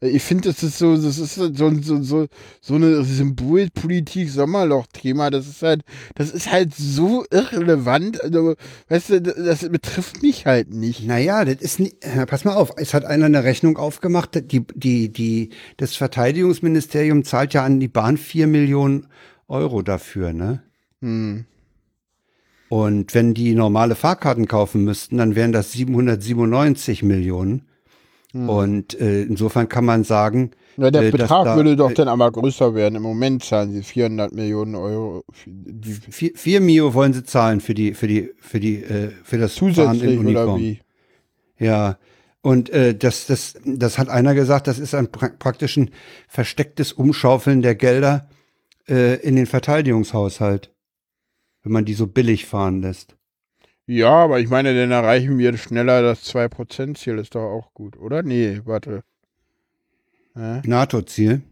ich 0.00 0.22
finde, 0.22 0.48
das 0.48 0.62
ist 0.62 0.78
so, 0.78 0.94
das 0.94 1.18
ist 1.18 1.34
so, 1.34 1.52
so, 1.52 2.02
so, 2.02 2.26
so 2.60 2.74
eine 2.76 3.02
Symbolpolitik, 3.02 4.30
Sommerloch-Thema. 4.30 5.30
Das 5.30 5.48
ist 5.48 5.62
halt, 5.62 5.82
das 6.14 6.30
ist 6.30 6.52
halt 6.52 6.72
so 6.72 7.24
irrelevant. 7.32 8.22
Also, 8.22 8.54
weißt 8.88 9.10
du, 9.10 9.20
das 9.22 9.68
betrifft 9.68 10.22
mich 10.22 10.46
halt 10.46 10.72
nicht. 10.72 11.04
Naja, 11.04 11.44
das 11.44 11.56
ist 11.56 11.80
nicht, 11.80 11.96
pass 12.28 12.44
mal 12.44 12.54
auf, 12.54 12.70
es 12.76 12.94
hat 12.94 13.04
einer 13.04 13.26
eine 13.26 13.42
Rechnung 13.42 13.76
aufgemacht, 13.76 14.36
die, 14.52 14.64
die, 14.74 15.12
die, 15.12 15.50
das 15.78 15.96
Verteidigungsministerium 15.96 17.24
zahlt 17.24 17.54
ja 17.54 17.64
an 17.64 17.80
die 17.80 17.88
Bahn 17.88 18.18
vier 18.18 18.46
Millionen 18.46 19.08
Euro 19.48 19.82
dafür, 19.82 20.32
ne? 20.32 20.62
Hm. 21.02 21.44
Und 22.70 23.14
wenn 23.14 23.34
die 23.34 23.54
normale 23.54 23.94
Fahrkarten 23.94 24.46
kaufen 24.46 24.84
müssten, 24.84 25.18
dann 25.18 25.34
wären 25.34 25.52
das 25.52 25.72
797 25.72 27.02
Millionen. 27.02 27.66
Und 28.32 28.98
äh, 29.00 29.22
insofern 29.22 29.68
kann 29.68 29.84
man 29.84 30.04
sagen, 30.04 30.52
Ja, 30.76 30.92
der 30.92 31.02
äh, 31.02 31.10
Betrag 31.10 31.46
da, 31.46 31.56
würde 31.56 31.74
doch 31.74 31.90
äh, 31.90 31.94
dann 31.94 32.06
aber 32.06 32.30
größer 32.30 32.76
werden. 32.76 32.94
Im 32.94 33.02
Moment 33.02 33.44
zahlen 33.44 33.72
sie 33.72 33.82
400 33.82 34.32
Millionen 34.32 34.76
Euro. 34.76 35.24
vier, 36.10 36.30
vier 36.36 36.60
Mio 36.60 36.94
wollen 36.94 37.12
sie 37.12 37.24
zahlen 37.24 37.60
für 37.60 37.74
die, 37.74 37.92
für 37.92 38.06
die, 38.06 38.30
für 38.38 38.60
die, 38.60 38.84
äh, 38.84 39.10
für 39.24 39.38
das 39.38 39.58
Fahren 39.58 39.74
zusätzlich 39.74 40.12
in 40.12 40.18
oder 40.20 40.44
Uniform. 40.44 40.60
wie? 40.60 40.80
Ja. 41.58 41.98
Und 42.40 42.70
äh, 42.70 42.94
das, 42.94 43.26
das, 43.26 43.54
das 43.64 43.98
hat 43.98 44.08
einer 44.08 44.34
gesagt, 44.34 44.68
das 44.68 44.78
ist 44.78 44.94
ein 44.94 45.10
pra 45.10 45.30
praktisch 45.36 45.76
ein 45.76 45.90
verstecktes 46.28 46.92
Umschaufeln 46.92 47.62
der 47.62 47.74
Gelder 47.74 48.28
äh, 48.88 49.16
in 49.16 49.34
den 49.34 49.46
Verteidigungshaushalt, 49.46 50.70
wenn 51.62 51.72
man 51.72 51.84
die 51.84 51.94
so 51.94 52.06
billig 52.06 52.46
fahren 52.46 52.82
lässt. 52.82 53.16
Ja, 53.86 54.10
aber 54.10 54.38
ich 54.40 54.48
meine, 54.48 54.74
dann 54.74 54.92
erreichen 54.92 55.38
wir 55.38 55.56
schneller 55.56 56.02
das 56.02 56.24
2%-Ziel. 56.24 57.18
Ist 57.18 57.34
doch 57.34 57.42
auch 57.50 57.74
gut, 57.74 57.96
oder? 57.98 58.22
Nee, 58.22 58.60
warte. 58.64 59.02
Hä? 60.34 60.60
NATO-Ziel. 60.64 61.42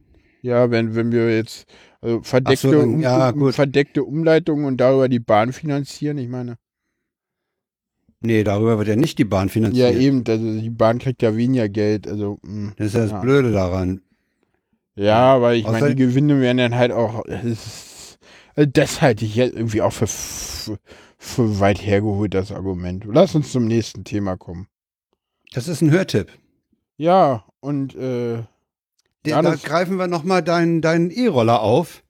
Ja, 0.41 0.71
wenn, 0.71 0.95
wenn 0.95 1.11
wir 1.11 1.35
jetzt 1.35 1.67
also 2.01 2.23
verdeckte, 2.23 2.71
so, 2.71 2.79
um, 2.79 3.01
ja, 3.01 3.31
um, 3.31 3.53
verdeckte 3.53 4.05
Umleitungen 4.05 4.67
und 4.67 4.77
darüber 4.77 5.09
die 5.09 5.19
Bahn 5.19 5.53
finanzieren, 5.53 6.17
ich 6.19 6.29
meine. 6.29 6.57
Nee, 8.21 8.45
darüber 8.45 8.79
wird 8.79 8.89
ja 8.89 8.97
nicht 8.97 9.19
die 9.19 9.25
Bahn 9.25 9.47
Ja, 9.47 9.53
finanziert. 9.53 9.95
eben, 9.97 10.25
also 10.27 10.61
die 10.61 10.71
Bahn 10.71 10.99
kriegt 10.99 11.23
ja 11.23 11.37
weniger 11.37 11.69
Geld. 11.69 12.07
Also, 12.07 12.39
mh. 12.43 12.73
Das 12.77 12.89
ist 12.89 12.95
ja 12.95 13.01
das 13.03 13.11
Ja. 13.13 13.21
Blöde 13.21 13.53
daran. 13.53 14.01
Ja, 14.97 15.35
aber 15.35 15.55
ich 15.55 15.65
meine, 15.65 15.95
die 15.95 16.03
Gewinne 16.03 16.41
werden 16.41 16.59
dann 16.59 16.75
halt 16.75 16.91
auch. 16.91 17.25
es 17.27 17.45
Ist, 17.45 17.88
das 18.67 19.01
halte 19.03 19.25
ich 19.25 19.37
jetzt 19.37 19.55
irgendwie 19.55 19.83
auch 19.83 19.93
für, 19.93 20.07
für, 20.07 21.61
weit 21.61 21.79
hergeholt, 21.85 22.35
das 22.35 22.53
Argument. 22.53 23.05
Lass 23.11 23.35
uns 23.35 23.53
zum 23.53 23.67
nächsten 23.67 24.05
Thema 24.05 24.37
kommen. 24.37 24.67
Das 25.53 25.69
ist 25.69 25.81
ein 25.83 25.91
Hörtipp. 25.91 26.29
Ja, 26.97 27.45
und 27.61 27.95
äh, 27.95 28.43
Den, 29.25 29.43
da 29.43 29.55
greifen 29.55 29.97
wir 29.99 30.07
nochmal 30.09 30.43
deinen 30.43 30.81
deinen 30.81 31.11
E-Roller 31.11 31.61
auf. 31.63 32.03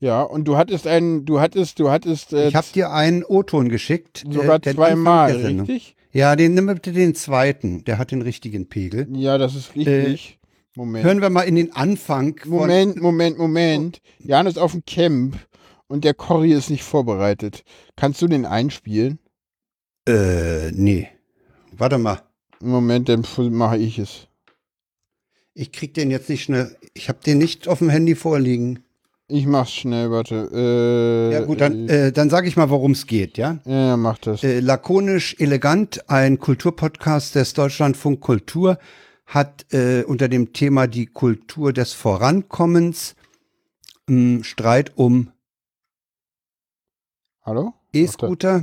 ja, 0.00 0.22
und 0.22 0.44
du 0.46 0.56
hattest 0.56 0.86
einen, 0.86 1.24
du 1.24 1.40
hattest, 1.40 1.78
du 1.78 1.90
hattest 1.90 2.32
äh, 2.32 2.48
Ich 2.48 2.54
habe 2.56 2.66
dir 2.74 2.90
einen 2.92 3.24
O-Ton 3.24 3.68
geschickt. 3.68 4.24
der- 4.26 4.32
sogar 4.32 4.54
Anfang 4.56 4.74
zweimal, 4.74 5.32
richtig? 5.36 5.96
Ja, 6.12 6.36
den 6.36 6.54
nimm 6.54 6.66
bitte 6.66 6.92
den 6.92 7.14
zweiten. 7.16 7.84
Der 7.84 7.98
hat 7.98 8.12
den 8.12 8.22
richtigen 8.22 8.68
Pegel. 8.68 9.08
Ja, 9.16 9.36
das 9.38 9.54
ist 9.56 9.74
richtig. 9.74 10.38
Moment. 10.76 11.04
Hören 11.04 11.20
wir 11.20 11.30
mal 11.30 11.42
in 11.42 11.54
den 11.56 11.74
Anfang. 11.74 12.40
Moment, 12.46 13.00
Moment, 13.00 13.38
Moment. 13.38 14.00
Jan 14.18 14.46
ist 14.46 14.58
auf 14.58 14.72
dem 14.72 14.84
Camp 14.84 15.36
und 15.88 16.04
der 16.04 16.14
Cory 16.14 16.52
ist 16.52 16.70
nicht 16.70 16.82
vorbereitet. 16.84 17.64
Kannst 17.96 18.22
du 18.22 18.26
den 18.28 18.46
einspielen? 18.46 19.18
Äh, 20.08 20.70
nee. 20.72 21.08
Warte 21.72 21.98
mal. 21.98 22.22
Moment, 22.60 23.08
dann 23.08 23.24
mache 23.50 23.78
ich 23.78 23.98
es. 23.98 24.28
Ich 25.54 25.70
krieg 25.72 25.94
den 25.94 26.10
jetzt 26.10 26.28
nicht 26.28 26.44
schnell. 26.44 26.76
Ich 26.94 27.08
habe 27.08 27.18
den 27.24 27.38
nicht 27.38 27.68
auf 27.68 27.78
dem 27.78 27.88
Handy 27.90 28.14
vorliegen. 28.14 28.80
Ich 29.28 29.46
mach's 29.46 29.72
schnell, 29.72 30.10
warte. 30.10 30.50
Äh, 30.52 31.32
Ja 31.32 31.40
gut, 31.44 31.60
dann, 31.60 31.88
äh, 31.88 32.12
dann 32.12 32.28
sage 32.28 32.46
ich 32.48 32.56
mal, 32.56 32.68
worum 32.70 32.92
es 32.92 33.06
geht, 33.06 33.38
ja? 33.38 33.58
Ja, 33.64 33.96
mach 33.96 34.18
das. 34.18 34.42
Äh, 34.42 34.60
lakonisch 34.60 35.36
elegant, 35.38 36.10
ein 36.10 36.38
Kulturpodcast 36.38 37.34
des 37.34 37.54
Deutschlandfunk 37.54 38.20
Kultur 38.20 38.78
hat 39.26 39.64
äh, 39.72 40.02
unter 40.02 40.28
dem 40.28 40.52
Thema 40.52 40.86
die 40.86 41.06
Kultur 41.06 41.72
des 41.72 41.94
Vorankommens 41.94 43.14
mh, 44.08 44.44
Streit 44.44 44.92
um 44.96 45.30
Hallo? 47.46 47.74
E-Scooter 47.92 48.62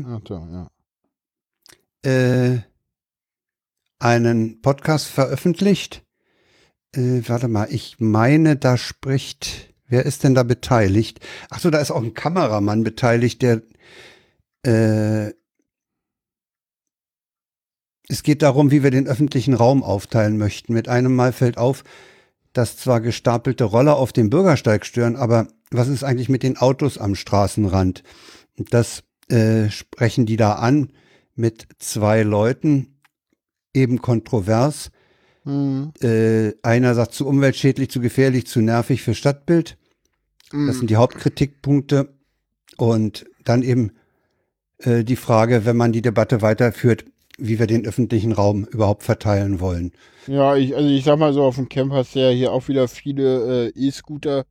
ja. 2.03 2.11
äh, 2.11 2.61
einen 3.99 4.59
Podcast 4.63 5.05
veröffentlicht. 5.05 6.03
Äh, 6.95 7.21
warte 7.27 7.47
mal, 7.47 7.67
ich 7.69 7.97
meine, 7.99 8.55
da 8.55 8.77
spricht, 8.77 9.71
wer 9.86 10.07
ist 10.07 10.23
denn 10.23 10.34
da 10.34 10.41
beteiligt? 10.41 11.19
Ach 11.51 11.59
so, 11.59 11.69
da 11.69 11.79
ist 11.79 11.91
auch 11.91 12.01
ein 12.01 12.15
Kameramann 12.15 12.84
beteiligt, 12.84 13.43
der 13.43 13.61
äh, 14.65 15.32
es 18.09 18.23
geht 18.23 18.41
darum, 18.41 18.71
wie 18.71 18.82
wir 18.82 18.89
den 18.89 19.07
öffentlichen 19.07 19.53
Raum 19.53 19.84
aufteilen 19.84 20.39
möchten. 20.39 20.73
Mit 20.73 20.89
einem 20.89 21.15
Mal 21.15 21.34
fällt 21.34 21.59
auf, 21.59 21.84
dass 22.51 22.77
zwar 22.77 22.99
gestapelte 22.99 23.63
Roller 23.63 23.97
auf 23.97 24.11
dem 24.11 24.32
Bürgersteig 24.32 24.88
stören, 24.88 25.17
aber 25.17 25.47
was 25.69 25.88
ist 25.88 26.03
eigentlich 26.03 26.29
mit 26.29 26.41
den 26.41 26.57
Autos 26.57 26.97
am 26.97 27.13
Straßenrand? 27.13 28.01
Das 28.57 29.03
äh, 29.29 29.69
sprechen 29.69 30.25
die 30.25 30.37
da 30.37 30.53
an 30.53 30.91
mit 31.35 31.67
zwei 31.79 32.23
Leuten, 32.23 32.99
eben 33.73 33.99
kontrovers. 34.01 34.91
Hm. 35.43 35.93
Äh, 36.01 36.53
einer 36.61 36.93
sagt 36.93 37.13
zu 37.13 37.25
umweltschädlich, 37.25 37.89
zu 37.89 37.99
gefährlich, 37.99 38.45
zu 38.47 38.61
nervig 38.61 39.01
für 39.01 39.15
Stadtbild. 39.15 39.77
Das 40.51 40.77
sind 40.77 40.89
die 40.89 40.97
Hauptkritikpunkte. 40.97 42.13
Und 42.77 43.25
dann 43.45 43.63
eben 43.63 43.91
äh, 44.79 45.03
die 45.03 45.15
Frage, 45.15 45.65
wenn 45.65 45.77
man 45.77 45.93
die 45.93 46.01
Debatte 46.01 46.41
weiterführt, 46.41 47.05
wie 47.37 47.59
wir 47.59 47.67
den 47.67 47.85
öffentlichen 47.85 48.31
Raum 48.33 48.65
überhaupt 48.65 49.03
verteilen 49.03 49.59
wollen. 49.59 49.93
Ja, 50.27 50.55
ich, 50.55 50.75
also 50.75 50.89
ich 50.89 51.03
sag 51.03 51.17
mal 51.17 51.33
so, 51.33 51.43
auf 51.43 51.55
dem 51.55 51.69
Camp 51.69 51.91
hast 51.91 52.15
du 52.15 52.19
ja 52.19 52.29
hier 52.29 52.51
auch 52.51 52.67
wieder 52.67 52.87
viele 52.87 53.67
äh, 53.67 53.87
E-Scooter, 53.87 54.45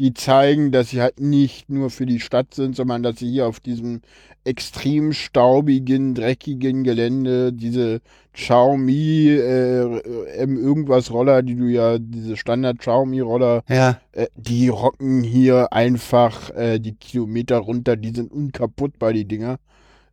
die 0.00 0.14
zeigen, 0.14 0.72
dass 0.72 0.88
sie 0.88 1.02
halt 1.02 1.20
nicht 1.20 1.68
nur 1.68 1.90
für 1.90 2.06
die 2.06 2.20
Stadt 2.20 2.54
sind, 2.54 2.74
sondern 2.74 3.02
dass 3.02 3.18
sie 3.18 3.30
hier 3.30 3.46
auf 3.46 3.60
diesem 3.60 4.00
extrem 4.44 5.12
staubigen, 5.12 6.14
dreckigen 6.14 6.84
Gelände 6.84 7.52
diese 7.52 8.00
Xiaomi 8.32 9.28
äh, 9.28 10.00
irgendwas 10.38 11.12
Roller, 11.12 11.42
die 11.42 11.54
du 11.54 11.66
ja, 11.66 11.98
diese 11.98 12.38
Standard 12.38 12.78
Xiaomi 12.78 13.20
Roller, 13.20 13.62
Ja, 13.68 14.00
äh, 14.12 14.28
die 14.36 14.68
rocken 14.68 15.22
hier 15.22 15.70
einfach 15.74 16.48
äh, 16.56 16.78
die 16.78 16.94
Kilometer 16.94 17.58
runter, 17.58 17.96
die 17.96 18.14
sind 18.14 18.32
unkaputtbar, 18.32 19.12
die 19.12 19.26
Dinger. 19.26 19.58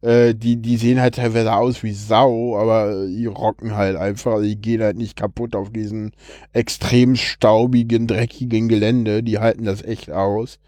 Äh, 0.02 0.36
die, 0.36 0.58
die 0.62 0.78
sehen 0.78 1.02
halt 1.02 1.16
teilweise 1.16 1.54
aus 1.56 1.82
wie 1.82 1.92
Sau, 1.94 2.56
aber 2.58 3.08
die 3.08 3.26
rocken 3.26 3.76
halt 3.76 3.96
einfach, 3.96 4.42
die 4.42 4.56
gehen 4.56 4.82
halt 4.82 4.96
nicht 4.98 5.16
kaputt 5.16 5.56
auf 5.56 5.72
diesen 5.72 6.12
extrem 6.54 7.16
staubigen, 7.16 8.06
dreckigen 8.08 8.68
Gelände, 8.68 9.24
die 9.24 9.40
halten 9.40 9.66
das 9.66 9.82
echt 9.84 10.12
aus. 10.12 10.60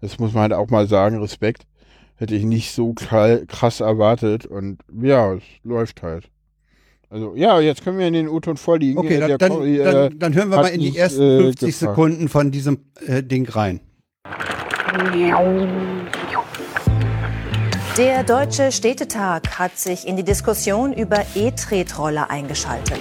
Das 0.00 0.18
muss 0.18 0.32
man 0.34 0.42
halt 0.42 0.52
auch 0.52 0.70
mal 0.70 0.86
sagen, 0.86 1.18
Respekt. 1.18 1.62
Hätte 2.18 2.34
ich 2.34 2.44
nicht 2.44 2.72
so 2.72 2.92
kra- 2.92 3.44
krass 3.46 3.80
erwartet 3.80 4.46
und 4.46 4.78
ja, 5.02 5.34
es 5.34 5.42
läuft 5.64 6.02
halt. 6.02 6.30
Also 7.10 7.34
ja, 7.36 7.60
jetzt 7.60 7.82
können 7.84 7.98
wir 7.98 8.06
in 8.06 8.14
den 8.14 8.28
O-Ton 8.28 8.56
vorliegen. 8.56 8.98
okay, 8.98 9.16
Äh, 9.16 9.20
dann, 9.20 9.38
dann, 9.38 9.50
Cory, 9.52 9.78
äh, 9.80 9.84
dann, 9.84 10.18
dann 10.18 10.34
hören 10.34 10.50
wir 10.50 10.56
mal 10.56 10.68
in 10.68 10.80
die 10.80 10.96
ersten 10.96 11.22
äh, 11.22 11.40
50 11.42 11.66
gefragt. 11.68 11.74
Sekunden 11.96 12.28
von 12.28 12.50
diesem 12.50 12.78
äh, 13.06 13.22
Ding 13.22 13.48
rein. 13.48 13.80
Der 17.98 18.24
Deutsche 18.24 18.72
Städtetag 18.72 19.58
hat 19.58 19.78
sich 19.78 20.06
in 20.06 20.18
die 20.18 20.22
Diskussion 20.22 20.92
über 20.92 21.16
E-Tretroller 21.34 22.28
eingeschaltet. 22.28 23.00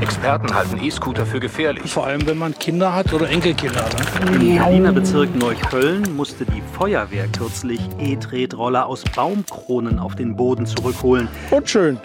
Experten 0.00 0.52
halten 0.52 0.82
E-Scooter 0.82 1.24
für 1.24 1.38
gefährlich. 1.38 1.92
Vor 1.92 2.04
allem, 2.04 2.26
wenn 2.26 2.36
man 2.36 2.58
Kinder 2.58 2.92
hat 2.92 3.12
oder 3.12 3.30
Enkelkinder. 3.30 3.84
Ne? 3.84 4.32
Im 4.32 4.56
Berliner 4.56 4.90
Bezirk 4.90 5.36
Neukölln 5.36 6.16
musste 6.16 6.44
die 6.44 6.62
Feuerwehr 6.76 7.28
kürzlich 7.28 7.78
E-Tretroller 8.00 8.86
aus 8.86 9.04
Baumkronen 9.14 10.00
auf 10.00 10.16
den 10.16 10.34
Boden 10.34 10.66
zurückholen. 10.66 11.28
Und 11.52 11.70
schön. 11.70 12.00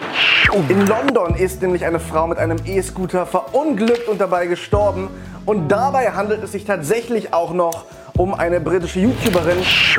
In 0.68 0.86
London 0.86 1.34
ist 1.34 1.62
nämlich 1.62 1.84
eine 1.84 1.98
Frau 1.98 2.28
mit 2.28 2.38
einem 2.38 2.58
E-Scooter 2.64 3.26
verunglückt 3.26 4.06
und 4.06 4.20
dabei 4.20 4.46
gestorben. 4.46 5.08
Und 5.46 5.66
dabei 5.68 6.12
handelt 6.12 6.44
es 6.44 6.52
sich 6.52 6.64
tatsächlich 6.64 7.34
auch 7.34 7.52
noch 7.52 7.86
um 7.86 7.92
eine 8.18 8.60
britische 8.60 9.00
YouTuberin. 9.00 9.58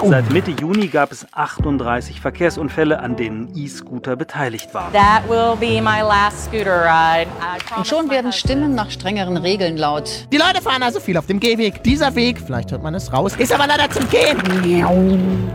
Seit 0.10 0.32
Mitte 0.32 0.52
Juni 0.52 0.88
gab 0.88 1.12
es 1.12 1.26
38 1.34 2.22
Verkehrsunfälle, 2.22 3.00
an 3.00 3.16
denen 3.16 3.56
E-Scooter 3.56 4.16
beteiligt 4.16 4.74
waren. 4.74 4.94
That 4.94 5.28
will 5.30 5.56
be 5.60 5.82
my 5.82 6.00
last 6.02 6.46
scooter 6.46 6.84
ride. 6.86 7.28
I 7.42 7.78
Und 7.78 7.88
schon 7.88 8.10
werden 8.10 8.32
Stimmen 8.32 8.76
nach 8.76 8.92
strengeren 8.92 9.38
Regeln 9.38 9.78
laut. 9.78 10.28
Die 10.32 10.38
Leute 10.38 10.62
fahren 10.62 10.84
also 10.84 11.00
viel 11.00 11.18
auf 11.18 11.26
dem 11.26 11.40
Gehweg. 11.40 11.84
Dieser 11.84 12.16
Weg, 12.16 12.40
vielleicht 12.40 12.72
hört 12.72 12.84
man 12.84 12.94
es 12.96 13.12
raus, 13.12 13.34
ist 13.38 13.52
aber 13.54 13.68
leider 13.68 13.90
zum 13.90 14.08
Gehen. 14.10 15.50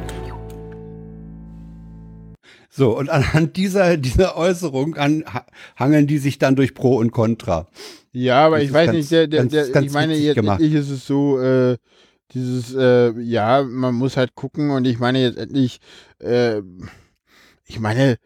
So, 2.71 2.97
und 2.97 3.09
anhand 3.11 3.57
dieser, 3.57 3.97
dieser 3.97 4.37
Äußerung 4.37 4.95
an, 4.97 5.25
hangeln 5.77 6.07
die 6.07 6.19
sich 6.19 6.39
dann 6.39 6.55
durch 6.55 6.75
Pro 6.75 6.97
und 6.97 7.11
Contra. 7.13 7.67
Ja, 8.13 8.47
aber 8.47 8.59
Das 8.59 8.67
ich 8.67 8.73
weiß 8.73 8.87
ganz- 8.87 8.97
nicht, 8.99 9.11
der, 9.11 9.27
der, 9.27 9.45
der, 9.47 9.69
ganz 9.71 9.87
ich 9.87 9.93
meine, 9.93 10.15
jetzt 10.15 10.35
gemacht. 10.37 10.61
ist 10.61 10.89
es 10.91 11.07
so, 11.07 11.41
äh, 11.41 11.77
dieses, 12.33 12.75
äh, 12.75 13.13
ja, 13.21 13.63
man 13.63 13.95
muss 13.95 14.17
halt 14.17 14.35
gucken 14.35 14.71
und 14.71 14.87
ich 14.87 14.99
meine 14.99 15.21
jetzt 15.23 15.39
endlich, 15.39 15.81
äh, 16.21 16.61
ich 17.67 17.81
meine, 17.81 18.19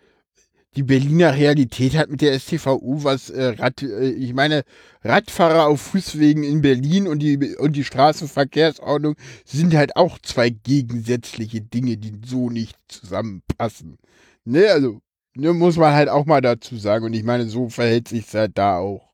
die 0.76 0.82
Berliner 0.82 1.34
Realität 1.34 1.96
hat 1.96 2.08
mit 2.10 2.22
der 2.22 2.32
STVU 2.38 3.04
was, 3.04 3.28
äh, 3.30 3.54
Rad, 3.58 3.82
äh, 3.82 4.10
ich 4.10 4.32
meine, 4.32 4.62
Radfahrer 5.04 5.66
auf 5.66 5.80
Fußwegen 5.82 6.44
in 6.44 6.62
Berlin 6.62 7.06
und 7.08 7.18
die, 7.20 7.56
und 7.56 7.74
die 7.76 7.84
Straßenverkehrsordnung 7.84 9.16
sind 9.44 9.74
halt 9.74 9.96
auch 9.96 10.18
zwei 10.18 10.48
gegensätzliche 10.50 11.60
Dinge, 11.60 11.96
die 11.98 12.20
so 12.24 12.48
nicht 12.48 12.76
zusammenpassen. 12.88 13.98
Ne, 14.44 14.68
also, 14.68 15.00
ne, 15.34 15.52
muss 15.52 15.76
man 15.76 15.94
halt 15.94 16.08
auch 16.08 16.24
mal 16.24 16.40
dazu 16.40 16.76
sagen 16.76 17.04
und 17.04 17.12
ich 17.12 17.22
meine, 17.22 17.46
so 17.46 17.68
verhält 17.68 18.08
sich 18.08 18.32
halt 18.34 18.56
da 18.56 18.78
auch. 18.78 19.12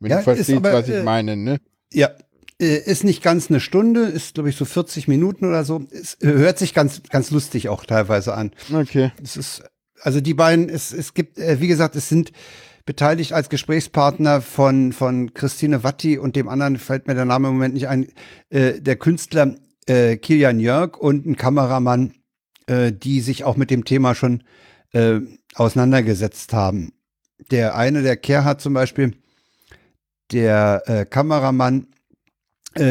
Wenn 0.00 0.10
Ja, 0.10 0.18
du 0.18 0.24
verstehst, 0.24 0.52
aber, 0.54 0.72
was 0.72 0.88
ich 0.88 0.96
äh, 0.96 1.02
meine, 1.04 1.36
ne? 1.36 1.58
Ja, 1.92 2.10
ist 2.66 3.04
nicht 3.04 3.22
ganz 3.22 3.50
eine 3.50 3.60
Stunde, 3.60 4.02
ist 4.02 4.34
glaube 4.34 4.48
ich 4.48 4.56
so 4.56 4.64
40 4.64 5.08
Minuten 5.08 5.46
oder 5.46 5.64
so. 5.64 5.82
Es 5.90 6.14
äh, 6.20 6.28
hört 6.28 6.58
sich 6.58 6.74
ganz, 6.74 7.02
ganz 7.10 7.30
lustig 7.30 7.68
auch 7.68 7.84
teilweise 7.84 8.34
an. 8.34 8.52
Okay. 8.72 9.12
Es 9.22 9.36
ist, 9.36 9.62
also 10.00 10.20
die 10.20 10.34
beiden, 10.34 10.68
es, 10.68 10.92
es 10.92 11.14
gibt, 11.14 11.38
äh, 11.38 11.60
wie 11.60 11.68
gesagt, 11.68 11.96
es 11.96 12.08
sind 12.08 12.32
beteiligt 12.84 13.32
als 13.32 13.48
Gesprächspartner 13.48 14.40
von, 14.40 14.92
von 14.92 15.34
Christine 15.34 15.84
Watti 15.84 16.18
und 16.18 16.36
dem 16.36 16.48
anderen 16.48 16.78
fällt 16.78 17.06
mir 17.06 17.14
der 17.14 17.24
Name 17.24 17.48
im 17.48 17.54
Moment 17.54 17.74
nicht 17.74 17.88
ein, 17.88 18.08
äh, 18.50 18.80
der 18.80 18.96
Künstler 18.96 19.54
äh, 19.86 20.16
Kilian 20.16 20.60
Jörg 20.60 20.96
und 20.96 21.26
ein 21.26 21.36
Kameramann, 21.36 22.14
äh, 22.66 22.92
die 22.92 23.20
sich 23.20 23.44
auch 23.44 23.56
mit 23.56 23.70
dem 23.70 23.84
Thema 23.84 24.14
schon 24.14 24.42
äh, 24.92 25.20
auseinandergesetzt 25.54 26.52
haben. 26.52 26.92
Der 27.50 27.76
eine, 27.76 28.02
der 28.02 28.16
Kerhard 28.16 28.60
zum 28.60 28.74
Beispiel, 28.74 29.16
der 30.32 30.82
äh, 30.86 31.04
Kameramann, 31.04 31.82
äh, 31.82 31.92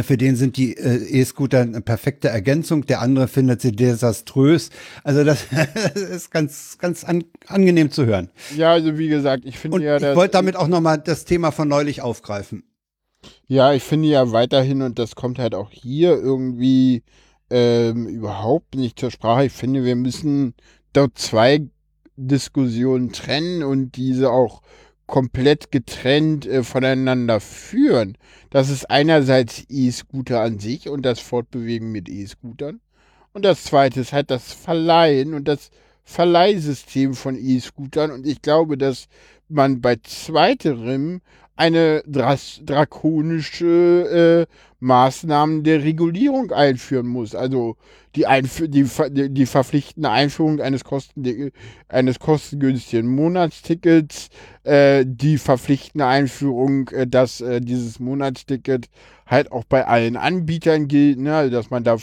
für 0.03 0.17
den 0.17 0.35
sind 0.35 0.57
die 0.57 0.77
äh, 0.77 1.21
E-Scooter 1.21 1.61
eine 1.61 1.81
perfekte 1.81 2.29
Ergänzung. 2.29 2.85
Der 2.85 3.01
andere 3.01 3.27
findet 3.27 3.61
sie 3.61 3.71
desaströs. 3.71 4.69
Also 5.03 5.23
das 5.23 5.45
ist 5.95 6.31
ganz, 6.31 6.77
ganz 6.77 7.03
an, 7.03 7.23
angenehm 7.47 7.91
zu 7.91 8.05
hören. 8.05 8.29
Ja, 8.55 8.73
also 8.73 8.97
wie 8.97 9.07
gesagt, 9.07 9.43
ich 9.45 9.57
finde 9.57 9.83
ja, 9.83 9.97
ich 9.97 10.15
wollte 10.15 10.33
damit 10.33 10.55
auch 10.55 10.67
nochmal 10.67 10.99
das 10.99 11.25
Thema 11.25 11.51
von 11.51 11.67
neulich 11.67 12.01
aufgreifen. 12.01 12.63
Ja, 13.47 13.73
ich 13.73 13.83
finde 13.83 14.07
ja 14.07 14.31
weiterhin, 14.31 14.81
und 14.81 14.97
das 14.97 15.15
kommt 15.15 15.37
halt 15.37 15.55
auch 15.55 15.71
hier 15.71 16.11
irgendwie 16.11 17.03
ähm, 17.49 18.07
überhaupt 18.07 18.75
nicht 18.75 18.99
zur 18.99 19.11
Sprache. 19.11 19.45
Ich 19.45 19.51
finde, 19.51 19.83
wir 19.83 19.95
müssen 19.95 20.55
dort 20.93 21.17
zwei 21.17 21.67
Diskussionen 22.15 23.11
trennen 23.11 23.63
und 23.63 23.95
diese 23.95 24.31
auch 24.31 24.61
komplett 25.07 25.71
getrennt 25.71 26.45
äh, 26.45 26.63
voneinander 26.63 27.39
führen. 27.39 28.17
Das 28.49 28.69
ist 28.69 28.89
einerseits 28.89 29.65
E-Scooter 29.69 30.41
an 30.41 30.59
sich 30.59 30.89
und 30.89 31.03
das 31.03 31.19
Fortbewegen 31.19 31.91
mit 31.91 32.09
E-Scootern. 32.09 32.79
Und 33.33 33.45
das 33.45 33.63
zweite 33.63 34.01
ist 34.01 34.13
halt 34.13 34.31
das 34.31 34.51
Verleihen 34.51 35.33
und 35.33 35.47
das 35.47 35.71
Verleihsystem 36.03 37.13
von 37.13 37.35
E-Scootern. 37.35 38.11
Und 38.11 38.25
ich 38.27 38.41
glaube, 38.41 38.77
dass 38.77 39.07
man 39.47 39.81
bei 39.81 39.97
zweiterem 39.97 41.21
eine 41.61 42.03
drakonische 42.07 44.47
äh, 44.49 44.53
Maßnahmen 44.79 45.63
der 45.63 45.83
Regulierung 45.83 46.51
einführen 46.51 47.05
muss. 47.05 47.35
Also 47.35 47.77
die, 48.15 48.25
Einf 48.25 48.63
die, 48.65 48.89
die, 49.29 49.45
verpflichtende 49.45 50.09
Einführung 50.09 50.59
eines, 50.59 50.83
Kosten 50.83 51.51
eines 51.87 52.17
kostengünstigen 52.19 53.07
Monatstickets, 53.07 54.29
äh, 54.63 55.05
die 55.07 55.37
verpflichtende 55.37 56.07
Einführung, 56.07 56.89
äh, 56.89 57.05
dass 57.05 57.41
äh, 57.41 57.61
dieses 57.61 57.99
Monatsticket 57.99 58.89
halt 59.27 59.51
auch 59.51 59.63
bei 59.63 59.85
allen 59.85 60.17
Anbietern 60.17 60.87
gilt, 60.87 61.19
ne? 61.19 61.35
also 61.35 61.51
dass 61.51 61.69
man 61.69 61.83
da 61.83 61.97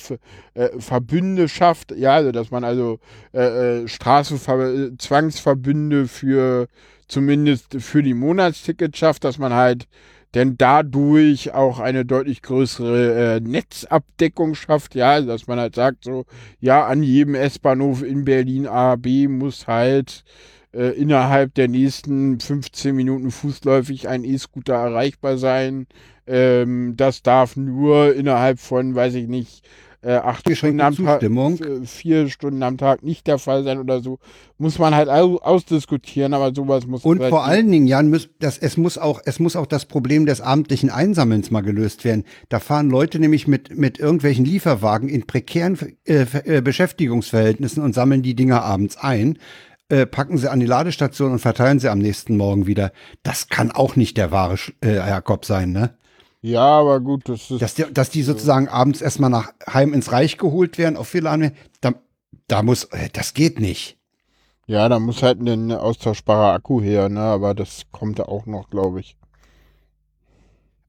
äh, 0.54 0.68
Verbünde 0.78 1.48
schafft, 1.48 1.90
ja, 1.96 2.14
also 2.14 2.30
dass 2.30 2.52
man 2.52 2.62
also 2.62 3.00
äh, 3.34 3.80
äh, 3.82 3.88
Straßenver 3.88 4.96
Zwangsverbünde 4.96 6.06
für 6.06 6.68
zumindest 7.08 7.76
für 7.80 8.02
die 8.02 8.14
Monatsticket 8.14 8.96
schafft, 8.96 9.24
dass 9.24 9.38
man 9.38 9.52
halt 9.52 9.88
denn 10.34 10.56
dadurch 10.58 11.54
auch 11.54 11.78
eine 11.78 12.04
deutlich 12.04 12.42
größere 12.42 13.36
äh, 13.36 13.40
Netzabdeckung 13.40 14.54
schafft, 14.54 14.94
ja, 14.94 15.12
also 15.12 15.28
dass 15.28 15.46
man 15.46 15.58
halt 15.58 15.74
sagt 15.74 16.04
so, 16.04 16.26
ja, 16.60 16.86
an 16.86 17.02
jedem 17.02 17.34
S-Bahnhof 17.34 18.02
in 18.02 18.24
Berlin 18.24 18.66
A, 18.66 18.96
B 18.96 19.26
muss 19.26 19.66
halt 19.66 20.24
äh, 20.74 20.90
innerhalb 21.00 21.54
der 21.54 21.68
nächsten 21.68 22.40
15 22.40 22.94
Minuten 22.94 23.30
fußläufig 23.30 24.08
ein 24.08 24.24
E-Scooter 24.24 24.74
erreichbar 24.74 25.38
sein. 25.38 25.86
Ähm, 26.26 26.94
das 26.96 27.22
darf 27.22 27.56
nur 27.56 28.14
innerhalb 28.14 28.60
von, 28.60 28.94
weiß 28.94 29.14
ich 29.14 29.28
nicht, 29.28 29.66
äh, 30.00 30.12
acht 30.12 30.48
Stunden 30.56 30.80
am 30.80 30.94
Tag, 30.94 31.20
Zustimmung. 31.20 31.58
vier 31.84 32.28
Stunden 32.28 32.62
am 32.62 32.78
Tag 32.78 33.02
nicht 33.02 33.26
der 33.26 33.38
Fall 33.38 33.64
sein 33.64 33.78
oder 33.78 34.00
so. 34.00 34.18
Muss 34.56 34.78
man 34.78 34.94
halt 34.94 35.08
au 35.08 35.38
ausdiskutieren, 35.38 36.34
aber 36.34 36.54
sowas 36.54 36.86
muss 36.86 37.04
Und 37.04 37.22
vor 37.22 37.44
allen 37.44 37.70
Dingen, 37.70 37.86
Jan, 37.86 38.10
muss, 38.10 38.28
das, 38.38 38.58
es, 38.58 38.76
muss 38.76 38.96
auch, 38.96 39.20
es 39.24 39.40
muss 39.40 39.56
auch 39.56 39.66
das 39.66 39.86
Problem 39.86 40.26
des 40.26 40.40
abendlichen 40.40 40.90
Einsammelns 40.90 41.50
mal 41.50 41.62
gelöst 41.62 42.04
werden. 42.04 42.24
Da 42.48 42.60
fahren 42.60 42.90
Leute 42.90 43.18
nämlich 43.18 43.48
mit, 43.48 43.76
mit 43.76 43.98
irgendwelchen 43.98 44.44
Lieferwagen 44.44 45.08
in 45.08 45.26
prekären 45.26 45.76
äh, 46.04 46.26
äh, 46.44 46.60
Beschäftigungsverhältnissen 46.60 47.82
und 47.82 47.94
sammeln 47.94 48.22
die 48.22 48.34
Dinger 48.34 48.62
abends 48.62 48.96
ein, 48.96 49.38
äh, 49.88 50.06
packen 50.06 50.38
sie 50.38 50.50
an 50.50 50.60
die 50.60 50.66
Ladestation 50.66 51.32
und 51.32 51.38
verteilen 51.38 51.80
sie 51.80 51.88
am 51.88 51.98
nächsten 51.98 52.36
Morgen 52.36 52.66
wieder. 52.66 52.92
Das 53.22 53.48
kann 53.48 53.70
auch 53.72 53.96
nicht 53.96 54.16
der 54.16 54.30
wahre 54.30 54.56
äh, 54.84 54.96
Jakob 54.96 55.44
sein, 55.44 55.72
ne? 55.72 55.94
Ja, 56.40 56.60
aber 56.80 57.00
gut, 57.00 57.28
das 57.28 57.50
ist. 57.50 57.60
Dass, 57.62 57.74
die, 57.74 57.84
dass 57.92 58.10
die 58.10 58.22
sozusagen 58.22 58.68
abends 58.68 59.00
erstmal 59.00 59.30
nach 59.30 59.52
heim 59.72 59.92
ins 59.92 60.12
Reich 60.12 60.38
geholt 60.38 60.78
werden, 60.78 60.96
auf 60.96 61.08
Fehler 61.08 61.36
da, 61.80 61.94
da 62.46 62.62
muss, 62.62 62.84
äh, 62.84 63.08
das 63.12 63.34
geht 63.34 63.58
nicht. 63.60 63.96
Ja, 64.66 64.88
da 64.88 64.98
muss 64.98 65.22
halt 65.22 65.40
ein 65.40 65.72
austauschbarer 65.72 66.52
Akku 66.52 66.80
her, 66.80 67.08
ne? 67.08 67.20
Aber 67.20 67.54
das 67.54 67.86
kommt 67.90 68.20
auch 68.20 68.46
noch, 68.46 68.70
glaube 68.70 69.00
ich. 69.00 69.16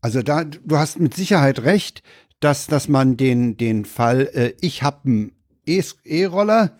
Also 0.01 0.21
da, 0.21 0.43
du 0.43 0.77
hast 0.77 0.99
mit 0.99 1.13
Sicherheit 1.13 1.63
recht, 1.63 2.03
dass, 2.39 2.67
dass 2.67 2.87
man 2.87 3.17
den, 3.17 3.57
den 3.57 3.85
Fall, 3.85 4.29
äh, 4.33 4.53
ich 4.61 4.83
habe 4.83 4.97
einen 5.05 5.31
E- 5.65 5.81
E-Roller 6.03 6.77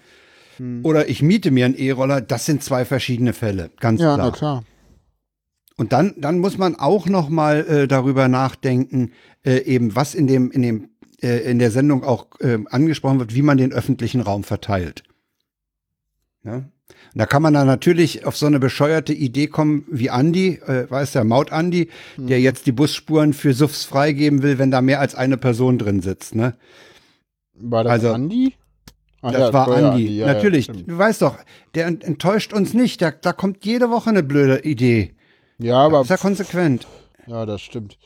Hm. 0.58 0.82
oder 0.84 1.08
ich 1.10 1.22
miete 1.22 1.52
mir 1.52 1.66
einen 1.66 1.76
E-Roller, 1.78 2.20
das 2.22 2.46
sind 2.46 2.64
zwei 2.64 2.84
verschiedene 2.86 3.32
Fälle, 3.34 3.72
ganz 3.80 4.02
Ja, 4.02 4.16
klar. 4.16 4.26
na 4.28 4.32
klar. 4.32 4.64
Und 5.80 5.94
dann, 5.94 6.14
dann 6.18 6.40
muss 6.40 6.58
man 6.58 6.76
auch 6.76 7.08
noch 7.08 7.30
mal 7.30 7.66
äh, 7.66 7.88
darüber 7.88 8.28
nachdenken, 8.28 9.14
äh, 9.46 9.60
eben 9.64 9.96
was 9.96 10.14
in 10.14 10.28
dem, 10.28 10.52
in 10.52 10.62
dem, 10.62 10.90
äh, 11.22 11.50
in 11.50 11.58
der 11.58 11.72
Sendung 11.72 12.04
auch 12.04 12.28
äh, 12.42 12.58
angesprochen 12.70 13.20
wird, 13.20 13.34
wie 13.34 13.42
man 13.42 13.58
den 13.58 13.72
öffentlichen 13.72 14.20
Raum 14.20 14.44
verteilt. 14.44 15.04
Ja? 16.44 16.56
Und 16.56 16.66
da 17.16 17.26
kann 17.26 17.42
man 17.42 17.54
dann 17.54 17.66
natürlich 17.66 18.26
auf 18.26 18.36
so 18.36 18.46
eine 18.46 18.60
bescheuerte 18.60 19.14
Idee 19.14 19.48
kommen 19.48 19.86
wie 19.90 20.10
Andi, 20.10 20.60
äh, 20.68 20.90
weiß 20.92 21.14
der 21.14 21.24
Maut 21.24 21.52
Andi, 21.54 21.90
der 22.18 22.42
jetzt 22.42 22.66
die 22.68 22.72
Busspuren 22.74 23.32
für 23.32 23.54
Suffs 23.54 23.86
freigeben 23.86 24.44
will, 24.44 24.58
wenn 24.60 24.72
da 24.72 24.82
mehr 24.82 25.00
als 25.00 25.16
eine 25.16 25.38
Person 25.38 25.78
drin 25.78 26.02
sitzt. 26.02 26.36
Ne? 26.36 26.56
War 27.54 27.86
das 27.86 27.94
Also, 27.94 28.12
Andi? 28.14 28.54
Ach 29.22 29.32
Das 29.32 29.42
ja, 29.42 29.54
war 29.54 29.64
Steuer 29.66 29.92
Andi. 29.92 30.18
ja, 30.18 30.28
ja, 30.28 30.34
Natürlich. 30.34 30.66
stimmt. 30.66 30.90
du 30.90 30.98
weißt 30.98 31.22
doch, 31.22 31.38
der 31.74 31.88
ent- 31.88 32.04
enttäuscht 32.04 32.52
uns 32.52 32.74
nicht. 32.74 33.02
Da, 33.02 33.12
da 33.12 33.32
kommt 33.32 33.64
jede 33.66 33.90
Woche 33.90 34.10
eine 34.10 34.24
blöde 34.24 34.60
Idee. 34.66 35.14
Ja, 35.60 35.78
aber. 35.78 36.02
ist 36.02 36.10
ja 36.10 36.18
konsequent. 36.18 36.88
Ja, 37.28 37.46
das 37.46 37.62
stimmt. 37.62 37.98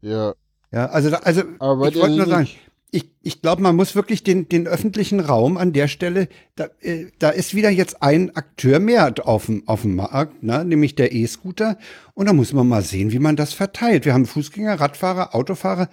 Ja. 0.00 0.34
Ja, 0.72 0.86
also, 0.86 1.14
also 1.16 1.42
Aber 1.60 1.88
ich 1.88 1.94
wollte 1.94 2.16
nur 2.16 2.26
sagen, 2.26 2.48
ich, 2.90 3.10
ich 3.22 3.42
glaube, 3.42 3.62
man 3.62 3.74
muss 3.74 3.96
wirklich 3.96 4.22
den, 4.22 4.48
den 4.48 4.68
öffentlichen 4.68 5.18
Raum 5.20 5.56
an 5.56 5.72
der 5.72 5.88
Stelle, 5.88 6.28
da, 6.54 6.68
äh, 6.80 7.06
da 7.18 7.30
ist 7.30 7.54
wieder 7.54 7.70
jetzt 7.70 8.02
ein 8.02 8.34
Akteur 8.36 8.78
mehr 8.78 9.12
auf 9.24 9.46
dem, 9.46 9.66
auf 9.66 9.82
dem 9.82 9.96
Markt, 9.96 10.42
ne? 10.42 10.64
nämlich 10.64 10.94
der 10.94 11.12
E-Scooter. 11.12 11.76
Und 12.14 12.26
da 12.26 12.32
muss 12.32 12.52
man 12.52 12.68
mal 12.68 12.82
sehen, 12.82 13.10
wie 13.10 13.18
man 13.18 13.36
das 13.36 13.52
verteilt. 13.52 14.04
Wir 14.04 14.14
haben 14.14 14.26
Fußgänger, 14.26 14.80
Radfahrer, 14.80 15.34
Autofahrer, 15.34 15.88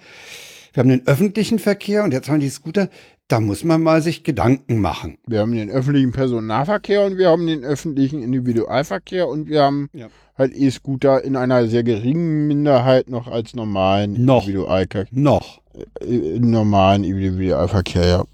wir 0.72 0.80
haben 0.80 0.90
den 0.90 1.06
öffentlichen 1.06 1.58
Verkehr 1.58 2.04
und 2.04 2.12
jetzt 2.12 2.28
haben 2.28 2.40
wir 2.40 2.46
die 2.46 2.50
Scooter. 2.50 2.88
Da 3.32 3.40
muss 3.40 3.64
man 3.64 3.82
mal 3.82 4.02
sich 4.02 4.24
Gedanken 4.24 4.82
machen. 4.82 5.16
Wir 5.26 5.40
haben 5.40 5.52
den 5.52 5.70
öffentlichen 5.70 6.12
Personennahverkehr 6.12 7.02
und 7.02 7.16
wir 7.16 7.30
haben 7.30 7.46
den 7.46 7.64
öffentlichen 7.64 8.22
Individualverkehr 8.22 9.26
und 9.26 9.48
wir 9.48 9.62
haben 9.62 9.88
Ja. 9.94 10.08
halt 10.36 10.52
E-Scooter 10.54 11.24
in 11.24 11.36
einer 11.36 11.66
sehr 11.66 11.82
geringen 11.82 12.46
Minderheit 12.46 13.08
noch 13.08 13.28
als 13.28 13.54
normalen 13.54 14.22
Noch. 14.26 14.42
Individualverkehr. 14.42 15.06
Noch. 15.12 15.62
Äh, 16.02 16.40
normalen 16.40 17.04
Individualverkehr, 17.04 18.06
ja. 18.06 18.24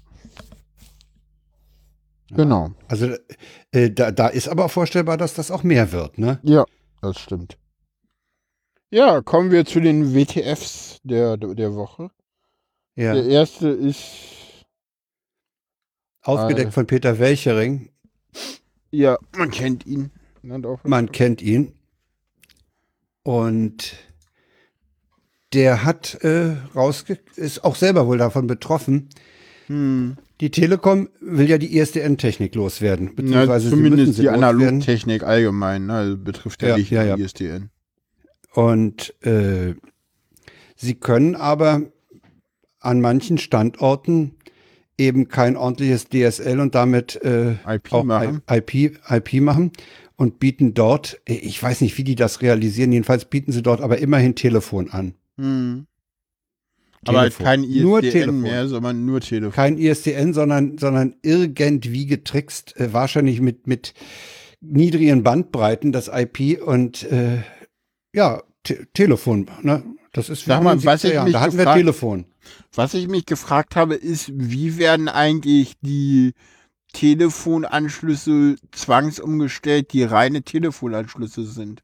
Genau. 2.31 2.71
Also 2.89 3.07
äh, 3.71 3.91
da, 3.91 4.11
da 4.11 4.27
ist 4.27 4.49
aber 4.49 4.67
vorstellbar, 4.67 5.15
dass 5.15 5.33
das 5.33 5.49
auch 5.49 5.63
mehr 5.63 5.93
wird, 5.93 6.17
ne? 6.17 6.39
Ja, 6.43 6.65
das 7.01 7.17
stimmt. 7.19 7.57
Ja, 8.91 9.21
kommen 9.21 9.49
wir 9.51 9.63
zu 9.63 9.79
den 9.79 10.13
WTFs 10.13 10.97
der, 11.05 11.37
der 11.37 11.73
Woche. 11.75 12.09
Ja. 12.97 13.13
Der 13.13 13.23
erste 13.23 13.69
ist, 13.69 14.03
Aufgedeckt 16.29 16.73
von 16.73 16.85
Peter 16.87 17.19
Welchering. 17.19 17.89
ja, 18.91 19.17
man 19.37 19.51
kennt 19.51 19.85
ihn. 19.85 20.11
Man 20.83 21.11
kennt 21.11 21.41
ihn. 21.41 21.73
Und 23.23 23.95
der 25.53 25.83
hat 25.83 26.15
äh, 26.23 26.55
rausge 26.75 27.19
ist 27.35 27.63
auch 27.63 27.75
selber 27.75 28.07
wohl 28.07 28.17
davon 28.17 28.47
betroffen. 28.47 29.09
Hm. 29.67 30.17
Die 30.41 30.51
Telekom 30.51 31.09
will 31.19 31.49
ja 31.49 31.57
die 31.57 31.77
ISDN-Technik 31.77 32.55
loswerden. 32.55 33.07
Na, 33.07 33.13
Beziehungsweise 33.15 33.65
müssen 33.65 33.77
zumindest 33.77 34.17
die 34.17 34.23
loswerden. 34.23 34.43
Analogtechnik 34.43 35.23
allgemein, 35.23 35.87
ne? 35.87 35.93
also 35.93 36.17
betrifft 36.17 36.61
ja, 36.61 36.69
Ja, 36.69 36.77
nicht 36.77 36.91
ja, 36.91 37.03
ja. 37.03 37.17
ISDN. 37.17 37.69
Und 38.53 39.13
äh, 39.23 39.75
sie 40.75 40.95
können 40.95 41.35
aber 41.35 41.91
an 42.79 43.01
manchen 43.01 43.37
Standorten 43.37 44.37
eben 44.99 45.27
kein 45.27 45.55
ordentliches 45.55 46.09
DSL 46.09 46.59
und 46.59 46.75
damit 46.75 47.15
äh, 47.23 47.53
IP 47.67 48.03
machen. 48.03 48.41
IP, 48.49 48.99
IP 49.09 49.41
machen 49.41 49.71
und 50.15 50.39
bieten 50.39 50.73
dort, 50.73 51.19
ich 51.25 51.61
weiß 51.61 51.81
nicht, 51.81 51.97
wie 51.97 52.03
die 52.03 52.15
das 52.15 52.41
realisieren, 52.41 52.91
jedenfalls 52.91 53.25
bieten 53.25 53.51
sie 53.51 53.63
dort 53.63 53.81
aber 53.81 53.99
immerhin 53.99 54.35
Telefon 54.35 54.89
an. 54.89 55.13
Hm. 55.37 55.85
Aber 57.05 57.19
halt 57.19 57.31
Telefon. 57.31 57.45
kein 57.45 57.63
ISDN 57.63 57.83
Nur 57.83 58.01
Telefon. 58.01 58.41
mehr, 58.41 58.67
sondern 58.67 59.05
nur 59.05 59.21
Telefon. 59.21 59.53
Kein 59.53 59.77
ISDN, 59.77 60.33
sondern, 60.33 60.77
sondern 60.77 61.15
irgendwie 61.21 62.05
getrickst, 62.05 62.77
äh, 62.77 62.91
wahrscheinlich 62.91 63.39
mit, 63.39 63.67
mit 63.67 63.93
niedrigen 64.59 65.23
Bandbreiten, 65.23 65.93
das 65.93 66.09
IP 66.13 66.61
und 66.61 67.09
äh, 67.09 67.43
ja, 68.13 68.43
Te 68.63 68.87
Telefon. 68.93 69.49
Ne? 69.61 69.83
Das 70.11 70.29
ist 70.29 70.45
wie 70.45 70.49
Sag 70.49 70.63
mal, 70.63 70.83
was 70.83 71.03
70er 71.03 71.07
ich 71.07 71.13
Jahren. 71.13 71.23
mich 71.25 71.33
Da 71.33 71.39
hatten 71.41 71.57
wir 71.57 71.73
Telefon. 71.73 72.25
Was 72.73 72.93
ich 72.93 73.07
mich 73.07 73.25
gefragt 73.25 73.75
habe, 73.75 73.95
ist, 73.95 74.31
wie 74.33 74.77
werden 74.77 75.07
eigentlich 75.09 75.73
die 75.81 76.33
Telefonanschlüsse 76.93 78.55
zwangsumgestellt, 78.71 79.93
die 79.93 80.03
reine 80.03 80.41
Telefonanschlüsse 80.43 81.45
sind? 81.45 81.83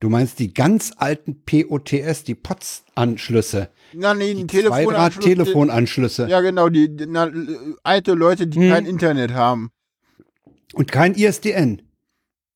Du 0.00 0.08
meinst 0.08 0.38
die 0.38 0.54
ganz 0.54 0.92
alten 0.96 1.42
POTS, 1.44 2.22
die 2.22 2.36
POTS-Anschlüsse. 2.36 3.70
Na, 3.94 4.14
nee, 4.14 4.34
die, 4.34 4.46
Telefonanschlüsse. 4.46 5.20
Zweidraht-Telefonanschlüsse. 5.20 6.28
Ja, 6.28 6.40
genau, 6.40 6.68
die, 6.68 6.94
die 6.94 7.06
na, 7.06 7.30
alte 7.82 8.14
Leute, 8.14 8.46
die 8.46 8.60
Hm. 8.60 8.70
kein 8.70 8.86
Internet 8.86 9.32
haben. 9.32 9.70
Und 10.74 10.92
kein 10.92 11.14
ISDN. 11.14 11.82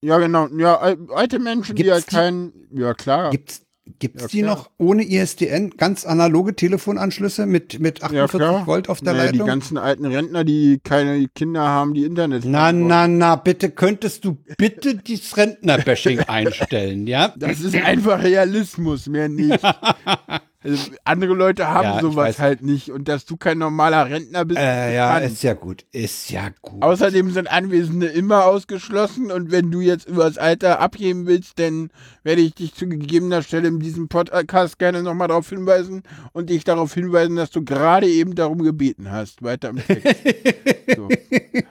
Ja, 0.02 0.18
genau. 0.18 0.46
Ja, 0.56 0.76
al- 0.78 0.98
alte 1.12 1.38
Menschen, 1.40 1.74
die 1.74 1.82
Gibt's 1.82 1.94
halt 1.94 2.10
die? 2.10 2.14
kein. 2.14 2.52
Ja, 2.72 2.94
klar. 2.94 3.30
Gibt's, 3.30 3.62
gibt's 3.98 4.22
Ja, 4.22 4.28
die 4.28 4.42
noch 4.42 4.70
ohne 4.78 5.04
ISDN? 5.04 5.70
Ganz 5.76 6.04
analoge 6.04 6.54
Telefonanschlüsse 6.56 7.46
mit, 7.46 7.78
mit 7.80 7.98
ja, 8.00 8.04
48 8.24 8.38
klar. 8.38 8.66
Volt 8.66 8.88
auf 8.88 9.00
der 9.00 9.12
naja, 9.14 9.32
Die 9.32 9.38
Leitung? 9.38 9.46
ganzen 9.48 9.78
alten 9.78 10.06
Rentner, 10.06 10.44
die 10.44 10.80
keine 10.82 11.28
Kinder 11.28 11.62
haben, 11.62 11.94
die 11.94 12.04
Internet 12.04 12.44
Na, 12.44 12.66
haben. 12.68 12.86
na, 12.86 13.08
na, 13.08 13.36
bitte 13.36 13.70
könntest 13.70 14.24
du 14.24 14.38
bitte 14.58 14.96
dieses 14.96 15.36
Rentnerbashing 15.36 16.20
einstellen, 16.26 17.06
ja? 17.06 17.32
Das 17.36 17.60
ist 17.60 17.74
einfach 17.76 18.22
Realismus, 18.22 19.06
mehr 19.06 19.28
nicht. 19.28 19.60
Also, 20.64 20.92
andere 21.04 21.34
Leute 21.34 21.66
haben 21.68 21.84
Ja, 21.84 22.00
sowas 22.00 22.38
halt 22.38 22.62
nicht. 22.62 22.90
Und 22.90 23.08
dass 23.08 23.24
du 23.24 23.36
kein 23.36 23.58
normaler 23.58 24.08
Rentner 24.08 24.44
bist, 24.44 24.60
Äh, 24.60 24.94
ja, 24.94 25.14
bekannt. 25.14 25.32
ist 25.32 25.42
ja 25.42 25.54
gut. 25.54 25.84
Ist 25.92 26.30
ja 26.30 26.50
gut. 26.60 26.82
Außerdem 26.82 27.30
sind 27.32 27.50
Anwesende 27.50 28.06
immer 28.06 28.44
ausgeschlossen 28.46 29.32
und 29.32 29.50
wenn 29.50 29.70
du 29.70 29.80
jetzt 29.80 30.08
über 30.08 30.24
das 30.24 30.38
Alter 30.38 30.78
abheben 30.80 31.26
willst, 31.26 31.58
dann 31.58 31.90
werde 32.22 32.42
ich 32.42 32.54
dich 32.54 32.74
zu 32.74 32.86
gegebener 32.88 33.42
Stelle 33.42 33.68
in 33.68 33.80
diesem 33.80 34.08
Podcast 34.08 34.78
gerne 34.78 35.02
nochmal 35.02 35.28
darauf 35.28 35.48
hinweisen 35.48 36.02
und 36.32 36.48
dich 36.50 36.62
darauf 36.64 36.94
hinweisen, 36.94 37.36
dass 37.36 37.50
du 37.50 37.64
gerade 37.64 38.06
eben 38.06 38.34
darum 38.34 38.62
gebeten 38.62 39.10
hast. 39.10 39.42
Weiter 39.42 39.70
im 39.70 39.78
Text. 39.84 40.06
so. 40.96 41.08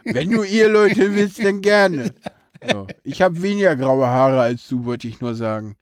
Wenn 0.03 0.31
du 0.31 0.43
Eheleute 0.43 1.15
willst, 1.15 1.43
dann 1.43 1.61
gerne. 1.61 2.13
So. 2.69 2.87
Ich 3.03 3.21
habe 3.21 3.41
weniger 3.41 3.75
graue 3.75 4.07
Haare 4.07 4.41
als 4.41 4.67
du, 4.67 4.83
wollte 4.85 5.07
ich 5.07 5.21
nur 5.21 5.33
sagen. 5.35 5.77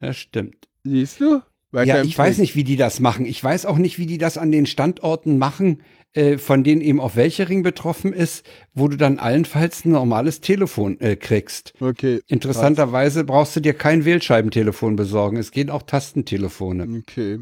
Das 0.00 0.16
stimmt. 0.16 0.54
Siehst 0.84 1.20
du? 1.20 1.42
Ja, 1.72 2.02
ich 2.02 2.16
weiß 2.16 2.38
nicht, 2.38 2.56
wie 2.56 2.64
die 2.64 2.76
das 2.76 2.98
machen. 3.00 3.26
Ich 3.26 3.42
weiß 3.42 3.66
auch 3.66 3.76
nicht, 3.76 3.98
wie 3.98 4.06
die 4.06 4.18
das 4.18 4.38
an 4.38 4.50
den 4.50 4.64
Standorten 4.64 5.36
machen, 5.36 5.82
äh, 6.14 6.38
von 6.38 6.64
denen 6.64 6.80
eben 6.80 7.00
auch 7.00 7.16
Welchering 7.16 7.62
betroffen 7.62 8.14
ist, 8.14 8.46
wo 8.72 8.88
du 8.88 8.96
dann 8.96 9.18
allenfalls 9.18 9.84
ein 9.84 9.90
normales 9.90 10.40
Telefon 10.40 10.98
äh, 11.00 11.16
kriegst. 11.16 11.74
Okay. 11.80 12.22
Interessanterweise 12.26 13.24
brauchst 13.24 13.54
du 13.54 13.60
dir 13.60 13.74
kein 13.74 14.06
Wählscheibentelefon 14.06 14.96
besorgen. 14.96 15.36
Es 15.36 15.50
gehen 15.50 15.68
auch 15.68 15.82
Tastentelefone. 15.82 17.00
Okay. 17.00 17.40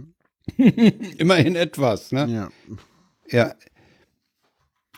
Immerhin 1.18 1.54
etwas, 1.54 2.10
ne? 2.10 2.26
Ja. 2.28 2.76
Ja. 3.30 3.54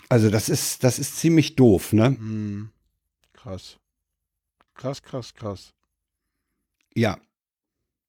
Also 0.08 0.30
das 0.30 0.48
ist, 0.48 0.82
das 0.84 0.98
ist 0.98 1.18
ziemlich 1.18 1.54
doof, 1.54 1.92
ne? 1.92 2.06
Hm. 2.06 2.70
Krass. 3.34 3.76
Krass, 4.74 5.02
krass, 5.02 5.34
krass. 5.34 5.74
Ja. 6.94 7.18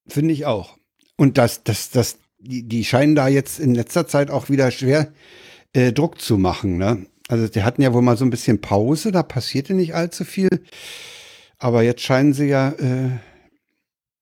Finde 0.07 0.34
ich 0.34 0.45
auch. 0.45 0.78
Und 1.20 1.38
das, 1.38 1.63
das, 1.63 1.89
das, 1.89 2.17
die, 2.39 2.63
die 2.63 2.86
scheinen 2.86 3.13
da 3.15 3.28
jetzt 3.28 3.59
in 3.59 3.76
letzter 3.76 4.07
Zeit 4.07 4.32
auch 4.32 4.49
wieder 4.49 4.72
schwer 4.72 5.11
äh, 5.74 5.91
Druck 5.91 6.22
zu 6.22 6.38
machen, 6.38 6.78
ne? 6.78 7.05
Also 7.28 7.47
die 7.47 7.61
hatten 7.63 7.82
ja 7.82 7.93
wohl 7.93 8.01
mal 8.01 8.17
so 8.17 8.26
ein 8.26 8.30
bisschen 8.32 8.59
Pause, 8.61 9.11
da 9.11 9.22
passierte 9.22 9.74
nicht 9.74 9.93
allzu 9.93 10.24
viel. 10.24 10.47
Aber 11.59 11.84
jetzt 11.84 12.01
scheinen 12.01 12.34
sie 12.34 12.45
ja 12.47 12.70
äh, 12.70 13.09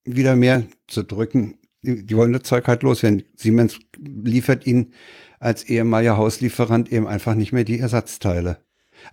wieder 0.03 0.35
mehr 0.35 0.63
zu 0.87 1.03
drücken. 1.03 1.57
Die, 1.83 2.03
die 2.05 2.17
wollen 2.17 2.33
das 2.33 2.43
Zeug 2.43 2.67
halt 2.67 2.83
loswerden. 2.83 3.23
Siemens 3.35 3.79
liefert 3.97 4.65
ihnen 4.65 4.93
als 5.39 5.63
ehemaliger 5.65 6.17
Hauslieferant 6.17 6.91
eben 6.91 7.07
einfach 7.07 7.35
nicht 7.35 7.53
mehr 7.53 7.63
die 7.63 7.79
Ersatzteile. 7.79 8.57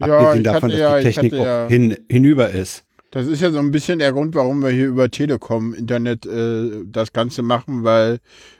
Ja, 0.00 0.06
Abgesehen 0.06 0.42
davon, 0.44 0.70
dass 0.70 0.80
ja- 0.80 0.96
die 0.98 1.04
Technik 1.04 1.32
ja- 1.34 1.66
auch 1.66 1.68
hin, 1.68 1.96
hinüber 2.10 2.48
ist. 2.50 2.83
Das 3.14 3.28
ist 3.28 3.40
ja 3.40 3.52
so 3.52 3.60
ein 3.60 3.70
bisschen 3.70 4.00
der 4.00 4.12
Grund, 4.12 4.34
warum 4.34 4.60
wir 4.60 4.70
hier 4.70 4.88
über 4.88 5.08
Telekom 5.08 5.72
Internet 5.72 6.26
äh, 6.26 6.82
das 6.84 7.12
Ganze 7.12 7.42
machen, 7.42 7.84
weil 7.84 8.18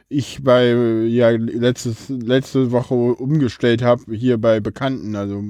ich 0.08 0.44
bei 0.44 0.68
ja 0.68 1.30
letztes, 1.30 2.08
letzte 2.08 2.70
Woche 2.70 2.94
umgestellt 2.94 3.82
habe, 3.82 4.14
hier 4.14 4.38
bei 4.38 4.60
Bekannten, 4.60 5.16
also 5.16 5.42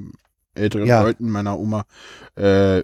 älteren 0.54 0.86
Ja. 0.86 1.02
Leuten 1.02 1.28
meiner 1.28 1.58
Oma, 1.58 1.84
äh, 2.36 2.82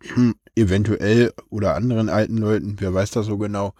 eventuell 0.56 1.34
oder 1.50 1.74
anderen 1.74 2.08
alten 2.08 2.38
Leuten, 2.38 2.76
wer 2.78 2.94
weiß 2.94 3.10
das 3.10 3.26
so 3.26 3.36
genau. 3.36 3.74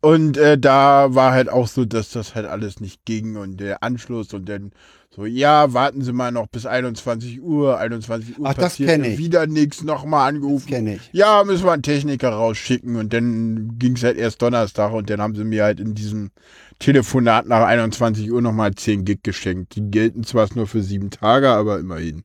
Und 0.00 0.36
äh, 0.36 0.58
da 0.58 1.14
war 1.14 1.32
halt 1.32 1.48
auch 1.48 1.66
so, 1.66 1.84
dass 1.84 2.10
das 2.10 2.34
halt 2.34 2.46
alles 2.46 2.80
nicht 2.80 3.04
ging 3.04 3.36
und 3.36 3.58
der 3.58 3.82
Anschluss 3.82 4.32
und 4.32 4.48
dann 4.48 4.70
so, 5.10 5.26
ja, 5.26 5.72
warten 5.74 6.02
Sie 6.02 6.12
mal 6.12 6.30
noch 6.30 6.46
bis 6.46 6.64
21 6.64 7.42
Uhr, 7.42 7.78
21 7.78 8.38
Uhr 8.38 8.46
Ach, 8.46 8.54
das 8.54 8.64
passiert 8.64 8.90
kenn 8.90 9.04
ich. 9.04 9.18
wieder 9.18 9.48
nichts, 9.48 9.82
nochmal 9.82 10.28
angerufen. 10.28 10.68
Kenne 10.68 10.94
ich. 10.96 11.10
Ja, 11.12 11.42
müssen 11.44 11.64
wir 11.64 11.72
einen 11.72 11.82
Techniker 11.82 12.28
rausschicken 12.28 12.94
und 12.94 13.12
dann 13.12 13.78
ging 13.78 13.96
es 13.96 14.04
halt 14.04 14.16
erst 14.16 14.40
Donnerstag 14.42 14.92
und 14.92 15.10
dann 15.10 15.20
haben 15.20 15.34
sie 15.34 15.42
mir 15.44 15.64
halt 15.64 15.80
in 15.80 15.94
diesem 15.94 16.30
Telefonat 16.78 17.48
nach 17.48 17.66
21 17.66 18.30
Uhr 18.30 18.40
nochmal 18.40 18.74
10 18.74 19.04
Gig 19.04 19.24
geschenkt. 19.24 19.74
Die 19.74 19.90
gelten 19.90 20.22
zwar 20.22 20.46
nur 20.54 20.68
für 20.68 20.82
sieben 20.82 21.10
Tage, 21.10 21.48
aber 21.48 21.80
immerhin. 21.80 22.22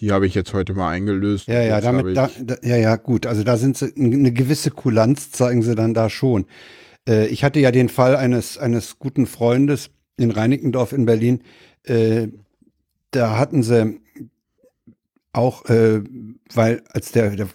Die 0.00 0.12
habe 0.12 0.26
ich 0.26 0.34
jetzt 0.34 0.52
heute 0.52 0.74
mal 0.74 0.90
eingelöst. 0.90 1.46
Ja, 1.46 1.62
ja, 1.62 1.80
damit, 1.80 2.16
da, 2.16 2.30
da, 2.42 2.56
ja, 2.62 2.76
ja, 2.76 2.96
gut. 2.96 3.26
Also 3.26 3.44
da 3.44 3.56
sind 3.56 3.78
sie, 3.78 3.94
eine 3.96 4.32
gewisse 4.32 4.70
Kulanz 4.70 5.30
zeigen 5.30 5.62
sie 5.62 5.74
dann 5.74 5.94
da 5.94 6.10
schon. 6.10 6.46
Äh, 7.08 7.26
ich 7.26 7.44
hatte 7.44 7.60
ja 7.60 7.70
den 7.70 7.88
Fall 7.88 8.16
eines, 8.16 8.58
eines 8.58 8.98
guten 8.98 9.26
Freundes 9.26 9.90
in 10.16 10.30
Reinickendorf 10.30 10.92
in 10.92 11.06
Berlin. 11.06 11.42
Äh, 11.84 12.28
da 13.10 13.38
hatten 13.38 13.62
sie 13.62 14.00
auch, 15.32 15.64
äh, 15.66 16.02
weil 16.52 16.82
als 16.92 17.12
der, 17.12 17.30
der 17.36 17.48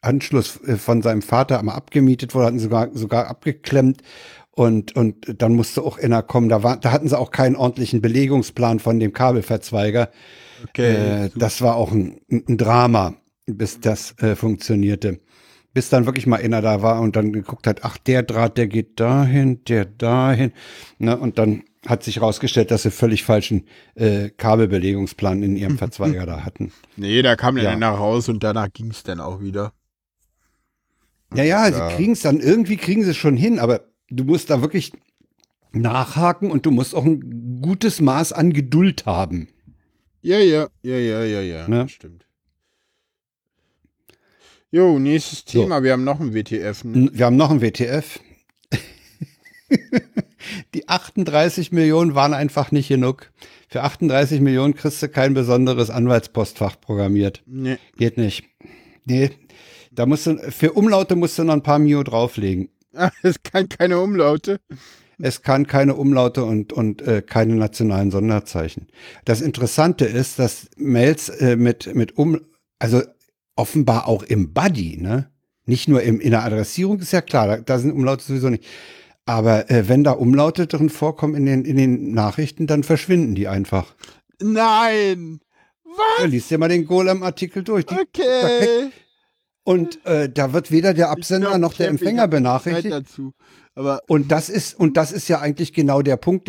Anschluss 0.00 0.60
äh, 0.64 0.76
von 0.76 1.02
seinem 1.02 1.22
Vater 1.22 1.58
einmal 1.58 1.76
abgemietet 1.76 2.34
wurde, 2.34 2.46
hatten 2.46 2.58
sie 2.58 2.64
sogar, 2.64 2.90
sogar 2.94 3.26
abgeklemmt. 3.28 4.02
Und, 4.50 4.96
und 4.96 5.40
dann 5.40 5.54
musste 5.54 5.82
auch 5.82 5.98
einer 5.98 6.22
kommen. 6.22 6.48
Da, 6.48 6.64
war, 6.64 6.78
da 6.78 6.90
hatten 6.90 7.08
sie 7.08 7.16
auch 7.16 7.30
keinen 7.30 7.54
ordentlichen 7.54 8.00
Belegungsplan 8.00 8.80
von 8.80 8.98
dem 8.98 9.12
Kabelverzweiger. 9.12 10.10
Okay. 10.64 11.26
Äh, 11.26 11.30
das 11.36 11.62
war 11.62 11.76
auch 11.76 11.92
ein, 11.92 12.20
ein 12.28 12.58
Drama, 12.58 13.14
bis 13.46 13.78
das 13.78 14.18
äh, 14.18 14.34
funktionierte. 14.34 15.20
Bis 15.78 15.90
dann 15.90 16.06
wirklich 16.06 16.26
mal 16.26 16.40
einer 16.42 16.60
da 16.60 16.82
war 16.82 17.00
und 17.00 17.14
dann 17.14 17.32
geguckt 17.32 17.68
hat, 17.68 17.84
ach, 17.84 17.98
der 17.98 18.24
Draht, 18.24 18.58
der 18.58 18.66
geht 18.66 18.98
dahin, 18.98 19.62
der 19.66 19.84
dahin. 19.84 20.50
Ne? 20.98 21.16
Und 21.16 21.38
dann 21.38 21.62
hat 21.86 22.02
sich 22.02 22.16
herausgestellt, 22.16 22.72
dass 22.72 22.82
sie 22.82 22.90
völlig 22.90 23.22
falschen 23.22 23.68
äh, 23.94 24.30
Kabelbelegungsplan 24.30 25.40
in 25.44 25.54
ihrem 25.54 25.78
Verzweiger 25.78 26.26
da 26.26 26.44
hatten. 26.44 26.72
Nee, 26.96 27.22
da 27.22 27.36
kam 27.36 27.56
Ja. 27.58 27.76
nach 27.76 27.96
raus 27.96 28.28
und 28.28 28.42
danach 28.42 28.72
ging 28.72 28.90
es 28.90 29.04
dann 29.04 29.20
auch 29.20 29.40
wieder. 29.40 29.72
Ja, 31.32 31.44
ja, 31.44 31.68
Ja. 31.68 31.72
sie 31.90 31.94
kriegen 31.94 32.12
es 32.14 32.22
dann, 32.22 32.40
irgendwie 32.40 32.76
kriegen 32.76 33.04
sie 33.04 33.10
es 33.10 33.16
schon 33.16 33.36
hin, 33.36 33.60
aber 33.60 33.82
du 34.10 34.24
musst 34.24 34.50
da 34.50 34.60
wirklich 34.62 34.90
nachhaken 35.70 36.50
und 36.50 36.66
du 36.66 36.72
musst 36.72 36.92
auch 36.92 37.04
ein 37.04 37.60
gutes 37.62 38.00
Maß 38.00 38.32
an 38.32 38.52
Geduld 38.52 39.06
haben. 39.06 39.46
Ja, 40.22 40.40
ja, 40.40 40.66
ja, 40.82 40.96
ja, 40.96 41.22
ja, 41.22 41.40
ja. 41.40 41.68
Ne? 41.68 41.88
Stimmt. 41.88 42.26
Jo, 44.70 44.98
nächstes 44.98 45.44
So. 45.46 45.62
Thema. 45.62 45.82
Wir 45.82 45.92
haben 45.92 46.04
noch 46.04 46.20
ein 46.20 46.34
WTF. 46.34 46.84
Ne? 46.84 47.10
Wir 47.12 47.26
haben 47.26 47.36
noch 47.36 47.50
ein 47.50 47.62
WTF. 47.62 48.20
Die 50.74 50.88
38 50.88 51.72
Millionen 51.72 52.14
waren 52.14 52.34
einfach 52.34 52.70
nicht 52.70 52.88
genug. 52.88 53.30
Für 53.68 53.82
38 53.82 54.40
Millionen 54.40 54.74
kriegst 54.74 55.02
du 55.02 55.08
kein 55.08 55.34
besonderes 55.34 55.90
Anwaltspostfach 55.90 56.80
programmiert. 56.80 57.42
Nee. 57.46 57.76
Geht 57.96 58.16
nicht. 58.18 58.44
Nee. 59.04 59.30
Da 59.90 60.06
musst 60.06 60.26
du, 60.26 60.36
für 60.50 60.72
Umlaute 60.72 61.16
musst 61.16 61.38
du 61.38 61.44
noch 61.44 61.54
ein 61.54 61.62
paar 61.62 61.78
Mio 61.78 62.02
drauflegen. 62.02 62.68
Ah, 62.94 63.10
Es 63.22 63.42
kann 63.42 63.68
keine 63.68 63.98
Umlaute. 64.00 64.60
Es 65.18 65.42
kann 65.42 65.66
keine 65.66 65.96
Umlaute 65.96 66.44
und, 66.44 66.72
und 66.72 67.02
äh, 67.02 67.22
keine 67.22 67.56
nationalen 67.56 68.10
Sonderzeichen. 68.10 68.86
Das 69.24 69.40
Interessante 69.40 70.04
ist, 70.04 70.38
dass 70.38 70.68
Mails 70.76 71.28
äh, 71.28 71.56
mit, 71.56 71.92
mit 71.94 72.16
Um, 72.16 72.40
also 72.78 73.02
offenbar 73.58 74.08
auch 74.08 74.22
im 74.22 74.52
Body, 74.52 74.96
ne? 75.00 75.30
Nicht 75.66 75.88
nur 75.88 76.02
im, 76.02 76.18
in 76.20 76.30
der 76.30 76.44
Adressierung, 76.44 76.98
ist 77.00 77.12
ja 77.12 77.20
klar, 77.20 77.46
da, 77.46 77.56
da 77.58 77.78
sind 77.78 77.92
Umlaute 77.92 78.24
sowieso 78.24 78.48
nicht. 78.48 78.64
Aber 79.26 79.70
äh, 79.70 79.88
wenn 79.88 80.02
da 80.04 80.12
Umlaute 80.12 80.66
drin 80.66 80.88
vorkommen 80.88 81.34
in 81.34 81.44
den, 81.44 81.64
in 81.66 81.76
den 81.76 82.12
Nachrichten, 82.14 82.66
dann 82.66 82.82
verschwinden 82.82 83.34
die 83.34 83.48
einfach. 83.48 83.94
Nein. 84.40 85.40
Ja, 86.18 86.24
liest 86.24 86.50
dir 86.50 86.58
mal 86.58 86.68
den 86.68 86.86
Golem-Artikel 86.86 87.62
durch. 87.64 87.84
Die, 87.84 87.94
Okay. 87.94 88.90
und 89.64 90.04
äh, 90.06 90.30
da 90.30 90.52
wird 90.52 90.70
weder 90.70 90.94
der 90.94 91.10
Absender 91.10 91.48
glaub, 91.48 91.60
noch 91.60 91.74
der 91.74 91.88
Empfänger 91.88 92.28
benachrichtigt. 92.28 92.92
dazu. 92.92 93.32
Aber 93.74 94.00
Und 94.08 94.32
das 94.32 94.48
ist, 94.48 94.78
und 94.78 94.96
das 94.96 95.12
ist 95.12 95.28
ja 95.28 95.40
eigentlich 95.40 95.72
genau 95.74 96.00
der 96.02 96.16
Punkt, 96.16 96.48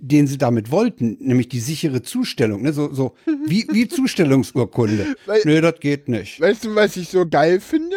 den 0.00 0.26
sie 0.26 0.38
damit 0.38 0.70
wollten, 0.70 1.16
nämlich 1.20 1.48
die 1.48 1.60
sichere 1.60 2.02
Zustellung, 2.02 2.62
ne? 2.62 2.72
So, 2.72 2.92
so 2.92 3.14
wie, 3.46 3.66
wie 3.70 3.88
Zustellungsurkunde. 3.90 5.14
Weil- 5.26 5.42
Nö, 5.44 5.60
das 5.60 5.80
geht 5.80 6.08
nicht. 6.08 6.40
weißt 6.40 6.64
du, 6.64 6.74
was 6.74 6.96
ich 6.96 7.08
so 7.08 7.26
geil 7.28 7.60
finde? 7.60 7.96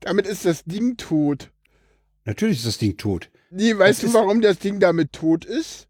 Damit 0.00 0.26
ist 0.26 0.44
das 0.44 0.64
Ding 0.64 0.96
tot. 0.96 1.50
Natürlich 2.24 2.58
ist 2.58 2.66
das 2.66 2.78
Ding 2.78 2.96
tot. 2.96 3.30
Nee, 3.50 3.76
weißt 3.76 4.02
Das 4.04 4.12
du, 4.12 4.18
warum 4.18 4.40
das 4.42 4.58
Ding 4.58 4.78
damit 4.80 5.12
tot 5.12 5.44
ist? 5.44 5.86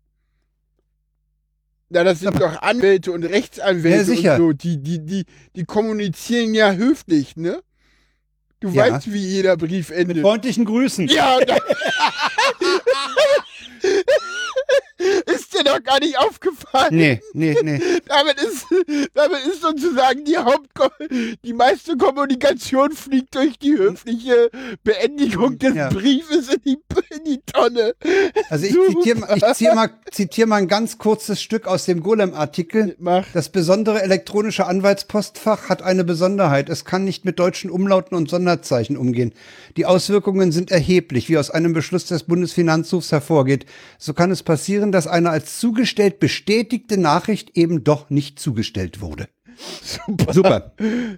Na, 1.91 2.05
das 2.05 2.20
sind 2.20 2.39
doch 2.41 2.61
Anwälte 2.62 3.12
und 3.12 3.24
Rechtsanwälte 3.24 3.99
Ja, 3.99 4.05
sicher. 4.16 4.35
und 4.37 4.41
so. 4.41 4.53
Die, 4.53 4.76
die, 4.83 5.05
die, 5.05 5.24
die 5.57 5.64
kommunizieren 5.64 6.55
ja 6.55 6.72
höflich, 6.72 7.37
ne? 7.37 7.62
Du 8.61 8.68
Ja. 8.70 8.93
weißt, 8.93 9.12
wie 9.12 9.18
jeder 9.24 9.57
Brief 9.57 9.91
endet. 9.91 10.18
Freundlichen 10.20 10.64
Grüßen. 10.64 11.09
Ja, 11.09 11.39
und 14.99 15.07
dann 15.26 15.34
ist 15.34 15.47
dir 15.59 15.64
doch 15.64 15.82
gar 15.82 16.00
nicht 16.00 16.18
aufgefallen. 16.18 16.96
Nee, 16.96 17.20
nee, 17.32 17.56
nee. 17.62 17.80
Damit 18.06 18.40
ist, 18.40 18.66
damit 19.14 19.46
ist 19.46 19.62
sozusagen 19.62 20.24
die 20.24 20.36
Hauptko 20.36 20.88
die 21.44 21.52
meiste 21.52 21.96
Kommunikation 21.96 22.92
fliegt 22.92 23.34
durch 23.34 23.59
die 23.59 23.76
höfliche 23.76 24.50
Beendigung 24.82 25.59
des 25.59 25.74
Ja. 25.74 25.88
Briefes 25.88 26.48
in 26.48 26.61
die, 26.64 26.78
in 27.16 27.24
die 27.24 27.40
Tonne. 27.46 27.94
Also 28.50 28.66
ich 28.66 28.72
zitiere 28.72 29.38
zitiere 29.38 29.74
mal, 29.74 29.90
zitiere 30.11 30.46
mal 30.46 30.56
ein 30.56 30.68
ganz 30.68 30.98
kurzes 30.98 31.42
Stück 31.42 31.66
aus 31.66 31.84
dem 31.84 32.02
Golem-Artikel. 32.02 32.96
Das 33.32 33.48
besondere 33.50 34.02
elektronische 34.02 34.66
Anwaltspostfach 34.66 35.68
hat 35.68 35.82
eine 35.82 36.04
Besonderheit. 36.04 36.68
Es 36.68 36.84
kann 36.84 37.04
nicht 37.04 37.24
mit 37.24 37.38
deutschen 37.38 37.70
Umlauten 37.70 38.16
und 38.16 38.30
Sonderzeichen 38.30 38.96
umgehen. 38.96 39.32
Die 39.76 39.86
Auswirkungen 39.86 40.52
sind 40.52 40.70
erheblich, 40.70 41.28
wie 41.28 41.38
aus 41.38 41.50
einem 41.50 41.72
Beschluss 41.72 42.06
des 42.06 42.24
Bundesfinanzhofs 42.24 43.12
hervorgeht. 43.12 43.66
So 43.98 44.14
kann 44.14 44.30
es 44.30 44.42
passieren, 44.42 44.92
dass 44.92 45.06
eine 45.06 45.30
als 45.30 45.47
zugestellt 45.49 46.20
bestätigte 46.20 46.96
Nachricht 46.99 47.57
eben 47.57 47.84
doch 47.84 48.11
nicht 48.11 48.38
zugestellt 48.38 49.01
wurde. 49.01 49.28
Super. 49.82 50.32
Super. 50.32 50.72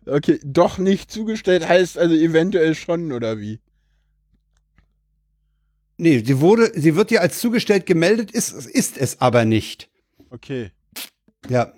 Okay, 0.07 0.41
doch 0.45 0.79
nicht 0.79 1.11
zugestellt 1.11 1.69
heißt 1.69 1.99
also 1.99 2.15
eventuell 2.15 2.75
schon, 2.75 3.13
oder 3.13 3.39
wie? 3.39 3.61
Nee, 5.99 6.23
sie 6.25 6.41
wurde, 6.41 6.73
sie 6.75 6.97
wird 6.97 7.11
dir 7.11 7.21
als 7.21 7.39
zugestellt 7.39 7.85
gemeldet, 7.85 8.31
ist, 8.31 8.53
ist 8.53 8.97
es 8.97 9.21
aber 9.21 9.45
nicht. 9.45 9.91
Okay. 10.31 10.71
Ja. 11.49 11.73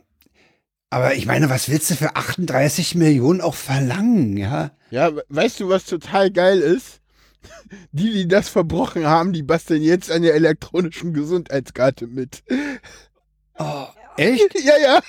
Aber 0.90 1.14
ich 1.14 1.26
meine, 1.26 1.50
was 1.50 1.68
willst 1.68 1.90
du 1.90 1.94
für 1.94 2.14
38 2.16 2.94
Millionen 2.94 3.40
auch 3.40 3.55
verlangen, 3.55 4.36
ja? 4.36 4.70
Ja, 4.90 5.16
we- 5.16 5.24
weißt 5.30 5.59
du, 5.61 5.68
was 5.68 5.86
total 5.86 6.30
geil 6.30 6.61
ist? 6.61 7.00
Die, 7.93 8.12
die 8.12 8.28
das 8.28 8.49
verbrochen 8.49 9.07
haben, 9.07 9.32
die 9.32 9.43
basteln 9.43 9.82
jetzt 9.82 10.11
an 10.11 10.22
der 10.22 10.34
elektronischen 10.34 11.12
Gesundheitskarte 11.14 12.07
mit. 12.07 12.43
Oh, 13.59 13.86
echt? 14.16 14.55
Ja, 14.62 14.74
ja. 14.82 15.01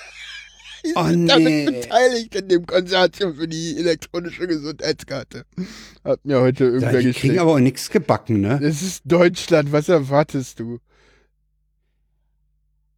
Die 0.86 0.92
Oh, 0.96 1.06
sind 1.08 1.24
nee. 1.26 1.66
damit 1.66 1.82
beteiligt 1.82 2.36
in 2.36 2.50
dem 2.50 2.66
Konsortium 2.66 3.36
für 3.36 3.48
die 3.48 3.78
elektronische 3.78 4.48
Gesundheitskarte. 4.48 5.46
Hat 6.04 6.26
mir 6.26 6.42
heute 6.42 6.66
Ja, 6.66 6.72
irgendwer 6.72 7.00
die 7.02 7.14
kriegen 7.14 7.40
aber 7.40 7.54
auch 7.54 7.60
nichts 7.60 7.90
gebacken, 7.90 8.42
ne? 8.42 8.60
Das 8.62 8.82
ist 8.82 9.02
Deutschland, 9.06 9.72
was 9.72 9.88
erwartest 9.88 10.60
du? 10.60 10.80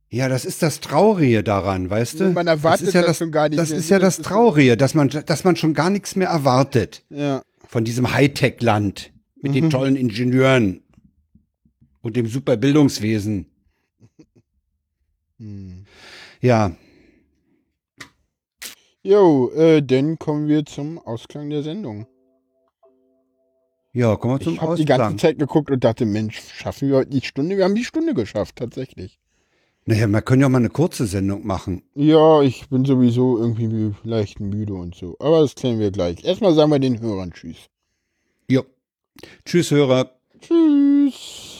Ja, 0.09 0.29
das 0.29 0.45
ist 0.45 0.61
das 0.61 0.79
Traurige 0.79 1.43
daran, 1.43 1.89
weißt 1.89 2.19
du? 2.21 2.29
Man 2.31 2.47
erwartet 2.47 2.87
das 2.87 2.93
ja 2.93 3.01
das 3.01 3.09
das, 3.09 3.17
schon 3.17 3.31
gar 3.31 3.49
nicht 3.49 3.59
Das 3.59 3.69
mehr. 3.69 3.79
ist 3.79 3.89
ja 3.89 3.99
das 3.99 4.17
Traurige, 4.19 4.77
dass 4.77 4.93
man, 4.93 5.09
dass 5.09 5.43
man 5.43 5.55
schon 5.55 5.73
gar 5.73 5.89
nichts 5.89 6.15
mehr 6.15 6.29
erwartet 6.29 7.03
Ja. 7.09 7.41
von 7.67 7.83
diesem 7.83 8.13
Hightech-Land 8.13 9.11
mit 9.45 9.51
Mhm. 9.51 9.61
den 9.61 9.69
tollen 9.69 9.95
Ingenieuren 9.95 10.81
und 12.01 12.15
dem 12.15 12.25
super 12.27 12.57
Bildungswesen. 12.57 13.45
Hm. 15.39 15.85
Ja, 16.41 16.71
Jo, 19.03 19.51
äh, 19.51 19.83
dann 19.83 20.17
kommen 20.17 20.47
wir 20.47 20.65
zum 20.65 20.97
Ausklang 20.97 21.51
der 21.51 21.61
Sendung. 21.61 22.07
ja, 23.93 24.15
kommen 24.15 24.39
wir 24.39 24.43
zum 24.43 24.53
Ich 24.55 24.61
habe 24.61 24.75
die 24.75 24.85
ganze 24.85 25.03
Ausklang. 25.03 25.17
Zeit 25.19 25.37
geguckt 25.37 25.69
und 25.69 25.83
dachte, 25.83 26.05
Mensch, 26.07 26.39
schaffen 26.39 26.89
wir 26.89 26.95
heute 26.97 27.11
die 27.11 27.21
Stunde? 27.21 27.55
Wir 27.55 27.65
haben 27.65 27.75
die 27.75 27.83
Stunde 27.85 28.15
geschafft, 28.15 28.55
tatsächlich. 28.55 29.19
Naja, 29.85 30.07
wir 30.07 30.21
können 30.23 30.41
ja 30.41 30.49
mal 30.49 30.57
eine 30.57 30.69
kurze 30.71 31.05
Sendung 31.05 31.45
machen. 31.45 31.83
Ja, 31.93 32.41
ich 32.41 32.67
bin 32.69 32.83
sowieso 32.85 33.37
irgendwie 33.37 33.93
leicht 34.03 34.39
müde 34.39 34.73
und 34.73 34.95
so. 34.95 35.15
Aber 35.19 35.41
das 35.41 35.53
klären 35.53 35.77
wir 35.77 35.91
gleich. 35.91 36.23
Erstmal 36.23 36.55
sagen 36.55 36.71
wir 36.71 36.79
den 36.79 36.99
Hörern 36.99 37.31
Tschüss. 37.31 37.67
Tschüss, 39.45 39.71
Hörer. 39.71 40.11
Tschüss. 40.41 41.55